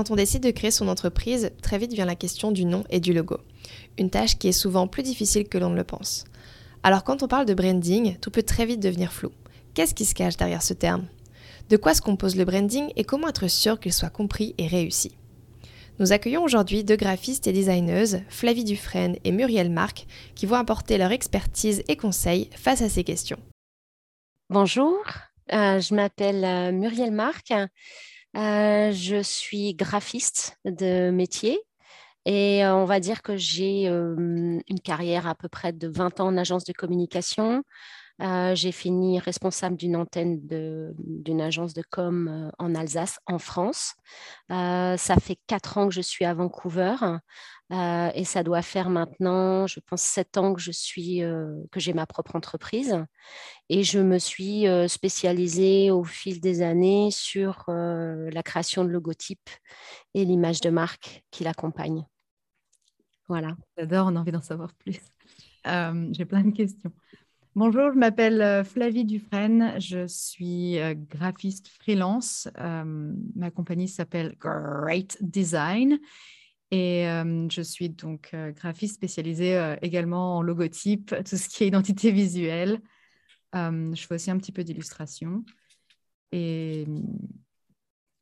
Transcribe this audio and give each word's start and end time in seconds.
Quand 0.00 0.12
on 0.12 0.16
décide 0.16 0.42
de 0.42 0.50
créer 0.50 0.70
son 0.70 0.88
entreprise, 0.88 1.50
très 1.60 1.76
vite 1.76 1.92
vient 1.92 2.06
la 2.06 2.14
question 2.14 2.52
du 2.52 2.64
nom 2.64 2.84
et 2.88 3.00
du 3.00 3.12
logo. 3.12 3.36
Une 3.98 4.08
tâche 4.08 4.38
qui 4.38 4.48
est 4.48 4.52
souvent 4.52 4.86
plus 4.86 5.02
difficile 5.02 5.46
que 5.46 5.58
l'on 5.58 5.68
ne 5.68 5.76
le 5.76 5.84
pense. 5.84 6.24
Alors 6.82 7.04
quand 7.04 7.22
on 7.22 7.28
parle 7.28 7.44
de 7.44 7.52
branding, 7.52 8.16
tout 8.16 8.30
peut 8.30 8.42
très 8.42 8.64
vite 8.64 8.80
devenir 8.80 9.12
flou. 9.12 9.30
Qu'est-ce 9.74 9.94
qui 9.94 10.06
se 10.06 10.14
cache 10.14 10.38
derrière 10.38 10.62
ce 10.62 10.72
terme? 10.72 11.04
De 11.68 11.76
quoi 11.76 11.92
se 11.92 12.00
compose 12.00 12.36
le 12.36 12.46
branding 12.46 12.90
et 12.96 13.04
comment 13.04 13.28
être 13.28 13.46
sûr 13.48 13.78
qu'il 13.78 13.92
soit 13.92 14.08
compris 14.08 14.54
et 14.56 14.68
réussi? 14.68 15.18
Nous 15.98 16.12
accueillons 16.12 16.44
aujourd'hui 16.44 16.82
deux 16.82 16.96
graphistes 16.96 17.46
et 17.46 17.52
designeuses, 17.52 18.20
Flavie 18.30 18.64
Dufresne 18.64 19.16
et 19.24 19.32
Muriel 19.32 19.68
Marc, 19.68 20.06
qui 20.34 20.46
vont 20.46 20.56
apporter 20.56 20.96
leur 20.96 21.12
expertise 21.12 21.82
et 21.88 21.96
conseils 21.96 22.48
face 22.56 22.80
à 22.80 22.88
ces 22.88 23.04
questions. 23.04 23.38
Bonjour, 24.48 24.96
euh, 25.52 25.78
je 25.78 25.94
m'appelle 25.94 26.42
euh, 26.42 26.72
Muriel 26.72 27.12
Marc. 27.12 27.52
Euh, 28.36 28.92
je 28.92 29.22
suis 29.22 29.74
graphiste 29.74 30.56
de 30.64 31.10
métier 31.10 31.58
et 32.26 32.64
on 32.66 32.84
va 32.84 33.00
dire 33.00 33.22
que 33.22 33.36
j'ai 33.36 33.86
une 33.86 34.62
carrière 34.84 35.26
à 35.26 35.34
peu 35.34 35.48
près 35.48 35.72
de 35.72 35.88
20 35.88 36.20
ans 36.20 36.28
en 36.28 36.36
agence 36.36 36.64
de 36.64 36.72
communication. 36.72 37.64
J'ai 38.54 38.72
fini 38.72 39.18
responsable 39.18 39.76
d'une 39.76 39.96
antenne 39.96 40.40
d'une 40.46 41.40
agence 41.40 41.74
de 41.74 41.82
com 41.88 42.50
en 42.58 42.74
Alsace, 42.74 43.18
en 43.26 43.38
France. 43.38 43.94
ça 44.48 45.16
fait 45.20 45.38
quatre 45.46 45.78
ans 45.78 45.88
que 45.88 45.94
je 45.94 46.00
suis 46.00 46.24
à 46.24 46.34
Vancouver 46.34 46.96
euh, 47.72 48.10
et 48.14 48.24
ça 48.24 48.42
doit 48.42 48.62
faire 48.62 48.90
maintenant, 48.90 49.66
je 49.66 49.78
pense, 49.80 50.02
sept 50.02 50.36
ans 50.38 50.54
que 50.54 50.60
je 50.60 50.72
suis, 50.72 51.22
euh, 51.22 51.54
que 51.70 51.78
j'ai 51.78 51.92
ma 51.92 52.04
propre 52.04 52.34
entreprise. 52.34 53.04
Et 53.68 53.84
je 53.84 54.00
me 54.00 54.18
suis 54.18 54.66
euh, 54.66 54.88
spécialisée 54.88 55.90
au 55.92 56.02
fil 56.02 56.40
des 56.40 56.62
années 56.62 57.10
sur 57.12 57.64
la 57.68 58.42
création 58.42 58.84
de 58.84 58.90
logotypes 58.90 59.50
et 60.14 60.24
l'image 60.24 60.60
de 60.60 60.70
marque 60.70 61.22
qui 61.30 61.44
l'accompagne. 61.44 62.04
Voilà. 63.28 63.56
J'adore, 63.78 64.08
on 64.08 64.16
a 64.16 64.20
envie 64.20 64.32
d'en 64.32 64.42
savoir 64.42 64.74
plus. 64.74 64.98
j'ai 65.64 66.24
plein 66.24 66.42
de 66.42 66.50
questions. 66.50 66.92
Bonjour, 67.56 67.90
je 67.92 67.98
m'appelle 67.98 68.64
Flavie 68.64 69.04
Dufresne, 69.04 69.74
je 69.80 70.06
suis 70.06 70.78
graphiste 71.10 71.66
freelance. 71.66 72.48
ma 72.56 73.50
compagnie 73.50 73.88
s'appelle 73.88 74.36
Great 74.38 75.18
Design 75.20 75.98
et 76.70 77.06
je 77.50 77.60
suis 77.60 77.88
donc 77.88 78.36
graphiste 78.54 78.94
spécialisée 78.94 79.74
également 79.82 80.36
en 80.36 80.42
logotype, 80.42 81.12
tout 81.28 81.36
ce 81.36 81.48
qui 81.48 81.64
est 81.64 81.66
identité 81.66 82.12
visuelle. 82.12 82.80
je 83.52 84.06
fais 84.06 84.14
aussi 84.14 84.30
un 84.30 84.38
petit 84.38 84.52
peu 84.52 84.62
d'illustration. 84.62 85.44
Et 86.30 86.86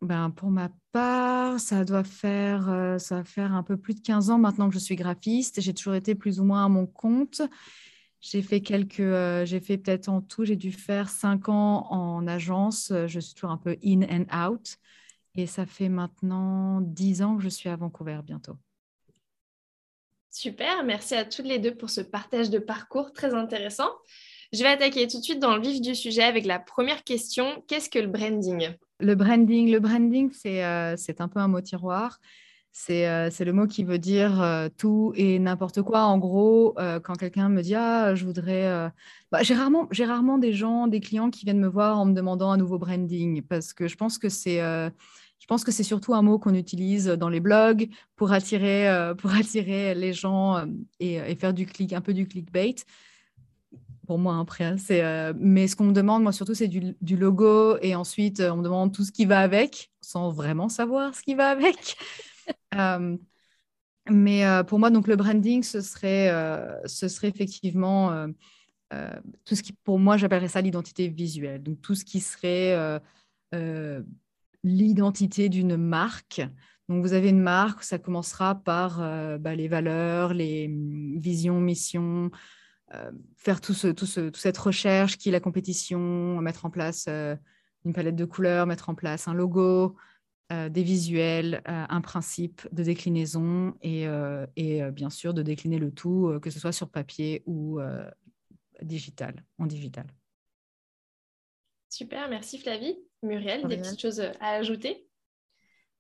ben, 0.01 0.31
pour 0.31 0.49
ma 0.51 0.71
part, 0.91 1.61
ça 1.61 1.85
doit 1.85 2.03
faire, 2.03 2.97
ça 2.99 3.17
va 3.17 3.25
faire 3.25 3.53
un 3.53 3.63
peu 3.63 3.77
plus 3.77 3.93
de 3.93 4.01
15 4.01 4.31
ans 4.31 4.39
maintenant 4.39 4.69
que 4.71 4.75
je 4.75 4.81
suis 4.81 4.97
graphiste. 4.97 5.61
J'ai 5.61 5.75
toujours 5.75 5.97
été 5.97 6.15
plus 6.15 6.41
ou 6.41 6.45
moins 6.45 6.65
à 6.65 6.69
mon 6.71 6.87
compte. 6.87 7.43
J'ai 8.21 8.43
fait 8.43 8.61
quelques, 8.61 9.45
j'ai 9.45 9.61
fait 9.61 9.79
peut-être 9.79 10.09
en 10.09 10.21
tout, 10.21 10.45
j'ai 10.45 10.57
dû 10.57 10.73
faire 10.73 11.09
5 11.09 11.49
ans 11.49 11.87
en 11.91 12.27
agence. 12.27 12.93
Je 13.07 13.21
suis 13.21 13.35
toujours 13.35 13.51
un 13.51 13.59
peu 13.59 13.77
in 13.85 14.03
and 14.03 14.27
out. 14.35 14.79
Et 15.37 15.47
ça 15.47 15.67
fait 15.67 15.89
maintenant 15.89 16.81
dix 16.81 17.23
ans 17.23 17.37
que 17.37 17.45
je 17.45 17.49
suis 17.49 17.69
à 17.69 17.77
Vancouver 17.77 18.21
bientôt. 18.25 18.57
Super, 20.31 20.85
merci 20.85 21.15
à 21.15 21.25
toutes 21.25 21.47
les 21.47 21.59
deux 21.59 21.75
pour 21.75 21.91
ce 21.91 22.01
partage 22.01 22.51
de 22.51 22.59
parcours 22.59 23.13
très 23.13 23.35
intéressant. 23.35 23.89
Je 24.53 24.63
vais 24.63 24.69
attaquer 24.69 25.07
tout 25.07 25.19
de 25.19 25.23
suite 25.23 25.39
dans 25.39 25.57
le 25.57 25.63
vif 25.63 25.81
du 25.81 25.95
sujet 25.95 26.23
avec 26.23 26.45
la 26.45 26.59
première 26.59 27.05
question. 27.05 27.63
Qu'est-ce 27.67 27.89
que 27.89 27.99
le 27.99 28.09
branding? 28.09 28.71
Le 29.01 29.15
branding, 29.15 29.71
le 29.71 29.79
branding 29.79 30.31
c'est 30.33 30.65
euh, 30.65 30.97
un 31.19 31.29
peu 31.29 31.39
un 31.39 31.49
mot 31.49 31.61
tiroir. 31.61 32.19
C'est 32.81 33.09
euh, 33.09 33.29
le 33.41 33.53
mot 33.53 33.67
qui 33.67 33.83
veut 33.83 33.99
dire 33.99 34.41
euh, 34.41 34.69
tout 34.79 35.13
et 35.17 35.41
n'importe 35.41 35.83
quoi. 35.83 36.03
En 36.03 36.17
gros, 36.17 36.79
euh, 36.79 37.01
quand 37.01 37.15
quelqu'un 37.15 37.49
me 37.49 37.61
dit 37.61 37.75
Ah, 37.75 38.15
je 38.15 38.25
voudrais. 38.25 38.93
Bah, 39.33 39.43
J'ai 39.43 39.55
rarement, 39.55 40.39
des 40.39 40.53
gens, 40.53 40.87
des 40.87 41.01
clients 41.01 41.29
qui 41.31 41.45
viennent 41.45 41.59
me 41.59 41.67
voir 41.67 41.99
en 41.99 42.07
me 42.07 42.13
demandant 42.13 42.53
un 42.53 42.57
nouveau 42.57 42.79
branding 42.79 43.43
parce 43.43 43.73
que 43.73 43.89
je 43.89 43.97
pense 43.97 44.17
que 44.17 44.29
c'est 44.29 44.61
c'est 45.67 45.83
surtout 45.83 46.15
un 46.15 46.23
mot 46.23 46.39
qu'on 46.39 46.55
utilise 46.55 47.07
dans 47.07 47.29
les 47.29 47.41
blogs 47.41 47.89
pour 48.15 48.31
attirer, 48.31 48.87
les 49.97 50.13
gens 50.13 50.65
et, 51.01 51.35
faire 51.35 51.53
du 51.53 51.67
clic, 51.67 51.93
un 51.93 52.01
peu 52.01 52.15
du 52.15 52.29
clickbait. 52.29 52.77
Pour 54.07 54.19
moi, 54.19 54.39
après, 54.39 54.65
hein, 54.65 54.77
c'est. 54.79 55.03
Mais 55.35 55.67
ce 55.67 55.75
qu'on 55.75 55.87
me 55.87 55.93
demande, 55.93 56.23
moi 56.23 56.33
surtout, 56.33 56.55
c'est 56.55 56.69
du, 56.69 57.17
logo 57.17 57.77
et 57.83 57.97
ensuite 57.97 58.41
on 58.41 58.59
me 58.59 58.63
demande 58.63 58.95
tout 58.95 59.05
ce 59.05 59.11
qui 59.11 59.25
va 59.25 59.41
avec, 59.41 59.91
sans 60.01 60.31
vraiment 60.31 60.69
savoir 60.69 61.17
ce 61.17 61.23
qui 61.23 61.35
va 61.35 61.49
avec. 61.49 61.97
Mais 64.11 64.45
pour 64.67 64.79
moi, 64.79 64.91
donc 64.91 65.07
le 65.07 65.17
branding, 65.17 65.63
ce 65.63 65.81
serait, 65.81 66.31
ce 66.87 67.09
serait 67.09 67.29
effectivement 67.29 68.27
tout 69.45 69.55
ce 69.55 69.63
qui, 69.63 69.73
pour 69.73 69.99
moi, 69.99 70.17
j'appellerais 70.17 70.49
ça 70.49 70.61
l'identité 70.61 71.09
visuelle. 71.09 71.63
Donc 71.63 71.81
tout 71.81 71.95
ce 71.95 72.05
qui 72.05 72.21
serait 72.21 73.01
l'identité 74.65 75.49
d'une 75.49 75.77
marque. 75.77 76.43
Donc, 76.89 77.03
vous 77.03 77.13
avez 77.13 77.29
une 77.29 77.41
marque, 77.41 77.83
ça 77.83 77.99
commencera 77.99 78.55
par 78.55 79.03
euh, 79.03 79.37
bah, 79.39 79.55
les 79.55 79.69
valeurs, 79.69 80.33
les 80.33 80.69
mm, 80.69 81.21
visions, 81.21 81.61
missions, 81.61 82.31
euh, 82.95 83.11
faire 83.37 83.61
toute 83.61 84.37
cette 84.37 84.59
recherche 84.59 85.19
qui 85.19 85.29
est 85.29 85.33
la 85.33 85.41
compétition, 85.41 86.41
mettre 86.41 86.65
en 86.65 86.71
place 86.71 87.05
euh, 87.09 87.37
une 87.85 87.93
palette 87.93 88.17
de 88.17 88.25
couleurs, 88.25 88.67
mettre 88.67 88.89
en 88.89 88.95
place 88.95 89.29
un 89.29 89.35
logo, 89.35 89.97
des 90.51 90.83
visuels, 90.83 91.63
un 91.67 92.01
principe 92.01 92.67
de 92.73 92.83
déclinaison 92.83 93.75
et, 93.83 94.07
et 94.57 94.91
bien 94.91 95.11
sûr 95.11 95.35
de 95.35 95.43
décliner 95.43 95.79
le 95.79 95.91
tout, 95.91 96.39
que 96.41 96.51
ce 96.51 96.59
soit 96.59 96.73
sur 96.73 96.89
papier 96.89 97.43
ou 97.47 97.81
digital, 98.83 99.45
en 99.59 99.67
digital. 99.67 100.07
Super, 101.91 102.29
merci 102.29 102.59
Flavie. 102.59 102.99
Muriel, 103.23 103.67
des 103.67 103.79
petites 103.79 104.01
choses 104.01 104.21
à 104.21 104.51
ajouter? 104.51 105.09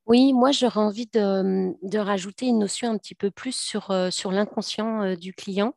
Oui, 0.07 0.33
moi 0.33 0.53
j'aurais 0.53 0.81
envie 0.81 1.07
de, 1.07 1.99
rajouter 1.99 2.47
une 2.47 2.61
notion 2.61 2.91
un 2.91 2.97
petit 2.97 3.15
peu 3.15 3.31
plus 3.31 3.55
sur, 3.55 3.91
euh, 3.91 4.11
sur 4.11 4.33
l'inconscient 4.33 5.03
euh, 5.03 5.17
du 5.17 5.35
client, 5.35 5.75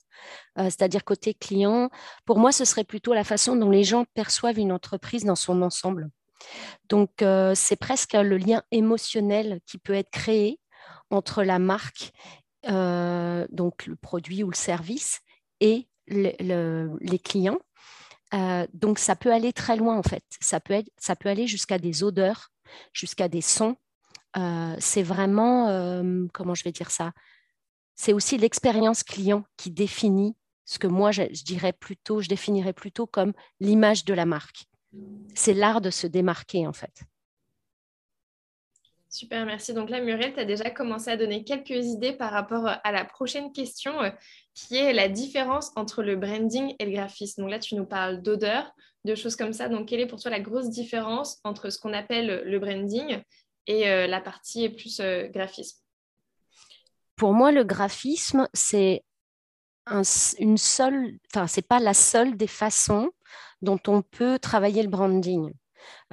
euh, 0.57 0.65
c'est-à-dire 0.65 1.03
côté 1.03 1.33
client. 1.33 1.89
Pour 2.25 2.39
moi, 2.39 2.53
ce 2.53 2.63
serait 2.63 2.85
plutôt 2.85 3.13
la 3.13 3.25
façon 3.25 3.57
dont 3.57 3.69
les 3.69 3.83
gens 3.83 4.05
perçoivent 4.13 4.57
une 4.57 4.71
entreprise 4.71 5.25
dans 5.25 5.35
son 5.35 5.61
ensemble. 5.61 6.09
Donc 6.90 7.24
c'est 7.56 7.75
presque 7.78 8.13
le 8.13 8.38
lien 8.38 8.63
émotionnel 8.72 9.59
qui 9.66 9.78
peut 9.78 9.94
être 9.94 10.09
créé 10.09 10.59
entre 11.09 11.44
la 11.44 11.59
marque, 11.59 12.12
donc 12.68 13.85
le 13.85 13.96
produit 13.96 14.44
ou 14.44 14.50
le 14.50 14.56
service, 14.56 15.22
et 15.59 15.88
les 16.07 17.19
clients. 17.24 17.59
Euh, 18.34 18.66
donc 18.74 19.00
ça 19.00 19.16
peut 19.16 19.31
aller 19.31 19.53
très 19.53 19.75
loin 19.75 19.97
en 19.97 20.03
fait. 20.03 20.24
Ça 20.40 20.59
peut, 20.59 20.84
aller 21.25 21.47
jusqu'à 21.47 21.78
des 21.78 22.03
odeurs, 22.03 22.50
jusqu'à 22.94 23.28
des 23.28 23.41
sons. 23.41 23.75
Euh, 24.38 24.75
c'est 24.80 25.03
vraiment, 25.03 25.68
euh, 25.68 26.25
comment 26.34 26.56
je 26.56 26.63
vais 26.63 26.72
dire 26.72 26.91
ça? 26.91 27.12
C'est 27.96 28.13
aussi 28.13 28.38
l'expérience 28.38 29.03
client 29.03 29.44
qui 29.57 29.69
définit 29.69 30.35
ce 30.66 30.80
que 30.80 30.88
moi 30.88 31.12
je, 31.12 31.24
dirais 31.44 31.74
plutôt, 31.74 32.22
je 32.22 32.30
définirais 32.30 32.74
plutôt 32.74 33.06
comme 33.06 33.34
l'image 33.59 34.06
de 34.06 34.13
la 34.13 34.25
marque. 34.25 34.66
C'est 35.34 35.53
l'art 35.53 35.81
de 35.81 35.90
se 35.90 36.07
démarquer 36.07 36.68
en 36.68 36.74
fait. 36.74 37.03
Super, 39.09 39.46
merci. 39.46 39.74
Donc 39.74 39.90
là, 39.90 40.00
Muriel, 40.00 40.34
tu 40.34 40.40
as 40.40 40.46
déjà 40.46 40.69
commencé 40.69 41.09
à 41.09 41.18
donner 41.18 41.44
quelques 41.44 41.85
idées 41.85 42.13
par 42.13 42.31
rapport 42.31 42.66
à 42.66 42.91
la 42.94 43.03
prochaine 43.03 43.51
question 43.51 43.94
qui 44.53 44.78
est 44.78 44.94
la 44.94 45.09
différence 45.09 45.72
entre 45.75 46.01
le 46.01 46.16
branding 46.16 46.75
et 46.80 46.85
le 46.85 46.91
graphisme. 46.91 47.41
Donc 47.41 47.51
là, 47.51 47.59
tu 47.59 47.75
nous 47.75 47.85
parles 47.85 48.22
d'odeur, 48.22 48.72
de 49.03 49.13
choses 49.16 49.35
comme 49.35 49.51
ça. 49.51 49.68
Donc, 49.68 49.90
quelle 49.90 50.00
est 50.00 50.07
pour 50.07 50.22
toi 50.22 50.31
la 50.31 50.40
grosse 50.40 50.69
différence 50.69 51.39
entre 51.44 51.69
ce 51.69 51.77
qu'on 51.77 51.92
appelle 51.92 52.44
le 52.45 52.60
branding 52.60 53.21
et 53.68 53.89
euh, 53.89 54.07
la 54.07 54.21
partie 54.21 54.69
plus 54.69 55.01
euh, 55.01 55.27
graphisme? 55.27 55.80
Pour 57.18 57.33
moi, 57.33 57.51
le 57.51 57.65
graphisme, 57.65 58.48
c'est 58.54 59.04
une 60.39 60.57
seule, 60.57 61.18
enfin, 61.33 61.48
c'est 61.48 61.68
pas 61.68 61.80
la 61.80 61.94
seule 61.94 62.38
des 62.38 62.48
façons 62.48 63.12
dont 63.62 63.80
on 63.88 64.01
peut 64.01 64.39
travailler 64.39 64.83
le 64.83 64.89
branding. 64.89 65.51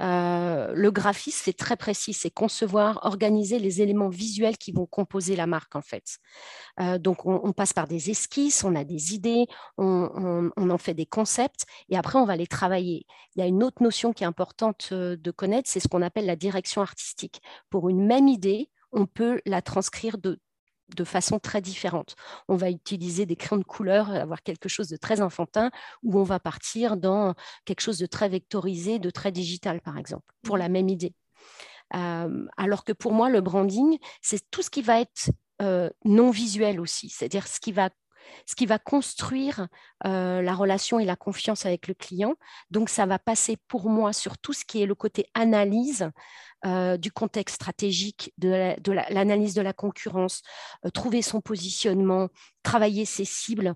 Euh, 0.01 0.71
le 0.73 0.91
graphisme, 0.91 1.41
c'est 1.43 1.57
très 1.57 1.77
précis, 1.77 2.13
c'est 2.13 2.29
concevoir, 2.29 2.99
organiser 3.03 3.59
les 3.59 3.81
éléments 3.81 4.09
visuels 4.09 4.57
qui 4.57 4.71
vont 4.71 4.85
composer 4.85 5.35
la 5.35 5.47
marque 5.47 5.75
en 5.75 5.81
fait. 5.81 6.17
Euh, 6.79 6.97
donc 6.97 7.25
on, 7.25 7.51
passe 7.53 7.73
par 7.73 7.87
des 7.87 8.09
esquisses, 8.09 8.63
on 8.63 8.75
a 8.75 8.83
des 8.83 9.13
idées, 9.13 9.47
on, 9.77 10.51
en 10.57 10.77
fait 10.77 10.93
des 10.93 11.05
concepts 11.05 11.65
et 11.89 11.97
après 11.97 12.19
on 12.19 12.25
va 12.25 12.35
les 12.35 12.47
travailler. 12.47 13.05
Il 13.35 13.39
y 13.39 13.43
a 13.43 13.47
une 13.47 13.63
autre 13.63 13.83
notion 13.83 14.13
qui 14.13 14.23
est 14.23 14.27
importante 14.27 14.89
euh, 14.91 15.17
de 15.17 15.31
connaître, 15.31 15.69
c'est 15.69 15.79
ce 15.79 15.87
qu'on 15.87 16.01
appelle 16.01 16.25
la 16.25 16.35
direction 16.35 16.81
artistique. 16.81 17.41
Pour 17.69 17.89
une 17.89 18.05
même 18.05 18.27
idée, 18.27 18.69
on 18.91 19.05
peut 19.05 19.41
la 19.45 19.61
transcrire 19.61 20.17
de 20.17 20.39
de 20.95 21.03
façon 21.03 21.39
très 21.39 21.61
différente. 21.61 22.15
On 22.47 22.55
va 22.55 22.69
utiliser 22.69 23.25
des 23.25 23.35
crayons 23.35 23.59
de 23.59 23.65
couleur, 23.65 24.09
avoir 24.11 24.41
quelque 24.43 24.69
chose 24.69 24.87
de 24.87 24.97
très 24.97 25.21
enfantin, 25.21 25.71
ou 26.03 26.19
on 26.19 26.23
va 26.23 26.39
partir 26.39 26.97
dans 26.97 27.35
quelque 27.65 27.81
chose 27.81 27.99
de 27.99 28.05
très 28.05 28.29
vectorisé, 28.29 28.99
de 28.99 29.09
très 29.09 29.31
digital, 29.31 29.81
par 29.81 29.97
exemple, 29.97 30.33
pour 30.43 30.57
la 30.57 30.69
même 30.69 30.89
idée. 30.89 31.13
alors 31.91 32.83
que 32.83 32.93
pour 32.93 33.13
moi, 33.13 33.29
le 33.29 33.41
branding, 33.41 33.97
c'est 34.21 34.49
tout 34.51 34.61
ce 34.61 34.69
qui 34.69 34.81
va 34.81 34.99
être 34.99 35.31
non 36.05 36.31
visuel 36.31 36.79
aussi, 36.79 37.09
c'est-à-dire 37.09 37.47
ce 37.47 37.59
qui 37.59 37.71
va 37.71 37.89
ce 38.45 38.55
qui 38.55 38.65
va 38.65 38.79
construire 38.79 39.67
euh, 40.05 40.41
la 40.41 40.53
relation 40.53 40.99
et 40.99 41.05
la 41.05 41.15
confiance 41.15 41.65
avec 41.65 41.87
le 41.87 41.93
client. 41.93 42.35
Donc, 42.71 42.89
ça 42.89 43.05
va 43.05 43.19
passer 43.19 43.57
pour 43.67 43.89
moi 43.89 44.13
sur 44.13 44.37
tout 44.37 44.53
ce 44.53 44.65
qui 44.65 44.81
est 44.81 44.85
le 44.85 44.95
côté 44.95 45.27
analyse 45.33 46.09
euh, 46.65 46.97
du 46.97 47.11
contexte 47.11 47.55
stratégique, 47.55 48.33
de 48.37 48.73
l'analyse 49.09 49.53
de, 49.53 49.61
la 49.61 49.73
concurrence, 49.73 50.41
euh, 50.85 50.89
trouver 50.89 51.21
son 51.21 51.41
positionnement, 51.41 52.29
travailler 52.63 53.05
ses 53.05 53.25
cibles. 53.25 53.75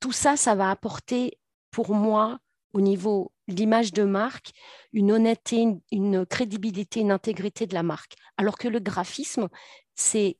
Tout 0.00 0.12
ça, 0.12 0.36
ça 0.36 0.54
va 0.54 0.70
apporter 0.70 1.38
pour 1.70 1.94
moi 1.94 2.38
au 2.72 2.80
niveau 2.80 3.32
de 3.48 3.54
l'image 3.54 3.92
de 3.92 4.04
marque, 4.04 4.50
une 4.92 5.10
honnêteté, 5.10 5.66
une 5.90 6.26
crédibilité, 6.26 7.00
une 7.00 7.10
intégrité 7.10 7.66
de 7.66 7.74
la 7.74 7.82
marque. 7.82 8.14
Alors 8.36 8.58
que 8.58 8.68
le 8.68 8.80
graphisme, 8.80 9.48
c'est 9.94 10.36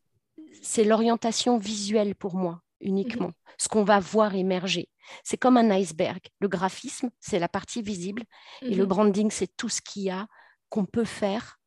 l'orientation 0.85 1.59
visuelle 1.59 2.15
pour 2.15 2.37
moi 2.37 2.63
uniquement, 2.87 3.33
ce 3.59 3.69
qu'on 3.69 3.85
va 3.85 4.01
voir 4.01 4.35
émerger. 4.35 4.89
C'est 5.25 5.37
comme 5.37 5.57
un 5.57 5.71
iceberg. 5.71 6.21
Le 6.41 6.49
graphisme, 6.49 7.11
c'est 7.21 7.39
la 7.39 7.49
partie 7.49 7.83
visible, 7.83 8.23
et 8.63 8.75
le 8.75 8.85
mhm. 8.85 8.89
branding, 8.89 9.31
c'est 9.31 9.57
tout 9.57 9.69
ce 9.69 9.83
qu'il 9.83 10.05
y 10.05 10.11
a 10.11 10.27
qu'on 10.69 10.87
peut 10.87 11.05
faire 11.05 11.59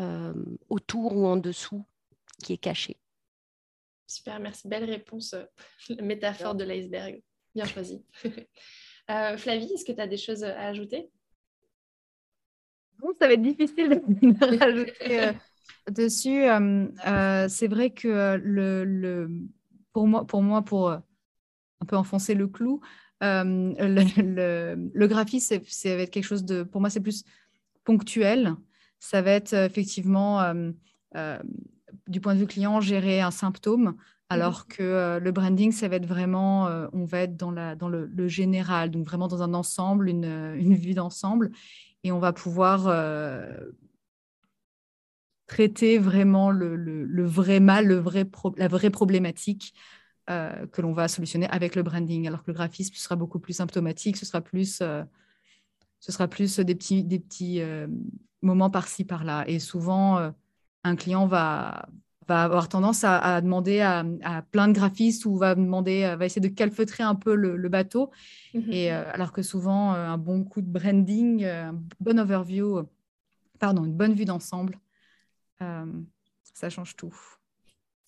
euh, 0.00 0.34
autour 0.68 1.16
ou 1.16 1.26
en 1.26 1.36
dessous 1.36 1.84
qui 2.42 2.52
est 2.52 2.58
caché. 2.58 2.96
Super, 4.06 4.40
merci. 4.40 4.68
Belle 4.68 4.84
réponse. 4.84 5.34
La 5.88 6.02
métaphore 6.02 6.54
de 6.54 6.64
l'iceberg. 6.64 7.22
Bien 7.54 7.64
choisi. 7.64 8.04
Euh, 9.10 9.38
Flavie, 9.38 9.72
est-ce 9.72 9.86
que 9.86 9.92
tu 9.92 10.02
as 10.02 10.06
des 10.06 10.18
choses 10.18 10.44
à 10.44 10.68
ajouter? 10.68 11.08
Bon, 12.98 13.08
ça 13.18 13.26
va 13.26 13.32
être 13.32 13.40
difficile 13.40 14.02
de 14.06 14.58
rajouter 14.58 15.20
euh, 15.20 15.32
dessus. 15.90 16.42
c'est 17.48 17.68
vrai 17.68 17.88
que 17.88 18.36
le 18.36 19.48
pour 19.98 20.06
moi, 20.06 20.24
pour, 20.24 20.42
moi, 20.42 20.62
pour 20.62 20.90
euh, 20.90 20.98
un 21.80 21.86
peu 21.86 21.96
enfoncer 21.96 22.34
le 22.34 22.46
clou, 22.46 22.80
euh, 23.24 23.74
le, 23.76 25.06
graphisme, 25.08 25.58
c'est, 25.66 25.96
va 25.96 26.02
être 26.02 26.10
quelque 26.10 26.22
chose 26.22 26.44
de, 26.44 26.62
pour 26.62 26.80
moi, 26.80 26.88
c'est 26.88 27.00
plus 27.00 27.24
ponctuel. 27.82 28.54
Ça 29.00 29.22
va 29.22 29.32
être 29.32 29.54
euh, 29.54 29.66
effectivement, 29.66 30.54
du 32.06 32.20
point 32.20 32.34
de 32.36 32.38
vue 32.38 32.46
client, 32.46 32.80
gérer 32.80 33.20
un 33.20 33.32
symptôme, 33.32 33.96
alors 34.28 34.66
mhm. 34.68 34.76
que 34.76 35.18
le 35.20 35.32
branding, 35.32 35.72
ça 35.72 35.88
va 35.88 35.96
être 35.96 36.06
vraiment, 36.06 36.68
on 36.92 37.04
va 37.04 37.22
être 37.22 37.36
dans, 37.36 37.50
la, 37.50 37.74
dans 37.74 37.88
le, 37.88 38.28
général, 38.28 38.92
donc 38.92 39.04
vraiment 39.04 39.26
dans 39.26 39.42
un 39.42 39.52
ensemble, 39.52 40.08
une, 40.08 40.54
une 40.56 40.76
vue 40.76 40.94
d'ensemble, 40.94 41.50
et 42.04 42.12
on 42.12 42.20
va 42.20 42.32
pouvoir 42.32 42.86
traiter 45.48 45.98
vraiment 45.98 46.50
le, 46.50 47.24
vrai 47.24 47.58
mal, 47.58 47.86
le 47.86 47.96
vrai 47.96 48.28
la 48.56 48.68
vraie 48.68 48.90
problématique 48.90 49.74
euh, 50.30 50.66
que 50.66 50.82
l'on 50.82 50.92
va 50.92 51.08
solutionner 51.08 51.48
avec 51.48 51.74
le 51.74 51.82
branding, 51.82 52.28
alors 52.28 52.42
que 52.42 52.50
le 52.50 52.54
graphisme 52.54 52.94
sera 52.94 53.16
beaucoup 53.16 53.40
plus 53.40 53.54
symptomatique, 53.54 54.18
ce 54.18 54.26
sera 54.26 54.42
plus, 54.42 54.80
euh, 54.82 55.02
ce 56.00 56.12
sera 56.12 56.28
plus 56.28 56.60
des 56.60 56.74
petits, 56.74 57.02
des 57.02 57.18
petits 57.18 57.62
euh, 57.62 57.86
moments 58.42 58.68
par-ci, 58.68 59.04
par-là. 59.04 59.48
Et 59.48 59.58
souvent, 59.58 60.32
un 60.84 60.96
client 60.96 61.26
va, 61.26 61.88
va 62.28 62.44
avoir 62.44 62.68
tendance 62.68 63.04
à, 63.04 63.40
demander 63.40 63.80
à, 63.80 64.04
plein 64.50 64.68
de 64.68 64.74
graphistes 64.74 65.24
ou 65.24 65.38
va, 65.38 65.54
demander, 65.54 66.14
va 66.18 66.26
essayer 66.26 66.46
de 66.46 66.54
calfeutrer 66.54 67.02
un 67.02 67.14
peu 67.14 67.34
le, 67.34 67.68
bateau. 67.70 68.10
Mm-hmm. 68.54 68.72
Et, 68.72 68.90
alors 68.90 69.32
que 69.32 69.40
souvent, 69.40 69.92
un 69.92 70.18
bon 70.18 70.44
coup 70.44 70.60
de 70.60 70.70
branding, 70.70 71.46
un 71.46 71.80
bon 72.00 72.18
overview, 72.20 72.82
pardon, 73.58 73.86
une 73.86 73.94
bonne 73.96 74.12
vue 74.12 74.26
d'ensemble, 74.26 74.78
ça 75.60 76.70
change 76.70 76.96
tout. 76.96 77.14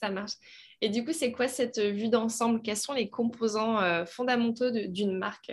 Ça 0.01 0.11
marche. 0.11 0.33
Et 0.81 0.89
du 0.89 1.05
coup, 1.05 1.13
c'est 1.13 1.31
quoi 1.31 1.47
cette 1.47 1.79
vue 1.79 2.09
d'ensemble? 2.09 2.63
Quels 2.63 2.77
sont 2.77 2.95
les 2.95 3.11
composants 3.11 3.81
euh, 3.81 4.07
fondamentaux 4.07 4.71
d'une 4.71 5.17
marque? 5.17 5.53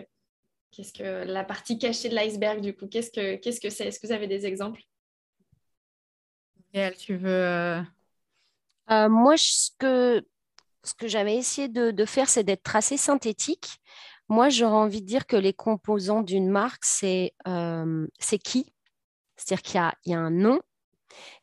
Qu'est-ce 0.71 0.93
que 0.93 1.25
la 1.25 1.43
partie 1.43 1.77
cachée 1.77 2.07
de 2.07 2.15
l'iceberg 2.15 2.61
du 2.61 2.73
coup 2.75 2.87
Qu'est-ce 2.87 3.11
que 3.11 3.35
qu'est-ce 3.35 3.59
que 3.59 3.69
c'est? 3.69 3.87
Est-ce 3.87 3.99
que 3.99 4.07
vous 4.07 4.13
avez 4.13 4.27
des 4.27 4.45
exemples? 4.45 4.81
Gaëlle, 6.73 6.95
tu 6.95 7.17
veux 7.17 7.29
euh, 7.29 7.83
Moi, 8.89 9.35
ce 9.37 9.69
que 9.77 10.25
ce 10.83 10.93
que 10.93 11.07
j'avais 11.07 11.35
essayé 11.35 11.67
de, 11.67 11.91
de 11.91 12.05
faire, 12.05 12.29
c'est 12.29 12.43
d'être 12.43 12.73
assez 12.75 12.95
synthétique. 12.95 13.79
Moi, 14.29 14.47
j'aurais 14.47 14.75
envie 14.75 15.01
de 15.01 15.07
dire 15.07 15.25
que 15.25 15.35
les 15.35 15.53
composants 15.53 16.21
d'une 16.21 16.49
marque, 16.49 16.85
c'est 16.85 17.33
c'est 18.19 18.39
qui? 18.39 18.73
C'est-à-dire 19.35 19.61
qu'il 19.61 19.81
y, 20.05 20.11
y 20.11 20.13
a, 20.13 20.19
un 20.19 20.31
nom, 20.31 20.59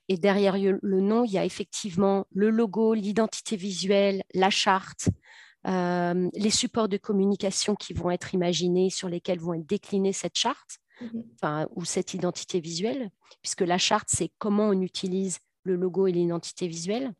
et 0.08 0.16
derrière 0.16 0.56
le 0.58 1.00
nom, 1.00 1.25
il 1.25 1.32
y 1.32 1.38
a 1.38 1.44
effectivement 1.44 2.26
le 2.34 2.50
logo, 2.50 2.94
l'identité 2.94 3.56
visuelle, 3.56 4.22
la 4.34 4.50
charte, 4.50 5.08
euh, 5.66 6.28
les 6.34 6.50
supports 6.50 6.88
de 6.88 6.99
communication 6.99 7.75
qui 7.75 7.94
vont 7.94 8.11
être 8.11 8.34
imaginés, 8.34 8.90
sur 8.90 9.08
lesquels 9.08 9.40
vont 9.40 9.55
être 9.55 9.66
déclinés 9.66 10.12
cette 10.12 10.37
charte 10.37 10.78
mhm. 11.00 11.66
ou 11.75 11.84
cette 11.84 12.12
identité 12.12 12.61
visuelle, 12.61 13.11
puisque 13.40 13.62
la 13.62 13.78
charte, 13.78 14.08
c'est 14.11 14.31
comment 14.38 14.69
on 14.69 14.81
utilise 14.82 15.38
le 15.62 15.76
logo 15.76 16.06
et 16.06 16.12
l'identité 16.12 16.67
visuelle. 16.69 17.14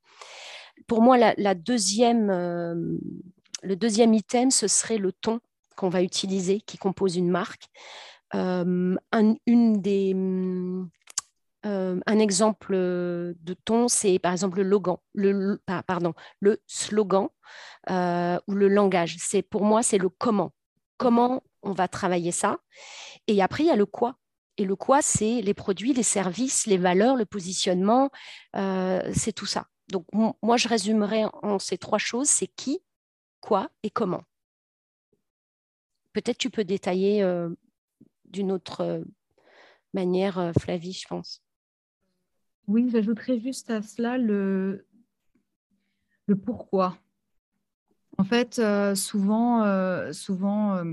Pour 0.87 1.01
moi, 1.01 1.17
la, 1.17 1.55
deuxième, 1.55 2.29
euh, 2.29 2.75
le 3.63 3.77
deuxième 3.77 4.13
item, 4.13 4.51
ce 4.51 4.69
serait 4.69 4.99
le 4.99 5.13
ton 5.13 5.41
qu'on 5.77 5.89
va 5.89 6.03
utiliser, 6.03 6.61
qui 6.61 6.77
compose 6.77 7.17
une 7.17 7.31
marque. 7.31 7.69
Euh, 8.35 8.97
une 9.47 9.81
des, 9.81 10.15
euh, 11.67 11.99
un 12.07 12.19
exemple 12.19 12.75
de 12.75 13.55
ton, 13.65 13.89
c'est 13.89 14.19
par 14.19 14.33
exemple 14.33 14.59
le, 14.59 14.69
logan, 14.69 14.97
le, 15.15 15.59
slogan 16.67 17.29
euh, 17.91 18.39
ou 18.47 18.53
le 18.53 18.69
langage. 18.69 19.17
C'est 19.19 19.43
pour 19.43 19.65
moi, 19.65 19.83
c'est 19.83 19.99
le 19.99 20.09
comment. 20.09 20.53
Comment 20.99 21.43
on 21.63 21.73
va 21.73 21.89
travailler 21.89 22.33
ça? 22.33 22.59
Et 23.27 23.43
après, 23.43 23.65
il 23.65 23.69
y 23.69 23.71
a 23.71 23.77
le 23.77 23.87
quoi. 23.87 24.17
Et 24.59 24.65
le 24.65 24.77
quoi, 24.77 25.03
c'est 25.03 25.41
les 25.41 25.55
produits, 25.55 25.95
les 25.95 26.03
services, 26.03 26.67
les 26.67 26.77
valeurs, 26.77 27.17
le 27.17 27.25
positionnement, 27.25 28.11
euh, 28.57 29.01
c'est 29.15 29.33
tout 29.33 29.47
ça. 29.47 29.67
Donc 29.89 30.07
moi, 30.13 30.57
je 30.57 30.69
résumerai 30.69 31.25
en 31.43 31.59
ces 31.59 31.79
trois 31.79 31.99
choses, 31.99 32.29
c'est 32.29 32.47
qui, 32.47 32.81
quoi 33.41 33.71
et 33.83 33.91
comment. 33.91 34.23
Peut-être 36.13 36.39
tu 36.39 36.51
peux 36.51 36.65
détailler 36.65 37.27
d'une 38.27 38.53
autre 38.53 39.03
manière, 39.93 40.53
Flavie, 40.57 40.93
je 40.93 41.09
pense. 41.09 41.44
Oui, 42.67 42.89
j'ajouterais 42.91 43.39
juste 43.39 43.71
à 43.71 43.83
cela 43.83 44.17
le, 44.17 44.87
pourquoi. 46.45 46.97
En 48.17 48.25
fait, 48.25 48.59
euh, 48.59 48.95
souvent, 48.95 49.65
euh, 49.65 50.13
souvent 50.13 50.77
euh, 50.77 50.85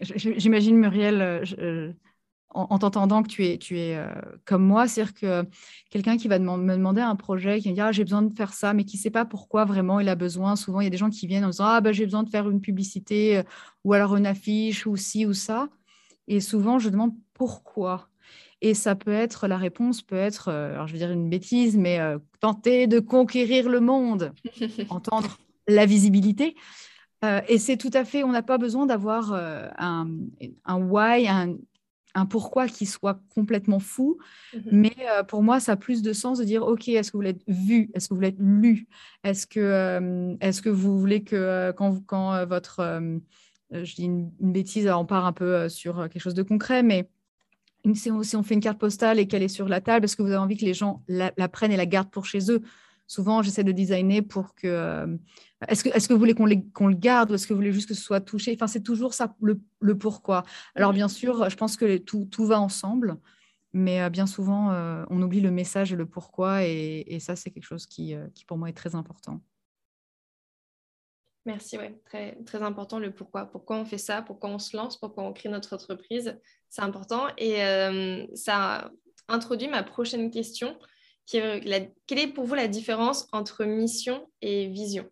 j'imagine 0.00 0.76
Muriel, 0.76 1.46
en, 2.50 2.78
t'entendant 2.78 3.22
que 3.22 3.28
tu 3.28 3.46
es, 3.46 3.58
tu 3.58 3.78
comme 4.44 4.64
moi, 4.64 4.88
c'est-à-dire 4.88 5.14
que 5.14 5.48
quelqu'un 5.88 6.16
qui 6.16 6.26
va 6.28 6.38
me 6.38 6.74
demander 6.74 7.00
un 7.00 7.16
projet, 7.16 7.60
qui 7.60 7.68
va 7.68 7.74
dire 7.74 7.84
ah, 7.86 7.92
j'ai 7.92 8.04
besoin 8.04 8.22
de 8.22 8.34
faire 8.34 8.52
ça, 8.52 8.74
mais 8.74 8.84
qui 8.84 8.96
ne 8.96 9.02
sait 9.02 9.10
pas 9.10 9.24
pourquoi 9.24 9.64
vraiment 9.64 10.00
il 10.00 10.08
a 10.08 10.16
besoin. 10.16 10.56
Souvent, 10.56 10.80
il 10.80 10.84
y 10.84 10.86
a 10.88 10.90
des 10.90 10.96
gens 10.96 11.10
qui 11.10 11.26
viennent 11.26 11.44
en 11.44 11.50
disant 11.50 11.66
ah, 11.66 11.80
ben, 11.80 11.92
j'ai 11.92 12.04
besoin 12.04 12.24
de 12.24 12.28
faire 12.28 12.50
une 12.50 12.60
publicité 12.60 13.42
ou 13.84 13.92
alors 13.92 14.16
une 14.16 14.26
affiche 14.26 14.86
ou 14.86 14.96
ci 14.96 15.24
ou 15.24 15.32
ça. 15.32 15.68
Et 16.26 16.40
souvent, 16.40 16.78
je 16.78 16.90
demande 16.90 17.14
pourquoi. 17.32 18.09
Et 18.62 18.74
ça 18.74 18.94
peut 18.94 19.12
être, 19.12 19.48
la 19.48 19.56
réponse 19.56 20.02
peut 20.02 20.16
être, 20.16 20.48
euh, 20.48 20.74
alors 20.74 20.86
je 20.86 20.92
vais 20.92 20.98
dire 20.98 21.10
une 21.10 21.30
bêtise, 21.30 21.76
mais 21.76 21.98
euh, 21.98 22.18
tenter 22.40 22.86
de 22.86 23.00
conquérir 23.00 23.68
le 23.68 23.80
monde, 23.80 24.32
entendre 24.90 25.38
la 25.66 25.86
visibilité. 25.86 26.54
Euh, 27.24 27.40
et 27.48 27.58
c'est 27.58 27.76
tout 27.76 27.90
à 27.94 28.04
fait, 28.04 28.22
on 28.22 28.32
n'a 28.32 28.42
pas 28.42 28.58
besoin 28.58 28.86
d'avoir 28.86 29.32
un, 29.32 30.08
un, 30.64 30.76
why, 30.76 31.26
un, 31.28 31.56
un, 32.14 32.26
pourquoi 32.26 32.66
qui 32.66 32.86
soit 32.86 33.20
complètement 33.34 33.78
fou. 33.78 34.18
Mm-hmm. 34.54 34.68
Mais 34.72 34.96
pour 35.28 35.42
moi, 35.42 35.60
ça 35.60 35.72
a 35.72 35.76
plus 35.76 36.02
de 36.02 36.12
sens 36.12 36.38
de 36.38 36.44
dire, 36.44 36.62
OK, 36.62 36.88
est-ce 36.88 37.10
que 37.10 37.16
vous 37.16 37.20
voulez 37.20 37.30
être 37.30 37.44
vu? 37.46 37.90
Est-ce 37.94 38.08
que 38.08 38.14
vous 38.14 38.16
voulez 38.16 38.28
être 38.28 38.40
lu? 38.40 38.88
Est-ce 39.22 39.46
que, 39.46 40.36
est 40.40 40.60
que 40.62 40.70
vous 40.70 40.98
voulez 40.98 41.22
que 41.22 41.72
quand, 41.76 42.00
quand 42.06 42.46
votre... 42.46 43.00
je 43.70 43.94
dis 43.94 44.04
une, 44.04 44.32
une, 44.40 44.52
bêtise, 44.52 44.88
on 44.88 45.04
part 45.04 45.26
un 45.26 45.32
peu 45.32 45.68
sur 45.68 46.08
quelque 46.08 46.22
chose 46.22 46.34
de 46.34 46.42
concret, 46.42 46.82
mais 46.82 47.10
si 47.94 48.10
on, 48.10 48.42
fait 48.42 48.54
une 48.54 48.60
carte 48.60 48.78
postale 48.78 49.18
et 49.18 49.26
qu'elle 49.26 49.42
est 49.42 49.48
sur 49.48 49.68
la 49.68 49.80
table, 49.80 50.04
est-ce 50.04 50.16
que 50.16 50.22
vous 50.22 50.28
avez 50.28 50.36
envie 50.36 50.56
que 50.56 50.64
les 50.64 50.74
gens 50.74 51.02
la, 51.08 51.30
prennent 51.48 51.72
et 51.72 51.76
la 51.76 51.86
gardent 51.86 52.10
pour 52.10 52.26
chez 52.26 52.50
eux? 52.50 52.62
Souvent, 53.06 53.42
j'essaie 53.42 53.64
de 53.64 53.72
designer 53.72 54.22
pour 54.22 54.54
que. 54.54 54.68
Euh, 54.68 55.16
est-ce 55.68 55.84
que, 55.84 55.88
est 55.88 56.06
que 56.06 56.12
vous 56.12 56.18
voulez 56.18 56.34
qu'on, 56.34 56.46
le 56.86 56.94
garde 56.94 57.30
ou 57.30 57.34
est-ce 57.34 57.46
que 57.46 57.52
vous 57.52 57.58
voulez 57.58 57.72
juste 57.72 57.88
que 57.88 57.94
ce 57.94 58.02
soit 58.02 58.20
touché? 58.20 58.52
Enfin, 58.54 58.66
c'est 58.66 58.82
toujours 58.82 59.14
ça 59.14 59.34
le, 59.40 59.98
pourquoi. 59.98 60.44
Alors, 60.74 60.92
bien 60.92 61.08
sûr, 61.08 61.50
je 61.50 61.56
pense 61.56 61.76
que 61.76 61.96
tout, 61.98 62.28
va 62.46 62.60
ensemble, 62.60 63.16
mais 63.72 64.02
euh, 64.02 64.10
bien 64.10 64.26
souvent, 64.26 64.70
euh, 64.70 65.04
on 65.10 65.20
oublie 65.22 65.40
le 65.40 65.50
message 65.50 65.92
et 65.92 65.96
le 65.96 66.06
pourquoi, 66.06 66.64
et, 66.64 67.18
ça, 67.20 67.36
c'est 67.36 67.50
quelque 67.50 67.64
chose 67.64 67.86
qui, 67.86 68.14
qui, 68.34 68.44
pour 68.44 68.58
moi, 68.58 68.68
est 68.68 68.74
très 68.74 68.94
important. 68.94 69.40
Merci, 71.46 71.78
ouais, 71.78 71.98
très, 72.04 72.36
très 72.44 72.62
important 72.62 72.98
le 72.98 73.12
pourquoi. 73.12 73.46
Pourquoi 73.46 73.76
on 73.76 73.84
fait 73.86 73.98
ça, 73.98 74.20
pourquoi 74.20 74.50
on 74.50 74.58
se 74.58 74.76
lance, 74.76 74.98
pourquoi 74.98 75.24
on 75.24 75.32
crée 75.32 75.48
notre 75.48 75.74
entreprise, 75.74 76.38
c'est 76.68 76.82
important. 76.82 77.28
Et 77.38 77.64
euh, 77.64 78.26
ça, 78.34 78.90
introduit 79.26 79.68
ma 79.68 79.82
prochaine 79.82 80.30
question, 80.30 80.78
qui 81.24 81.38
est 81.38 81.94
quelle 82.06 82.18
est 82.18 82.26
pour 82.26 82.44
vous 82.44 82.54
la 82.54 82.68
différence 82.68 83.26
entre 83.32 83.64
mission 83.64 84.28
et 84.42 84.66
vision? 84.66 85.08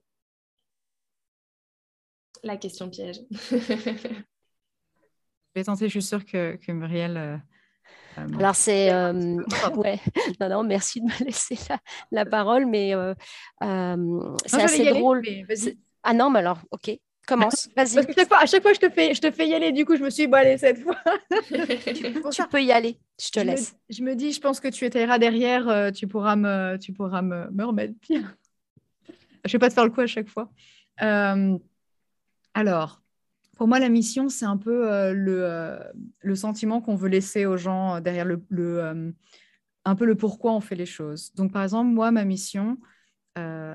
La 2.42 2.58
question 2.58 2.90
piège. 2.90 3.20
je 3.30 3.56
vais 5.54 5.64
tenter, 5.64 5.86
je 5.86 5.92
suis 5.92 6.02
sûre 6.02 6.26
que, 6.26 6.56
que 6.56 6.72
Muriel... 6.72 7.16
Euh, 7.16 7.36
euh, 8.18 8.26
Alors 8.38 8.54
c'est 8.54 8.90
ouais 9.76 10.00
non 10.40 10.48
non 10.48 10.64
merci 10.64 11.00
de 11.00 11.06
me 11.06 11.24
laisser 11.24 11.56
la, 12.10 12.26
parole 12.26 12.66
mais 12.66 12.92
c'est 14.46 14.62
assez 14.62 14.90
drôle. 14.90 15.22
Ah 16.02 16.14
non 16.14 16.30
mais 16.30 16.40
alors 16.40 16.60
ok 16.70 16.98
Commence, 17.28 17.68
vas-y. 17.76 17.94
Parce 17.94 18.06
que 18.06 18.14
chaque 18.14 18.28
fois, 18.28 18.38
à 18.38 18.46
chaque 18.46 18.62
fois, 18.62 18.72
je 18.72 18.80
te 18.80 18.88
fais, 18.88 19.12
je 19.12 19.20
te 19.20 19.30
fais 19.30 19.46
y 19.46 19.54
aller. 19.54 19.70
Du 19.70 19.84
coup, 19.84 19.94
je 19.96 20.02
me 20.02 20.08
suis 20.08 20.24
dit, 20.24 20.28
bon, 20.28 20.38
allez, 20.38 20.56
cette 20.56 20.82
fois. 20.82 20.96
tu 22.32 22.42
peux 22.50 22.62
y 22.62 22.72
aller, 22.72 22.98
je 23.20 23.28
te 23.28 23.40
laisse. 23.40 23.76
je 23.90 24.02
me 24.02 24.14
dis, 24.14 24.32
je 24.32 24.40
pense 24.40 24.60
que 24.60 24.68
tu 24.68 24.86
étais 24.86 25.06
derrière, 25.18 25.68
euh, 25.68 25.90
tu 25.90 26.08
pourras 26.08 26.36
me, 26.36 26.78
tu 26.78 26.94
pourras 26.94 27.20
me, 27.20 27.50
me 27.50 27.64
remettre 27.64 27.92
bien. 28.00 28.34
je 29.44 29.52
vais 29.52 29.58
pas 29.58 29.68
te 29.68 29.74
faire 29.74 29.84
le 29.84 29.90
coup 29.90 30.00
à 30.00 30.06
chaque 30.06 30.28
fois. 30.28 30.50
Euh, 31.02 31.58
alors, 32.54 33.02
pour 33.58 33.68
moi, 33.68 33.78
la 33.78 33.90
mission, 33.90 34.30
c'est 34.30 34.46
un 34.46 34.56
peu 34.56 34.90
euh, 34.90 35.12
le, 35.12 35.78
le, 36.20 36.34
sentiment 36.34 36.80
qu'on 36.80 36.94
veut 36.94 37.10
laisser 37.10 37.44
aux 37.44 37.58
gens 37.58 38.00
derrière 38.00 38.24
le, 38.24 38.42
le 38.48 39.12
un 39.84 39.94
peu 39.94 40.06
le 40.06 40.14
pourquoi 40.14 40.52
on 40.52 40.60
fait 40.60 40.76
les 40.76 40.86
choses. 40.86 41.32
Donc, 41.34 41.52
par 41.52 41.62
exemple, 41.62 41.90
moi, 41.90 42.10
ma 42.10 42.24
mission, 42.24 42.78
euh, 42.78 42.84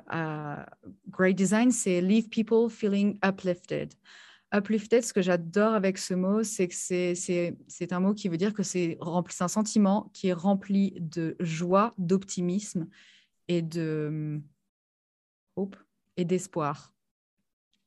à 0.08 0.66
Great 1.10 1.36
Design, 1.36 1.72
c'est 1.72 2.02
Leave 2.02 2.30
People 2.30 2.70
Feeling 2.70 3.18
Uplifted. 3.24 3.94
Uplifted, 4.54 5.04
ce 5.04 5.14
que 5.14 5.22
j'adore 5.22 5.74
avec 5.74 5.98
ce 5.98 6.14
mot, 6.14 6.44
c'est 6.44 6.68
que 6.68 6.76
c'est 6.76 7.94
un 7.94 8.00
mot 8.00 8.14
qui 8.14 8.30
veut 8.30 8.38
dire 8.38 8.54
que 8.54 8.62
c'est 8.62 8.98
un 9.40 9.48
sentiment 9.48 10.12
qui 10.14 10.28
est 10.28 10.34
rempli 10.34 10.94
de 11.00 11.36
joie, 11.40 11.94
d'optimisme 11.98 12.88
et 13.48 13.64
de 13.64 14.40
hope 15.56 15.76
et 16.18 16.26
d'espoir. 16.26 16.94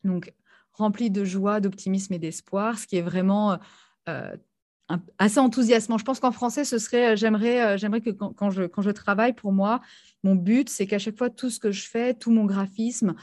Donc, 0.03 0.35
rempli 0.73 1.11
de 1.11 1.25
joie, 1.25 1.61
d'optimisme 1.61 2.15
et 2.15 2.19
d'espoir, 2.19 2.79
ce 2.79 2.87
qui 2.87 2.97
est 2.97 3.03
vraiment 3.03 3.59
euh, 4.09 4.37
assez 5.19 5.41
enthousiasmant. 5.41 5.99
Je 5.99 6.05
pense 6.05 6.21
qu'en 6.21 6.33
français, 6.33 6.65
ce 6.65 6.79
serait, 6.79 7.13
euh, 7.13 7.17
j'aimerais, 7.17 7.63
euh, 7.63 7.77
j'aimerais 7.77 8.01
que 8.01 8.11
quand, 8.11 8.51
je, 8.51 8.65
quand 8.65 8.83
je 8.83 8.91
travaille, 8.91 9.33
pour 9.33 9.53
moi, 9.53 9.81
mon 10.23 10.35
but, 10.35 10.69
c'est 10.69 10.87
qu'à 10.87 10.99
chaque 10.99 11.19
fois, 11.19 11.31
tout 11.31 11.51
ce 11.51 11.59
que 11.59 11.73
je 11.73 11.89
fais, 11.89 12.15
tout 12.15 12.31
mon 12.31 12.45
graphisme, 12.45 13.15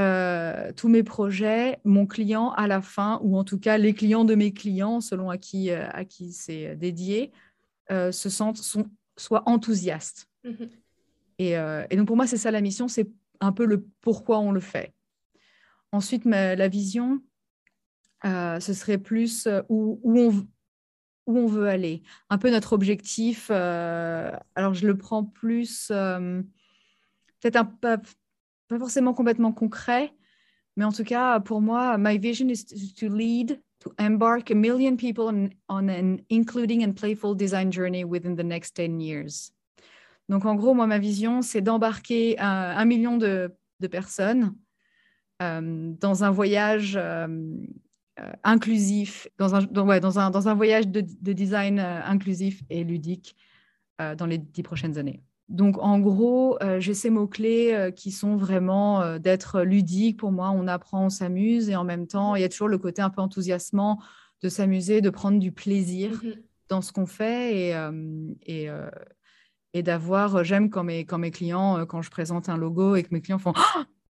euh, 0.00 0.72
tous 0.74 0.88
mes 0.88 1.02
projets, 1.02 1.78
mon 1.84 2.06
client 2.06 2.50
à 2.52 2.66
la 2.66 2.80
fin, 2.80 3.20
ou 3.22 3.36
en 3.36 3.44
tout 3.44 3.58
cas 3.58 3.76
les 3.76 3.92
clients 3.92 4.24
de 4.24 4.34
mes 4.34 4.52
clients, 4.52 5.00
selon 5.00 5.28
à 5.28 5.36
qui, 5.36 5.70
à 5.70 6.04
qui 6.04 6.32
c'est 6.32 6.76
dédié, 6.76 7.30
se 7.90 8.30
sentent, 8.30 8.56
sont, 8.56 8.86
soient 9.18 9.42
enthousiastes. 9.46 10.28
Mmh 10.44 10.64
et, 11.38 11.54
et, 11.90 11.96
donc 11.96 12.06
pour 12.06 12.14
moi, 12.14 12.26
c'est 12.26 12.36
ça 12.36 12.52
la 12.52 12.60
mission, 12.60 12.86
c'est 12.86 13.10
un 13.40 13.50
peu 13.52 13.64
le 13.64 13.84
pourquoi 14.00 14.38
on 14.38 14.52
le 14.52 14.60
fait. 14.60 14.94
Ensuite, 15.90 16.24
la 16.24 16.68
vision, 16.68 17.20
ce 18.22 18.72
serait 18.72 18.98
plus 18.98 19.48
où, 19.68 19.98
où 20.04 20.20
on, 20.20 20.46
où 21.26 21.38
on 21.38 21.46
veut 21.46 21.68
aller, 21.68 22.02
un 22.30 22.38
peu 22.38 22.50
notre 22.50 22.72
objectif. 22.72 23.48
Euh, 23.50 24.32
alors, 24.54 24.74
je 24.74 24.86
le 24.86 24.96
prends 24.96 25.24
plus, 25.24 25.88
euh, 25.90 26.42
peut-être 27.40 27.56
un 27.56 27.64
pas, 27.64 27.98
pas 28.68 28.78
forcément 28.78 29.14
complètement 29.14 29.52
concret, 29.52 30.12
mais 30.76 30.84
en 30.84 30.92
tout 30.92 31.04
cas, 31.04 31.40
pour 31.40 31.60
moi, 31.60 31.98
my 31.98 32.18
vision 32.18 32.48
is 32.48 32.94
to 32.94 33.08
lead, 33.08 33.60
to 33.80 33.92
embark 33.98 34.50
a 34.50 34.54
million 34.54 34.96
people 34.96 35.50
on, 35.68 35.88
an 35.88 36.18
including 36.30 36.84
and 36.84 36.94
playful 36.94 37.34
design 37.34 37.70
journey 37.72 38.04
within 38.04 38.36
the 38.36 38.44
next 38.44 38.74
10 38.76 39.00
years. 39.00 39.52
Donc, 40.28 40.46
en 40.46 40.54
gros, 40.54 40.72
moi, 40.72 40.86
ma 40.86 40.98
vision, 40.98 41.42
c'est 41.42 41.60
d'embarquer 41.60 42.38
un, 42.38 42.84
million 42.84 43.18
de, 43.18 43.52
personnes 43.90 44.54
euh, 45.42 45.92
dans 46.00 46.22
un 46.22 46.30
voyage 46.30 46.96
euh, 46.96 47.26
inclusif, 48.44 49.28
dans 49.38 49.54
un, 49.54 49.62
dans, 49.62 49.86
dans, 50.00 50.18
un, 50.18 50.30
dans 50.30 50.48
un 50.48 50.54
voyage 50.54 50.88
de, 50.88 51.00
de 51.00 51.32
design 51.32 51.78
euh, 51.78 52.00
inclusif 52.04 52.62
et 52.70 52.84
ludique 52.84 53.36
euh, 54.00 54.14
dans 54.14 54.26
les 54.26 54.38
dix 54.38 54.62
prochaines 54.62 54.98
années. 54.98 55.22
Donc, 55.48 55.76
en 55.78 55.98
gros, 55.98 56.56
j'ai 56.78 56.94
ces 56.94 57.10
mots-clés 57.10 57.92
qui 57.94 58.10
sont 58.10 58.36
vraiment 58.36 59.18
d'être 59.18 59.60
ludique. 59.60 60.18
Pour 60.18 60.32
moi, 60.32 60.50
on 60.50 60.66
apprend, 60.66 61.06
on 61.06 61.10
s'amuse 61.10 61.68
et 61.68 61.76
en 61.76 61.84
même 61.84 62.06
temps, 62.06 62.34
il 62.36 62.40
y 62.40 62.44
a 62.44 62.48
toujours 62.48 62.68
le 62.68 62.78
côté 62.78 63.02
un 63.02 63.10
peu 63.10 63.20
enthousiasmant 63.20 64.00
de 64.42 64.48
s'amuser, 64.48 65.02
de 65.02 65.10
prendre 65.10 65.38
du 65.38 65.52
plaisir 65.52 66.22
mm-hmm. 66.22 66.42
dans 66.70 66.80
ce 66.80 66.90
qu'on 66.90 67.04
fait 67.04 67.54
et, 67.54 67.90
et, 68.46 68.68
et 69.74 69.82
d'avoir, 69.82 70.42
j'aime 70.42 70.70
quand 70.70 70.84
mes, 70.84 71.04
quand 71.04 71.18
mes 71.18 71.32
clients, 71.32 71.84
quand 71.84 72.00
je 72.00 72.10
présente 72.10 72.48
un 72.48 72.56
logo 72.56 72.96
et 72.96 73.02
que 73.02 73.08
mes 73.10 73.20
clients 73.20 73.38
font 73.38 73.52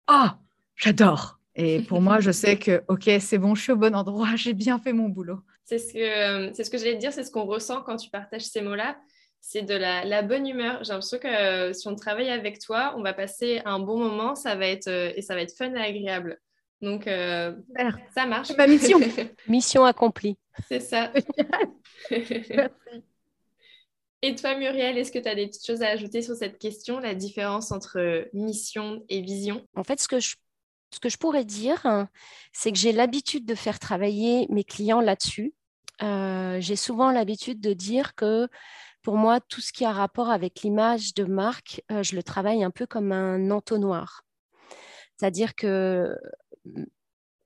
Ah, 0.05 0.37
j'adore 0.75 1.39
et 1.55 1.81
pour 1.87 2.01
moi, 2.01 2.19
je 2.19 2.31
sais 2.31 2.57
que, 2.57 2.83
OK, 2.87 3.09
c'est 3.19 3.37
bon, 3.37 3.55
je 3.55 3.61
suis 3.61 3.71
au 3.71 3.77
bon 3.77 3.95
endroit, 3.95 4.29
j'ai 4.35 4.53
bien 4.53 4.79
fait 4.79 4.93
mon 4.93 5.09
boulot. 5.09 5.39
C'est 5.65 5.79
ce 5.79 5.93
que, 5.93 6.53
c'est 6.53 6.63
ce 6.63 6.69
que 6.69 6.77
j'allais 6.77 6.95
te 6.95 6.99
dire, 6.99 7.13
c'est 7.13 7.23
ce 7.23 7.31
qu'on 7.31 7.45
ressent 7.45 7.81
quand 7.81 7.95
tu 7.95 8.09
partages 8.09 8.43
ces 8.43 8.61
mots-là. 8.61 8.97
C'est 9.39 9.61
de 9.61 9.73
la, 9.73 10.21
bonne 10.21 10.47
humeur. 10.47 10.83
J'ai 10.83 10.93
l'impression 10.93 11.19
que 11.19 11.27
euh, 11.27 11.73
si 11.73 11.87
on 11.87 11.95
travaille 11.95 12.29
avec 12.29 12.59
toi, 12.59 12.93
on 12.97 13.01
va 13.01 13.13
passer 13.13 13.61
un 13.65 13.79
bon 13.79 13.97
moment, 13.97 14.35
ça 14.35 14.55
va 14.55 14.67
être, 14.67 14.87
euh, 14.87 15.11
et 15.15 15.21
ça 15.21 15.35
va 15.35 15.41
être 15.41 15.55
fun 15.55 15.73
et 15.73 15.81
agréable. 15.81 16.39
Donc, 16.81 17.07
euh, 17.07 17.53
ça 18.15 18.25
marche. 18.25 18.47
C'est 18.47 18.57
ma 18.57 18.67
mission. 18.67 18.99
mission 19.47 19.83
accomplie. 19.83 20.37
C'est 20.69 20.79
ça. 20.79 21.11
Et 24.21 24.35
toi, 24.35 24.55
Muriel, 24.55 24.97
est-ce 24.97 25.11
que 25.11 25.19
tu 25.19 25.27
as 25.27 25.35
des 25.35 25.47
petites 25.47 25.65
choses 25.65 25.81
à 25.81 25.89
ajouter 25.89 26.21
sur 26.21 26.35
cette 26.35 26.57
question, 26.57 26.99
la 26.99 27.13
différence 27.13 27.73
entre 27.73 28.25
mission 28.31 29.03
et 29.09 29.21
vision? 29.21 29.67
En 29.75 29.83
fait, 29.83 29.99
ce 29.99 30.07
que 30.07 30.21
je 30.21 30.35
ce 30.93 30.99
que 30.99 31.09
je 31.09 31.17
pourrais 31.17 31.45
dire, 31.45 32.07
c'est 32.51 32.71
que 32.71 32.77
j'ai 32.77 32.91
l'habitude 32.91 33.45
de 33.45 33.55
faire 33.55 33.79
travailler 33.79 34.47
mes 34.49 34.63
clients 34.63 35.01
là-dessus. 35.01 35.53
Euh, 36.01 36.57
j'ai 36.59 36.75
souvent 36.75 37.11
l'habitude 37.11 37.59
de 37.59 37.73
dire 37.73 38.15
que 38.15 38.47
pour 39.01 39.17
moi, 39.17 39.39
tout 39.41 39.61
ce 39.61 39.73
qui 39.73 39.85
a 39.85 39.91
rapport 39.91 40.29
avec 40.29 40.61
l'image 40.61 41.13
de 41.13 41.25
marque, 41.25 41.83
euh, 41.91 42.03
je 42.03 42.15
le 42.15 42.23
travaille 42.23 42.63
un 42.63 42.71
peu 42.71 42.85
comme 42.85 43.11
un 43.11 43.51
entonnoir. 43.51 44.23
C'est-à-dire 45.17 45.55
que 45.55 46.17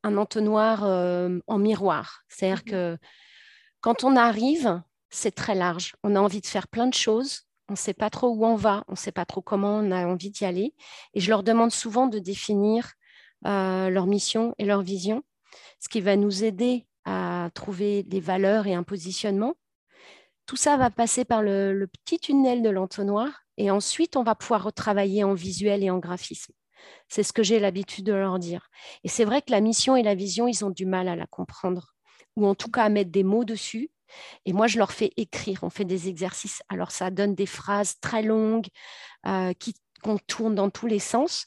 un 0.04 0.18
entonnoir 0.18 0.84
euh, 0.86 1.40
en 1.48 1.58
miroir. 1.58 2.24
C'est-à-dire 2.30 2.62
mmh 2.66 2.70
que 2.70 2.98
quand 3.82 4.04
on 4.04 4.16
arrive, 4.16 4.82
c'est 5.10 5.36
très 5.36 5.56
large. 5.56 5.96
On 6.04 6.16
a 6.16 6.20
envie 6.20 6.42
de 6.42 6.48
faire 6.48 6.68
plein 6.68 6.88
de 6.88 6.94
choses. 6.94 7.44
On 7.70 7.74
ne 7.74 7.78
sait 7.78 7.94
pas 7.94 8.10
trop 8.10 8.30
où 8.30 8.46
on 8.46 8.56
va, 8.56 8.84
on 8.88 8.94
ne 8.94 8.98
sait 8.98 9.12
pas 9.12 9.26
trop 9.26 9.42
comment 9.42 9.78
on 9.78 9.92
a 9.92 10.06
envie 10.06 10.30
d'y 10.30 10.46
aller. 10.46 10.74
Et 11.14 11.20
je 11.20 11.30
leur 11.30 11.44
demande 11.44 11.72
souvent 11.72 12.08
de 12.08 12.20
définir 12.20 12.94
euh, 13.46 13.90
leur 13.90 14.08
mission 14.08 14.56
et 14.58 14.66
leur 14.66 14.82
vision, 14.82 15.24
ce 15.80 15.90
qui 15.90 16.02
va 16.02 16.16
nous 16.16 16.44
aider 16.44 16.88
à 17.06 17.50
trouver 17.54 18.04
des 18.04 18.20
valeurs 18.20 18.68
et 18.68 18.74
un 18.74 18.84
positionnement. 18.84 19.56
Tout 20.46 20.56
ça 20.56 20.78
va 20.78 20.90
passer 20.90 21.26
par 21.26 21.42
le, 21.44 21.88
petit 22.04 22.20
tunnel 22.20 22.62
de 22.62 22.70
l'entonnoir 22.70 23.30
et 23.58 23.70
ensuite 23.70 24.16
on 24.16 24.24
va 24.24 24.36
pouvoir 24.36 24.64
retravailler 24.64 25.24
en 25.24 25.34
visuel 25.34 25.84
et 25.84 25.90
en 25.90 26.00
graphisme. 26.00 26.54
C'est 27.10 27.24
ce 27.24 27.34
que 27.34 27.44
j'ai 27.44 27.60
l'habitude 27.60 28.06
de 28.06 28.14
leur 28.14 28.40
dire. 28.40 28.70
Et 29.04 29.10
c'est 29.10 29.26
vrai 29.26 29.42
que 29.42 29.52
la 29.52 29.62
mission 29.62 29.96
et 29.96 30.04
la 30.04 30.16
vision, 30.16 30.48
ils 30.48 30.64
ont 30.64 30.70
du 30.70 30.86
mal 30.86 31.08
à 31.08 31.16
la 31.16 31.28
comprendre, 31.28 31.94
ou 32.36 32.46
en 32.46 32.56
tout 32.56 32.72
cas 32.72 32.84
à 32.84 32.90
mettre 32.90 33.12
des 33.12 33.24
mots 33.24 33.46
dessus. 33.46 33.90
Et 34.46 34.54
moi, 34.54 34.68
je 34.68 34.78
leur 34.78 34.92
fais 34.92 35.12
écrire, 35.18 35.60
on 35.64 35.70
fait 35.70 35.86
des 35.86 36.08
exercices. 36.08 36.62
Alors, 36.70 36.92
ça 36.92 37.12
donne 37.12 37.36
des 37.36 37.46
phrases 37.46 38.00
très 38.00 38.24
longues 38.24 38.68
euh, 39.26 39.54
qui 39.54 39.74
qu'on 40.04 40.18
tourne 40.18 40.56
dans 40.56 40.70
tous 40.70 40.88
les 40.88 41.00
sens. 41.00 41.46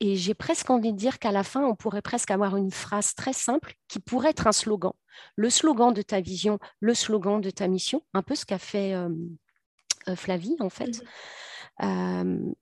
Et 0.00 0.16
j'ai 0.16 0.32
presque 0.32 0.70
envie 0.70 0.92
de 0.92 0.96
dire 0.96 1.18
qu'à 1.18 1.30
la 1.30 1.44
fin, 1.44 1.62
on 1.62 1.76
pourrait 1.76 2.00
presque 2.00 2.30
avoir 2.30 2.56
une 2.56 2.70
phrase 2.70 3.14
très 3.14 3.34
simple 3.34 3.74
qui 3.86 4.00
pourrait 4.00 4.30
être 4.30 4.46
un 4.46 4.52
slogan. 4.52 4.92
Le 5.36 5.50
slogan 5.50 5.92
de 5.92 6.00
ta 6.00 6.20
vision, 6.20 6.58
le 6.80 6.94
slogan 6.94 7.40
de 7.40 7.50
ta 7.50 7.68
mission, 7.68 8.02
un 8.14 8.22
peu 8.22 8.34
ce 8.34 8.46
qu'a 8.46 8.58
fait 8.58 8.94
euh, 8.94 9.10
euh, 10.08 10.16
Flavie 10.16 10.56
en 10.60 10.70
fait. 10.70 11.02
Mmh 11.02 11.04
euh, 11.82 12.52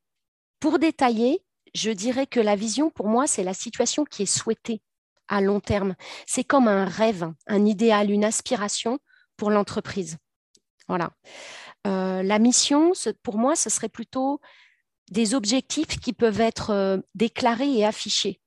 pour 0.60 0.78
détailler, 0.78 1.42
je 1.74 1.90
dirais 1.90 2.26
que 2.26 2.40
la 2.40 2.56
vision, 2.56 2.90
pour 2.90 3.06
moi, 3.06 3.26
c'est 3.28 3.44
la 3.44 3.54
situation 3.54 4.04
qui 4.04 4.24
est 4.24 4.26
souhaitée 4.26 4.80
à 5.28 5.40
long 5.40 5.60
terme. 5.60 5.94
C'est 6.26 6.42
comme 6.42 6.66
un 6.66 6.84
rêve, 6.84 7.32
un 7.46 7.64
idéal, 7.64 8.10
une 8.10 8.24
aspiration 8.24 8.98
pour 9.36 9.50
l'entreprise. 9.50 10.18
Voilà. 10.88 11.10
la 11.84 12.38
mission, 12.38 12.92
pour 13.22 13.38
moi, 13.38 13.54
ce 13.54 13.70
serait 13.70 13.88
plutôt 13.88 14.40
des 15.10 15.34
objectifs 15.34 15.98
qui 16.00 16.12
peuvent 16.12 16.40
être 16.40 16.70
euh, 16.70 16.98
déclarés 17.14 17.72
et 17.72 17.84
affichés. 17.84 18.40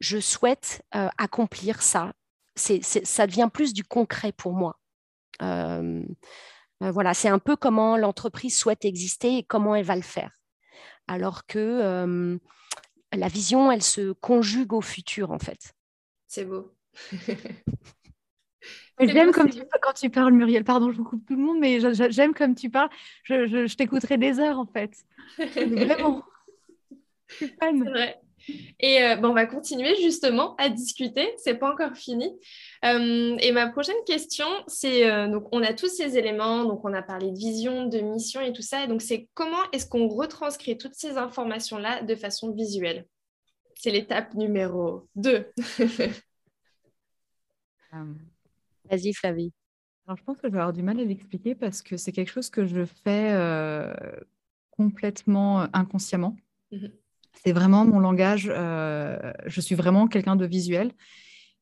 Je 0.00 0.18
souhaite 0.18 0.82
euh, 0.94 1.08
accomplir 1.18 1.82
ça. 1.82 2.12
Ça 2.56 3.26
devient 3.26 3.48
plus 3.52 3.72
du 3.72 3.84
concret 3.84 4.32
pour 4.32 4.52
moi. 4.52 4.80
Euh, 5.42 6.02
voilà, 6.80 7.14
c'est 7.14 7.28
un 7.28 7.38
peu 7.38 7.54
comment 7.54 7.96
l'entreprise 7.96 8.56
souhaite 8.56 8.84
exister 8.84 9.38
et 9.38 9.42
comment 9.44 9.76
elle 9.76 9.84
va 9.84 9.94
le 9.96 10.02
faire. 10.02 10.32
Alors 11.06 11.46
que 11.46 12.38
la 13.12 13.28
vision, 13.28 13.70
elle 13.70 13.82
se 13.82 14.12
conjugue 14.12 14.72
au 14.72 14.80
futur, 14.80 15.30
en 15.30 15.38
fait. 15.38 15.72
C'est 16.26 16.44
beau. 16.44 16.74
J'aime 19.00 19.32
comme 19.32 19.50
tu, 19.50 19.60
quand 19.80 19.92
tu 19.92 20.10
parles, 20.10 20.32
Muriel. 20.32 20.64
Pardon, 20.64 20.90
je 20.90 20.96
vous 20.96 21.04
coupe 21.04 21.24
tout 21.26 21.36
le 21.36 21.42
monde, 21.42 21.58
mais 21.60 21.78
j'aime 22.10 22.34
comme 22.34 22.54
tu 22.54 22.70
parles. 22.70 22.90
Je, 23.24 23.46
je, 23.46 23.74
t'écouterai 23.76 24.18
des 24.18 24.40
heures, 24.40 24.58
en 24.58 24.66
fait. 24.66 24.90
Vraiment. 25.38 26.22
C'est 27.28 27.50
vrai. 27.60 28.20
Et 28.80 29.02
euh, 29.02 29.16
bon, 29.16 29.28
on 29.30 29.34
va 29.34 29.46
continuer 29.46 29.94
justement 29.96 30.56
à 30.56 30.68
discuter. 30.68 31.34
C'est 31.36 31.54
pas 31.54 31.72
encore 31.72 31.94
fini. 31.96 32.38
Euh, 32.84 33.36
et 33.38 33.52
ma 33.52 33.68
prochaine 33.68 33.96
question, 34.06 34.46
c'est 34.66 35.10
euh, 35.10 35.28
donc 35.28 35.48
on 35.52 35.62
a 35.62 35.72
tous 35.74 35.88
ces 35.88 36.16
éléments. 36.16 36.64
Donc 36.64 36.84
on 36.84 36.92
a 36.94 37.02
parlé 37.02 37.30
de 37.30 37.36
vision, 37.36 37.86
de 37.86 37.98
mission 37.98 38.40
et 38.40 38.52
tout 38.52 38.62
ça. 38.62 38.84
Et 38.84 38.88
donc 38.88 39.02
c'est 39.02 39.28
comment 39.34 39.70
est-ce 39.72 39.86
qu'on 39.86 40.08
retranscrit 40.08 40.78
toutes 40.78 40.94
ces 40.94 41.16
informations 41.18 41.78
là 41.78 42.02
de 42.02 42.14
façon 42.14 42.52
visuelle? 42.52 43.06
C'est 43.74 43.90
l'étape 43.90 44.34
numéro 44.34 45.08
2. 45.16 45.46
Vas-y, 48.90 49.12
Flavie. 49.12 49.52
Alors, 50.06 50.16
je 50.16 50.24
pense 50.24 50.38
que 50.38 50.48
je 50.48 50.52
vais 50.52 50.58
avoir 50.58 50.72
du 50.72 50.82
mal 50.82 50.98
à 50.98 51.04
l'expliquer 51.04 51.54
parce 51.54 51.82
que 51.82 51.98
c'est 51.98 52.12
quelque 52.12 52.30
chose 52.30 52.48
que 52.48 52.64
je 52.64 52.86
fais 52.86 53.32
euh, 53.32 53.92
complètement 54.70 55.60
euh, 55.60 55.66
inconsciemment. 55.74 56.34
Mhm. 56.72 56.90
C'est 57.44 57.52
vraiment 57.52 57.84
mon 57.84 58.00
langage. 58.00 58.50
Euh, 58.50 59.32
je 59.44 59.60
suis 59.60 59.74
vraiment 59.74 60.08
quelqu'un 60.08 60.34
de 60.34 60.46
visuel. 60.46 60.92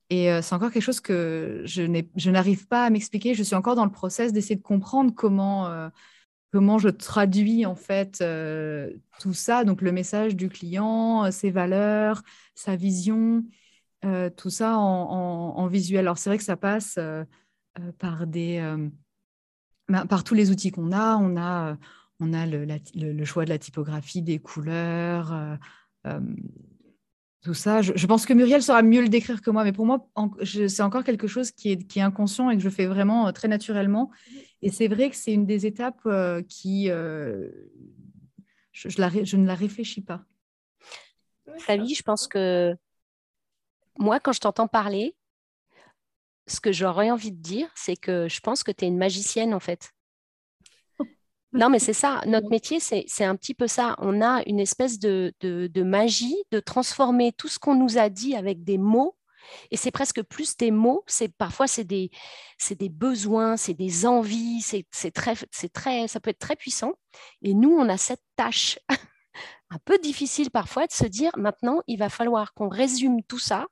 Et 0.08 0.28
c'est 0.40 0.54
encore 0.54 0.70
quelque 0.70 0.84
chose 0.84 1.00
que 1.00 1.62
je 1.64 2.30
n'arrive 2.30 2.68
pas 2.68 2.84
à 2.84 2.90
m'expliquer. 2.90 3.34
Je 3.34 3.42
suis 3.42 3.56
encore 3.56 3.74
dans 3.74 3.84
le 3.84 3.90
process 3.90 4.32
d'essayer 4.32 4.54
de 4.54 4.62
comprendre 4.62 5.12
comment, 5.12 5.90
comment 6.52 6.78
je 6.78 6.88
traduis 6.88 7.66
en 7.66 7.74
fait 7.74 8.24
tout 9.18 9.32
ça. 9.32 9.64
Donc 9.64 9.82
le 9.82 9.90
message 9.90 10.36
du 10.36 10.48
client, 10.48 11.28
ses 11.32 11.50
valeurs, 11.50 12.22
sa 12.54 12.76
vision. 12.76 13.44
Euh, 14.06 14.30
tout 14.30 14.50
ça 14.50 14.76
en, 14.78 15.66
visuel. 15.66 16.00
Alors 16.00 16.18
c'est 16.18 16.30
vrai 16.30 16.38
que 16.38 16.44
ça 16.44 16.56
passe 16.56 16.94
euh, 16.98 17.24
euh, 17.80 17.92
par 17.98 18.26
des 18.26 18.60
ben, 19.88 20.06
par 20.06 20.22
tous 20.22 20.34
les 20.34 20.50
outils 20.50 20.70
qu'on 20.70 20.92
a. 20.92 21.16
On 21.16 21.36
a 21.36 21.76
on 22.20 22.32
a 22.32 22.46
le, 22.46 23.24
choix 23.24 23.44
de 23.44 23.50
la 23.50 23.58
typographie, 23.58 24.22
des 24.22 24.38
couleurs, 24.38 25.58
tout 27.42 27.54
ça. 27.54 27.82
Je, 27.82 28.06
pense 28.06 28.24
que 28.24 28.32
Muriel 28.32 28.62
saura 28.62 28.82
mieux 28.82 29.02
le 29.02 29.08
décrire 29.08 29.42
que 29.42 29.50
moi, 29.50 29.64
mais 29.64 29.72
pour 29.72 29.84
moi, 29.84 30.08
c'est 30.44 30.82
encore 30.82 31.04
quelque 31.04 31.26
chose 31.26 31.50
qui 31.50 31.72
est, 31.72 31.86
qui 31.86 32.00
inconscient 32.00 32.48
et 32.48 32.56
que 32.56 32.62
je 32.62 32.70
fais 32.70 32.86
vraiment 32.86 33.30
très 33.32 33.48
naturellement. 33.48 34.10
Et 34.62 34.70
c'est 34.70 34.88
vrai 34.88 35.10
que 35.10 35.16
c'est 35.16 35.34
une 35.34 35.44
des 35.44 35.66
étapes 35.66 36.08
qui, 36.48 36.86
je, 36.86 37.50
je, 38.72 39.36
ne 39.36 39.46
la 39.46 39.54
réfléchis 39.54 40.00
pas. 40.00 40.24
Flavie, 41.58 41.94
je 41.94 42.02
pense 42.02 42.26
que 42.28 42.76
moi, 43.98 44.20
quand 44.20 44.32
je 44.32 44.40
t'entends 44.40 44.68
parler, 44.68 45.16
ce 46.46 46.60
que 46.60 46.72
j'aurais 46.72 47.10
envie 47.10 47.32
de 47.32 47.40
dire, 47.40 47.68
c'est 47.74 47.96
que 47.96 48.28
je 48.28 48.40
pense 48.40 48.62
que 48.62 48.70
tu 48.70 48.84
es 48.84 48.88
une 48.88 48.98
magicienne, 48.98 49.54
en 49.54 49.60
fait. 49.60 49.92
Non, 51.52 51.70
mais 51.70 51.78
c'est 51.78 51.94
ça. 51.94 52.20
Notre 52.26 52.50
métier, 52.50 52.80
c'est 52.80 53.24
un 53.24 53.34
petit 53.34 53.54
peu 53.54 53.66
ça. 53.66 53.94
On 53.98 54.20
a 54.20 54.42
une 54.46 54.60
espèce 54.60 54.98
de, 54.98 55.32
magie 55.82 56.36
de 56.50 56.60
transformer 56.60 57.32
tout 57.32 57.48
ce 57.48 57.58
qu'on 57.58 57.74
nous 57.74 57.96
a 57.96 58.10
dit 58.10 58.36
avec 58.36 58.62
des 58.62 58.76
mots. 58.76 59.16
Et 59.70 59.76
c'est 59.76 59.92
presque 59.92 60.22
plus 60.22 60.56
des 60.56 60.70
mots. 60.70 61.02
C'est 61.06 61.28
parfois 61.28 61.66
c'est 61.66 61.84
des, 61.84 62.10
des 62.70 62.88
besoins, 62.90 63.56
c'est 63.56 63.74
des 63.74 64.04
envies. 64.04 64.60
C'est 64.60 65.10
très, 65.12 65.34
c'est 65.50 65.72
très, 65.72 66.08
ça 66.08 66.20
peut 66.20 66.30
être 66.30 66.38
très 66.38 66.56
puissant. 66.56 66.92
Et 67.40 67.54
nous, 67.54 67.70
on 67.70 67.88
a 67.88 67.96
cette 67.96 68.24
tâche 68.34 68.78
un 69.70 69.78
peu 69.84 69.98
difficile 69.98 70.50
parfois 70.50 70.86
de 70.86 70.92
se 70.92 71.06
dire 71.06 71.30
maintenant, 71.38 71.80
il 71.86 71.98
va 71.98 72.10
falloir 72.10 72.52
qu'on 72.52 72.68
résume 72.68 73.22
tout 73.22 73.38
ça 73.38 73.66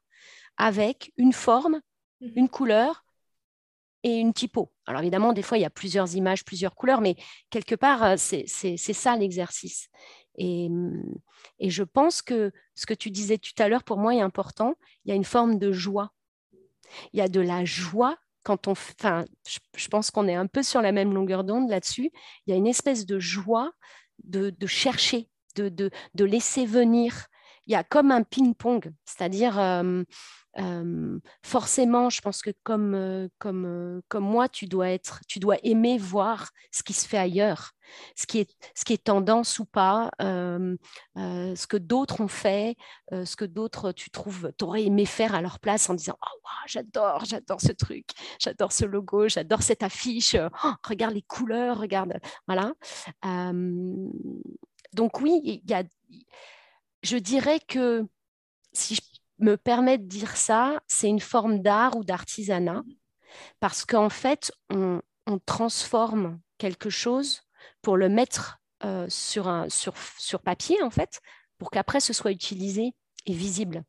avec 0.56 1.12
une 1.16 1.32
forme, 1.32 1.80
mhm. 2.20 2.32
une 2.36 2.48
couleur 2.48 3.04
et 4.04 4.18
une 4.18 4.34
typo. 4.34 4.70
Alors 4.86 5.00
évidemment, 5.00 5.32
des 5.32 5.42
fois, 5.42 5.58
il 5.58 5.62
y 5.62 5.66
a 5.66 5.70
plusieurs 5.70 6.14
images, 6.14 6.44
plusieurs 6.44 6.74
couleurs, 6.74 7.00
mais 7.00 7.16
quelque 7.50 7.74
part, 7.74 8.02
euh, 8.04 8.14
c'est 8.16 8.46
ça 8.76 9.16
l'exercice. 9.16 9.88
Et, 10.36 10.68
mm, 10.68 11.14
et, 11.58 11.70
je 11.70 11.82
pense 11.82 12.22
que 12.22 12.52
ce 12.74 12.86
que 12.86 12.94
tu 12.94 13.10
disais 13.10 13.38
tout 13.38 13.54
à 13.58 13.68
l'heure, 13.68 13.84
pour 13.84 13.98
moi, 13.98 14.14
est 14.14 14.20
important. 14.20 14.74
Il 15.04 15.08
y 15.08 15.12
a 15.12 15.14
une 15.14 15.24
forme 15.24 15.58
de 15.58 15.72
joie. 15.72 16.12
Il 17.12 17.18
y 17.18 17.22
a 17.22 17.28
de 17.28 17.40
la 17.40 17.64
joie 17.64 18.18
quand 18.42 18.68
on... 18.68 18.72
Enfin, 18.72 19.24
je, 19.76 19.88
pense 19.88 20.10
qu'on 20.10 20.28
est 20.28 20.34
un 20.34 20.46
peu 20.46 20.62
sur 20.62 20.82
la 20.82 20.92
même 20.92 21.14
longueur 21.14 21.44
d'onde 21.44 21.70
là-dessus. 21.70 22.10
Il 22.46 22.50
y 22.50 22.52
a 22.52 22.56
une 22.56 22.66
espèce 22.66 23.06
de 23.06 23.18
joie 23.18 23.72
de, 24.22 24.50
de 24.50 24.66
chercher, 24.66 25.30
de, 25.56 25.68
de, 25.68 25.90
de, 26.14 26.24
laisser 26.24 26.66
venir. 26.66 27.26
Il 27.66 27.72
y 27.72 27.76
a 27.76 27.84
comme 27.84 28.10
un 28.10 28.22
ping-pong, 28.22 28.92
c'est-à-dire... 29.06 29.58
Euh, 29.58 30.04
forcément, 31.42 32.10
je 32.10 32.20
pense 32.20 32.42
que 32.42 32.50
comme, 32.62 33.28
comme, 33.38 34.00
comme 34.08 34.24
moi, 34.24 34.48
tu 34.48 34.66
dois, 34.66 34.90
être, 34.90 35.20
tu 35.28 35.38
dois 35.38 35.56
aimer 35.62 35.98
voir 35.98 36.50
ce 36.70 36.82
qui 36.82 36.92
se 36.92 37.08
fait 37.08 37.18
ailleurs, 37.18 37.72
ce 38.16 38.26
qui 38.26 38.40
est, 38.40 38.56
ce 38.74 38.84
qui 38.84 38.92
est 38.92 39.04
tendance 39.04 39.58
ou 39.58 39.64
pas, 39.64 40.10
ce 40.20 41.66
que 41.66 41.76
d'autres 41.76 42.20
ont 42.20 42.28
fait, 42.28 42.76
ce 43.10 43.36
que 43.36 43.44
d'autres, 43.44 43.92
tu 43.92 44.10
trouves, 44.10 44.52
t'aurais 44.56 44.84
aimé 44.84 45.06
faire 45.06 45.34
à 45.34 45.42
leur 45.42 45.58
place 45.58 45.90
en 45.90 45.94
disant 45.94 46.16
oh, 46.22 46.38
j'adore, 46.66 47.24
j'adore 47.24 47.60
ce 47.60 47.72
truc, 47.72 48.06
j'adore 48.38 48.72
ce 48.72 48.84
logo, 48.84 49.28
j'adore 49.28 49.62
cette 49.62 49.82
affiche, 49.82 50.36
oh, 50.64 50.72
regarde 50.84 51.14
les 51.14 51.22
couleurs, 51.22 51.78
regarde. 51.78 52.18
Voilà. 52.46 52.72
donc, 54.92 55.20
oui, 55.20 55.62
y 55.66 55.74
a, 55.74 55.82
je 57.02 57.16
dirais 57.16 57.60
que 57.60 58.06
si 58.72 58.94
je 58.94 59.00
me 59.38 59.56
permet 59.56 59.98
de 59.98 60.06
dire 60.06 60.36
ça, 60.36 60.80
c'est 60.86 61.08
une 61.08 61.20
forme 61.20 61.60
d'art 61.60 61.96
ou 61.96 62.04
d'artisanat, 62.04 62.82
parce 63.60 63.84
qu'en 63.84 64.08
fait, 64.08 64.52
on, 64.70 65.00
transforme 65.46 66.38
quelque 66.58 66.90
chose 66.90 67.42
pour 67.80 67.96
le 67.96 68.08
mettre 68.08 68.58
euh, 68.84 69.06
sur, 69.08 69.48
un, 69.48 69.68
sur, 69.68 69.94
sur 70.18 70.40
papier, 70.40 70.82
en 70.82 70.90
fait, 70.90 71.20
pour 71.58 71.70
qu'après 71.70 72.00
ce 72.00 72.12
soit 72.12 72.30
utilisé 72.30 72.92
et 73.26 73.32
visible. 73.32 73.84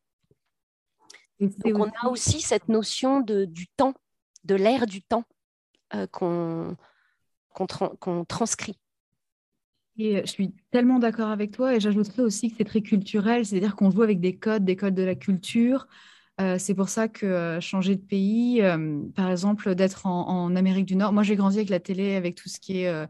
Donc, 1.39 1.77
on 1.77 1.91
a 2.01 2.09
aussi 2.09 2.39
cette 2.39 2.69
notion 2.69 3.19
de, 3.19 3.45
du 3.45 3.67
temps, 3.67 3.93
de 4.45 4.55
l'ère 4.55 4.87
du 4.87 5.03
temps 5.03 5.25
euh, 5.93 6.07
qu'on 6.07 6.75
transcrit. 8.27 8.79
Et 9.97 10.21
je 10.25 10.31
suis 10.31 10.53
tellement 10.71 10.99
d'accord 10.99 11.29
avec 11.29 11.51
toi 11.51 11.75
et 11.75 11.79
j'ajouterais 11.79 12.21
aussi 12.21 12.49
que 12.49 12.57
c'est 12.57 12.65
très 12.65 12.81
culturel, 12.81 13.45
c'est-à-dire 13.45 13.75
qu'on 13.75 13.91
joue 13.91 14.03
avec 14.03 14.19
des 14.19 14.35
codes, 14.35 14.65
des 14.65 14.75
codes 14.75 14.95
de 14.95 15.03
la 15.03 15.15
culture. 15.15 15.87
Euh, 16.41 16.57
c'est 16.59 16.75
pour 16.75 16.89
ça 16.89 17.07
que 17.07 17.25
euh, 17.25 17.61
changer 17.61 17.95
de 17.95 18.01
pays, 18.01 18.61
euh, 18.61 18.99
par 19.15 19.31
exemple, 19.31 19.73
d'être 19.73 20.05
en, 20.05 20.53
Amérique 20.55 20.85
du 20.85 20.97
Nord, 20.97 21.13
moi 21.13 21.23
j'ai 21.23 21.37
grandi 21.37 21.57
avec 21.57 21.69
la 21.69 21.79
télé, 21.79 22.15
avec 22.15 22.35
tout 22.35 22.49
ce 22.49 22.59
qui 22.59 22.79
est 22.79 23.07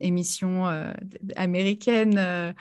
émissions 0.00 0.66
américaines 1.36 2.54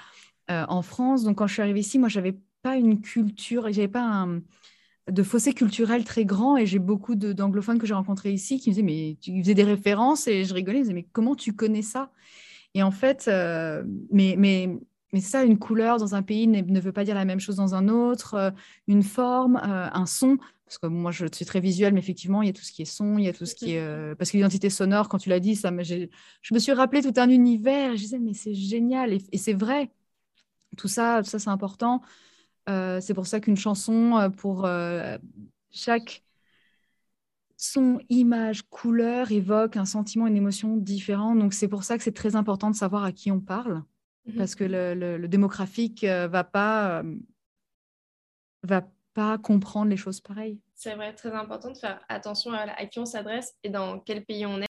en 0.48 0.82
France. 0.82 1.24
Donc 1.24 1.38
quand 1.38 1.48
je 1.48 1.54
suis 1.54 1.62
arrivée 1.62 1.82
ici, 1.82 2.00
moi 2.00 2.10
j'avais 2.10 2.38
pas 2.64 2.76
une 2.76 3.02
culture, 3.02 3.72
j'avais 3.72 3.88
pas 3.88 4.28
de 5.10 5.24
fossé 5.24 5.54
culturel 5.54 6.04
très 6.04 6.26
grand 6.26 6.58
et 6.58 6.66
j'ai 6.66 6.80
beaucoup 6.80 7.16
d'anglophones 7.16 7.80
que 7.80 7.88
j'ai 7.88 7.94
rencontrés 7.94 8.32
ici 8.32 8.60
qui 8.60 8.70
me 8.70 8.76
disaient 8.76 8.86
mais 8.86 9.18
tu 9.22 9.42
faisais 9.42 9.54
des 9.54 9.64
références 9.64 10.28
et 10.28 10.44
je 10.44 10.54
rigolais, 10.54 10.80
ils 10.80 10.84
disaient 10.84 10.94
mais 10.94 11.08
comment 11.12 11.36
tu 11.36 11.54
connais 11.54 11.82
ça? 11.82 12.12
Et 12.74 12.84
en 12.84 12.92
fait, 12.92 13.26
euh, 13.28 13.84
mais, 14.12 14.36
mais, 14.38 14.80
ça, 15.20 15.44
une 15.44 15.60
couleur 15.60 15.98
dans 15.98 16.16
un 16.16 16.22
pays 16.22 16.48
ne, 16.48 16.80
veut 16.80 16.94
pas 16.94 17.04
dire 17.04 17.16
la 17.16 17.26
même 17.26 17.40
chose 17.40 17.58
dans 17.58 17.76
un 17.76 17.90
autre, 17.90 18.36
euh, 18.36 18.52
une 18.88 19.04
forme, 19.04 19.58
euh, 19.58 19.90
un 19.92 20.06
son. 20.06 20.38
Parce 20.66 20.78
que 20.78 20.88
moi, 20.88 21.12
je 21.12 21.26
suis 21.34 21.46
très 21.46 21.60
visuelle, 21.60 21.94
mais 21.94 22.00
effectivement, 22.00 22.42
il 22.42 22.48
y 22.48 22.50
a 22.50 22.54
tout 22.54 22.64
ce 22.64 22.72
qui 22.72 22.84
est 22.84 22.86
son, 22.86 23.18
il 23.18 23.26
y 23.26 23.28
a 23.28 23.34
tout 23.34 23.46
ce 23.46 23.56
qui 23.56 23.74
est. 23.74 24.16
Parce 24.16 24.32
que 24.32 24.38
l'identité 24.38 24.70
sonore, 24.70 25.10
quand 25.10 25.18
tu 25.18 25.28
l'as 25.28 25.42
dit, 25.42 25.58
ça, 25.58 25.70
je 25.82 26.54
me 26.54 26.60
suis 26.60 26.72
rappelé 26.72 27.02
tout 27.02 27.14
un 27.18 27.30
univers. 27.30 27.92
Et 27.92 27.98
je 27.98 28.04
disais, 28.04 28.20
mais 28.20 28.34
c'est 28.34 28.54
génial. 28.54 29.12
Et, 29.14 29.38
c'est 29.38 29.54
vrai. 29.54 29.92
Tout 30.78 30.88
ça, 30.88 31.24
ça 31.24 31.40
c'est 31.40 31.50
important. 31.50 32.02
c'est 32.68 33.14
pour 33.14 33.28
ça 33.28 33.42
qu'une 33.42 33.58
chanson, 33.58 34.32
pour 34.38 34.66
chaque 35.72 36.24
son, 37.62 38.00
image, 38.10 38.64
couleur 38.64 39.32
évoque 39.32 39.78
un 39.78 39.86
sentiment, 39.86 40.26
une 40.26 40.36
émotion 40.36 40.78
différente. 40.78 41.38
Donc 41.38 41.54
c'est 41.54 41.68
pour 41.68 41.84
ça 41.84 41.96
que 41.96 42.04
c'est 42.04 42.12
très 42.12 42.36
important 42.36 42.72
de 42.72 42.76
savoir 42.76 43.04
à 43.04 43.12
qui 43.12 43.32
on 43.32 43.40
parle, 43.40 43.84
mhm. 44.26 44.36
parce 44.36 44.56
que 44.56 44.64
le, 44.64 45.28
démographique 45.28 46.04
euh, 46.04 46.28
va 46.28 46.44
pas 46.44 47.00
euh, 47.00 47.16
va 48.64 48.82
pas 49.14 49.38
comprendre 49.38 49.92
les 49.92 49.98
choses 49.98 50.22
pareilles. 50.22 50.60
C'est 50.74 50.96
vrai, 50.96 51.14
très 51.14 51.32
important 51.34 51.70
de 51.70 51.78
faire 51.78 52.04
attention 52.10 52.52
à, 52.52 52.86
qui 52.88 52.98
on 52.98 53.06
s'adresse 53.06 53.54
et 53.64 53.70
dans 53.70 54.00
quel 54.00 54.26
pays 54.26 54.46
on 54.48 54.60
est. 54.62 54.68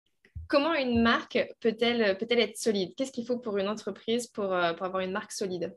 Comment 0.47 0.73
une 0.73 1.03
marque 1.03 1.39
peut-elle 1.61 2.17
peut 2.17 2.27
être 2.31 2.57
solide? 2.57 2.95
Qu'est-ce 2.97 3.13
qu'il 3.13 3.27
faut 3.27 3.39
pour 3.39 3.59
une 3.59 3.69
entreprise 3.69 4.29
pour, 4.29 4.51
euh, 4.55 4.73
pour 4.73 4.87
avoir 4.87 5.03
une 5.03 5.13
marque 5.13 5.33
solide? 5.33 5.77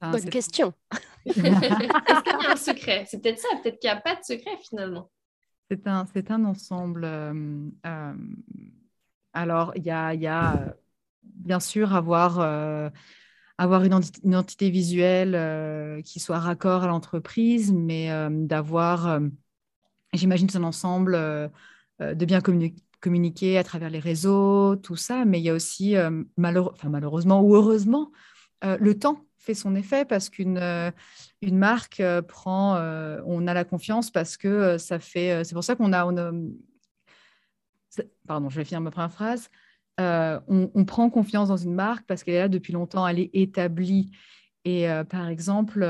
Bonne 0.00 0.30
question. 0.30 0.74
Est-ce 1.26 1.40
qu'il 1.40 2.42
y 2.42 2.46
a 2.46 2.52
un 2.52 2.56
secret? 2.56 3.04
C'est 3.08 3.20
peut-être 3.20 3.40
ça, 3.40 3.48
peut-être 3.60 3.80
qu'il 3.80 3.90
n'y 3.90 3.96
a 3.96 4.00
pas 4.00 4.14
de 4.14 4.22
secret 4.22 4.56
finalement. 4.68 5.10
C'est 5.70 5.86
un, 5.88 6.06
c'est 6.14 6.30
un 6.30 6.44
ensemble. 6.44 7.04
Euh, 7.04 7.68
euh, 7.86 8.14
alors, 9.32 9.72
il 9.76 9.82
y 9.84 9.90
a, 9.90 10.74
bien 11.22 11.60
sûr 11.60 11.94
avoir, 11.94 12.40
euh, 12.40 12.88
une, 13.58 14.00
identité 14.24 14.70
visuelle 14.70 16.02
qui 16.04 16.20
soit 16.20 16.38
raccord 16.38 16.84
à 16.84 16.86
l'entreprise, 16.86 17.72
mais 17.72 18.10
d'avoir, 18.30 19.20
j'imagine, 20.12 20.48
un 20.54 20.62
ensemble 20.62 21.14
de 22.00 22.24
bien 22.24 22.40
communiquer 23.00 23.58
à 23.58 23.64
travers 23.64 23.90
les 23.90 23.98
réseaux, 23.98 24.76
tout 24.76 24.96
ça, 24.96 25.24
mais 25.24 25.40
il 25.40 25.44
y 25.44 25.50
a 25.50 25.54
aussi, 25.54 25.94
malheureusement 26.36 27.42
ou 27.42 27.56
heureusement, 27.56 28.12
le 28.62 28.98
temps 28.98 29.25
fait 29.46 29.54
son 29.54 29.76
effet 29.76 30.04
parce 30.04 30.28
qu'une 30.28 30.60
une 31.40 31.58
marque 31.58 32.02
prend, 32.26 32.76
on 33.24 33.46
a 33.46 33.54
la 33.54 33.64
confiance 33.64 34.10
parce 34.10 34.36
que 34.36 34.76
ça 34.76 34.98
fait, 34.98 35.44
c'est 35.44 35.54
pour 35.54 35.64
ça 35.64 35.76
qu'on 35.76 35.92
a, 35.92 36.04
on 36.04 36.16
a, 36.16 36.32
pardon, 38.26 38.50
je 38.50 38.56
vais 38.56 38.64
finir 38.64 38.80
ma 38.80 38.90
première 38.90 39.12
phrase, 39.12 39.48
on, 39.98 40.84
prend 40.84 41.08
confiance 41.10 41.48
dans 41.48 41.56
une 41.56 41.74
marque 41.74 42.04
parce 42.06 42.24
qu'elle 42.24 42.34
est 42.34 42.40
là 42.40 42.48
depuis 42.48 42.72
longtemps, 42.72 43.06
elle 43.06 43.20
est 43.20 43.30
établie. 43.32 44.10
Et 44.64 44.88
par 45.08 45.28
exemple, 45.28 45.86